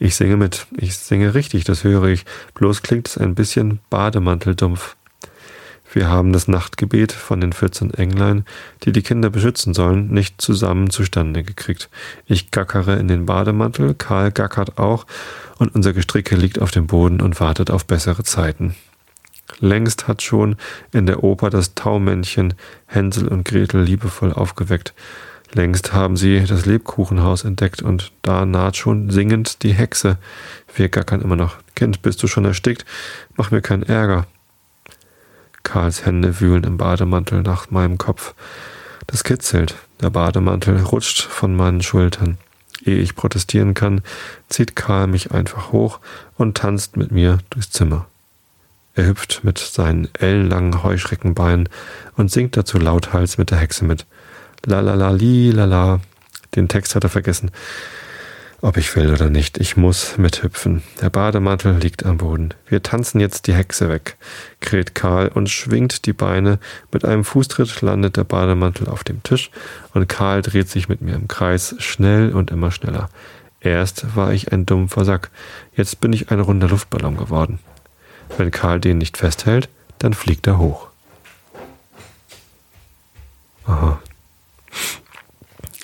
Ich 0.00 0.16
singe 0.16 0.36
mit. 0.36 0.66
Ich 0.76 0.96
singe 0.96 1.34
richtig, 1.34 1.62
das 1.62 1.84
höre 1.84 2.08
ich. 2.08 2.24
Bloß 2.54 2.82
klingt 2.82 3.06
es 3.06 3.16
ein 3.16 3.36
bisschen 3.36 3.78
bademanteldumpf. 3.90 4.96
Wir 5.92 6.08
haben 6.08 6.32
das 6.32 6.46
Nachtgebet 6.46 7.10
von 7.10 7.40
den 7.40 7.52
14 7.52 7.92
Englein, 7.94 8.44
die 8.84 8.92
die 8.92 9.02
Kinder 9.02 9.28
beschützen 9.28 9.74
sollen, 9.74 10.08
nicht 10.08 10.40
zusammen 10.40 10.90
zustande 10.90 11.42
gekriegt. 11.42 11.90
Ich 12.26 12.52
gackere 12.52 12.96
in 12.98 13.08
den 13.08 13.26
Bademantel, 13.26 13.94
Karl 13.94 14.30
gackert 14.30 14.78
auch, 14.78 15.06
und 15.58 15.74
unser 15.74 15.92
Gestricke 15.92 16.36
liegt 16.36 16.60
auf 16.60 16.70
dem 16.70 16.86
Boden 16.86 17.20
und 17.20 17.40
wartet 17.40 17.70
auf 17.70 17.86
bessere 17.86 18.22
Zeiten. 18.22 18.76
Längst 19.58 20.06
hat 20.06 20.22
schon 20.22 20.56
in 20.92 21.06
der 21.06 21.24
Oper 21.24 21.50
das 21.50 21.74
Taumännchen 21.74 22.54
Hänsel 22.86 23.26
und 23.26 23.44
Gretel 23.44 23.82
liebevoll 23.82 24.32
aufgeweckt. 24.32 24.94
Längst 25.52 25.92
haben 25.92 26.16
sie 26.16 26.44
das 26.44 26.66
Lebkuchenhaus 26.66 27.42
entdeckt 27.42 27.82
und 27.82 28.12
da 28.22 28.46
naht 28.46 28.76
schon 28.76 29.10
singend 29.10 29.64
die 29.64 29.72
Hexe. 29.72 30.18
Wir 30.72 30.88
gackern 30.88 31.20
immer 31.20 31.34
noch. 31.34 31.56
Kind, 31.74 32.02
bist 32.02 32.22
du 32.22 32.28
schon 32.28 32.44
erstickt? 32.44 32.84
Mach 33.36 33.50
mir 33.50 33.60
keinen 33.60 33.82
Ärger. 33.82 34.28
Karls 35.62 36.04
Hände 36.06 36.40
wühlen 36.40 36.64
im 36.64 36.76
Bademantel 36.76 37.42
nach 37.42 37.70
meinem 37.70 37.98
Kopf. 37.98 38.34
Das 39.06 39.24
kitzelt. 39.24 39.76
Der 40.00 40.10
Bademantel 40.10 40.80
rutscht 40.80 41.22
von 41.22 41.54
meinen 41.54 41.82
Schultern. 41.82 42.38
Ehe 42.84 42.98
ich 42.98 43.14
protestieren 43.14 43.74
kann, 43.74 44.00
zieht 44.48 44.74
Karl 44.74 45.06
mich 45.06 45.32
einfach 45.32 45.72
hoch 45.72 46.00
und 46.36 46.56
tanzt 46.56 46.96
mit 46.96 47.12
mir 47.12 47.38
durchs 47.50 47.70
Zimmer. 47.70 48.06
Er 48.94 49.06
hüpft 49.06 49.44
mit 49.44 49.58
seinen 49.58 50.08
ellenlangen 50.14 50.82
Heuschreckenbeinen 50.82 51.68
und 52.16 52.30
singt 52.30 52.56
dazu 52.56 52.78
lauthals 52.78 53.38
mit 53.38 53.50
der 53.50 53.58
Hexe 53.58 53.84
mit. 53.84 54.06
La 54.64 54.80
la 54.80 54.94
la 54.94 55.10
li 55.10 55.50
la 55.50 55.64
la. 55.64 56.00
Den 56.56 56.68
Text 56.68 56.94
hat 56.94 57.04
er 57.04 57.10
vergessen. 57.10 57.50
Ob 58.62 58.76
ich 58.76 58.94
will 58.94 59.10
oder 59.10 59.30
nicht, 59.30 59.56
ich 59.56 59.78
muss 59.78 60.18
mithüpfen. 60.18 60.82
Der 61.00 61.08
Bademantel 61.08 61.78
liegt 61.78 62.04
am 62.04 62.18
Boden. 62.18 62.52
Wir 62.66 62.82
tanzen 62.82 63.18
jetzt 63.18 63.46
die 63.46 63.54
Hexe 63.54 63.88
weg, 63.88 64.18
kräht 64.60 64.94
Karl 64.94 65.28
und 65.28 65.48
schwingt 65.48 66.04
die 66.04 66.12
Beine. 66.12 66.58
Mit 66.92 67.06
einem 67.06 67.24
Fußtritt 67.24 67.80
landet 67.80 68.18
der 68.18 68.24
Bademantel 68.24 68.88
auf 68.88 69.02
dem 69.02 69.22
Tisch 69.22 69.50
und 69.94 70.10
Karl 70.10 70.42
dreht 70.42 70.68
sich 70.68 70.90
mit 70.90 71.00
mir 71.00 71.14
im 71.14 71.26
Kreis, 71.26 71.74
schnell 71.78 72.34
und 72.34 72.50
immer 72.50 72.70
schneller. 72.70 73.08
Erst 73.60 74.14
war 74.14 74.34
ich 74.34 74.52
ein 74.52 74.66
dumpfer 74.66 75.06
Sack, 75.06 75.30
jetzt 75.74 76.00
bin 76.02 76.12
ich 76.12 76.30
ein 76.30 76.40
runder 76.40 76.68
Luftballon 76.68 77.16
geworden. 77.16 77.60
Wenn 78.36 78.50
Karl 78.50 78.78
den 78.78 78.98
nicht 78.98 79.16
festhält, 79.16 79.70
dann 79.98 80.12
fliegt 80.12 80.46
er 80.46 80.58
hoch. 80.58 80.88
Aha. 83.64 84.00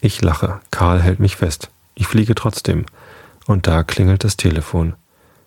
Ich 0.02 0.20
lache, 0.20 0.60
Karl 0.70 1.00
hält 1.00 1.20
mich 1.20 1.36
fest. 1.36 1.70
Ich 1.96 2.06
fliege 2.06 2.34
trotzdem. 2.34 2.86
Und 3.46 3.66
da 3.66 3.82
klingelt 3.82 4.22
das 4.22 4.36
Telefon. 4.36 4.94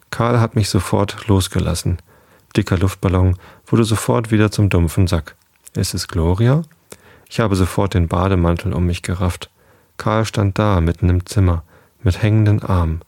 Karl 0.09 0.39
hat 0.39 0.55
mich 0.55 0.69
sofort 0.69 1.27
losgelassen. 1.27 1.99
Dicker 2.57 2.77
Luftballon 2.77 3.37
wurde 3.67 3.83
sofort 3.83 4.31
wieder 4.31 4.51
zum 4.51 4.69
dumpfen 4.69 5.07
Sack. 5.07 5.35
Ist 5.75 5.93
es 5.93 6.07
Gloria? 6.07 6.63
Ich 7.29 7.39
habe 7.39 7.55
sofort 7.55 7.93
den 7.93 8.07
Bademantel 8.07 8.73
um 8.73 8.85
mich 8.85 9.03
gerafft. 9.03 9.51
Karl 9.97 10.25
stand 10.25 10.57
da, 10.57 10.81
mitten 10.81 11.09
im 11.09 11.25
Zimmer, 11.25 11.63
mit 12.01 12.21
hängenden 12.21 12.63
Armen, 12.63 13.01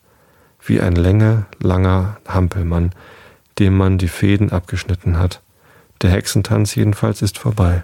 wie 0.63 0.79
ein 0.79 0.95
länge, 0.95 1.45
langer 1.59 2.17
Hampelmann, 2.27 2.91
dem 3.57 3.75
man 3.75 3.97
die 3.97 4.09
Fäden 4.09 4.51
abgeschnitten 4.51 5.17
hat. 5.17 5.41
Der 6.01 6.11
Hexentanz 6.11 6.75
jedenfalls 6.75 7.21
ist 7.21 7.39
vorbei. 7.39 7.83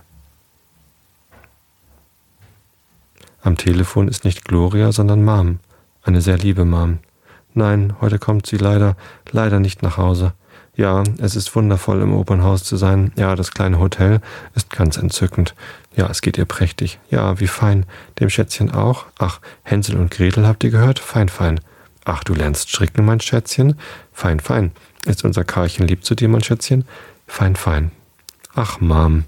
Am 3.41 3.57
Telefon 3.57 4.07
ist 4.07 4.25
nicht 4.25 4.45
Gloria, 4.45 4.91
sondern 4.91 5.23
Mom. 5.23 5.59
Eine 6.03 6.21
sehr 6.21 6.37
liebe 6.37 6.65
Mom. 6.65 6.99
Nein, 7.53 7.95
heute 8.01 8.19
kommt 8.19 8.45
sie 8.45 8.57
leider, 8.57 8.95
leider 9.31 9.59
nicht 9.59 9.83
nach 9.83 9.97
Hause. 9.97 10.33
Ja, 10.75 11.03
es 11.17 11.35
ist 11.35 11.55
wundervoll, 11.55 12.01
im 12.01 12.13
Opernhaus 12.13 12.63
zu 12.63 12.77
sein. 12.77 13.11
Ja, 13.15 13.35
das 13.35 13.51
kleine 13.51 13.79
Hotel 13.79 14.21
ist 14.53 14.69
ganz 14.69 14.97
entzückend. 14.97 15.55
Ja, 15.95 16.07
es 16.07 16.21
geht 16.21 16.37
ihr 16.37 16.45
prächtig. 16.45 16.99
Ja, 17.09 17.39
wie 17.39 17.47
fein. 17.47 17.85
Dem 18.19 18.29
Schätzchen 18.29 18.71
auch. 18.71 19.05
Ach, 19.17 19.39
Hänsel 19.63 19.97
und 19.97 20.11
Gretel 20.11 20.45
habt 20.45 20.63
ihr 20.63 20.69
gehört? 20.69 20.99
Fein, 20.99 21.29
fein. 21.29 21.59
Ach, 22.05 22.23
du 22.23 22.33
lernst 22.33 22.69
stricken, 22.69 23.05
mein 23.05 23.19
Schätzchen? 23.19 23.79
Fein, 24.13 24.39
fein. 24.39 24.71
Ist 25.05 25.23
unser 25.23 25.43
Karlchen 25.43 25.87
lieb 25.87 26.05
zu 26.05 26.13
dir, 26.13 26.29
mein 26.29 26.43
Schätzchen? 26.43 26.85
Fein, 27.25 27.55
fein. 27.55 27.91
Ach, 28.53 28.79
Mom 28.79 29.23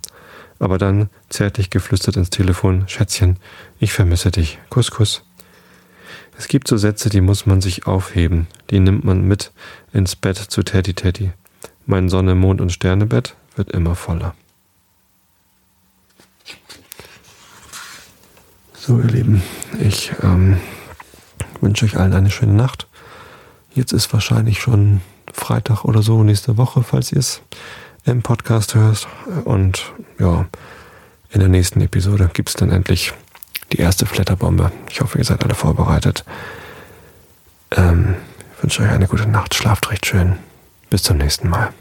aber 0.59 0.77
dann 0.77 1.09
zärtlich 1.29 1.69
geflüstert 1.69 2.17
ins 2.17 2.29
Telefon, 2.29 2.87
Schätzchen, 2.87 3.37
ich 3.79 3.93
vermisse 3.93 4.31
dich, 4.31 4.59
Kuss, 4.69 4.91
Kuss. 4.91 5.23
Es 6.37 6.47
gibt 6.47 6.67
so 6.67 6.77
Sätze, 6.77 7.09
die 7.09 7.21
muss 7.21 7.45
man 7.45 7.61
sich 7.61 7.87
aufheben, 7.87 8.47
die 8.69 8.79
nimmt 8.79 9.03
man 9.03 9.27
mit 9.27 9.51
ins 9.91 10.15
Bett 10.15 10.37
zu 10.37 10.63
Teddy 10.63 10.93
Teddy. 10.93 11.31
Mein 11.85 12.07
Sonne, 12.07 12.35
Mond 12.35 12.61
und 12.61 12.71
Sternebett 12.71 13.35
wird 13.55 13.71
immer 13.71 13.95
voller. 13.95 14.35
So, 18.73 18.99
ihr 18.99 19.07
Lieben, 19.07 19.43
ich 19.81 20.11
ähm, 20.23 20.57
wünsche 21.61 21.85
euch 21.85 21.97
allen 21.97 22.13
eine 22.13 22.31
schöne 22.31 22.53
Nacht. 22.53 22.87
Jetzt 23.73 23.91
ist 23.91 24.11
wahrscheinlich 24.13 24.61
schon 24.61 25.01
Freitag 25.33 25.83
oder 25.85 26.01
so 26.01 26.23
nächste 26.23 26.57
Woche, 26.57 26.83
falls 26.83 27.11
ihr 27.11 27.19
es 27.19 27.41
im 28.05 28.21
Podcast 28.21 28.75
hörst. 28.75 29.07
Und 29.45 29.93
ja, 30.19 30.45
in 31.31 31.39
der 31.39 31.49
nächsten 31.49 31.81
Episode 31.81 32.29
gibt 32.33 32.49
es 32.49 32.55
dann 32.55 32.71
endlich 32.71 33.13
die 33.71 33.77
erste 33.77 34.05
Flatterbombe. 34.05 34.71
Ich 34.89 35.01
hoffe, 35.01 35.17
ihr 35.17 35.23
seid 35.23 35.43
alle 35.43 35.55
vorbereitet. 35.55 36.23
Ähm, 37.71 38.15
ich 38.55 38.63
wünsche 38.63 38.83
euch 38.83 38.89
eine 38.89 39.07
gute 39.07 39.27
Nacht. 39.27 39.53
Schlaft 39.53 39.91
recht 39.91 40.05
schön. 40.05 40.37
Bis 40.89 41.03
zum 41.03 41.17
nächsten 41.17 41.49
Mal. 41.49 41.71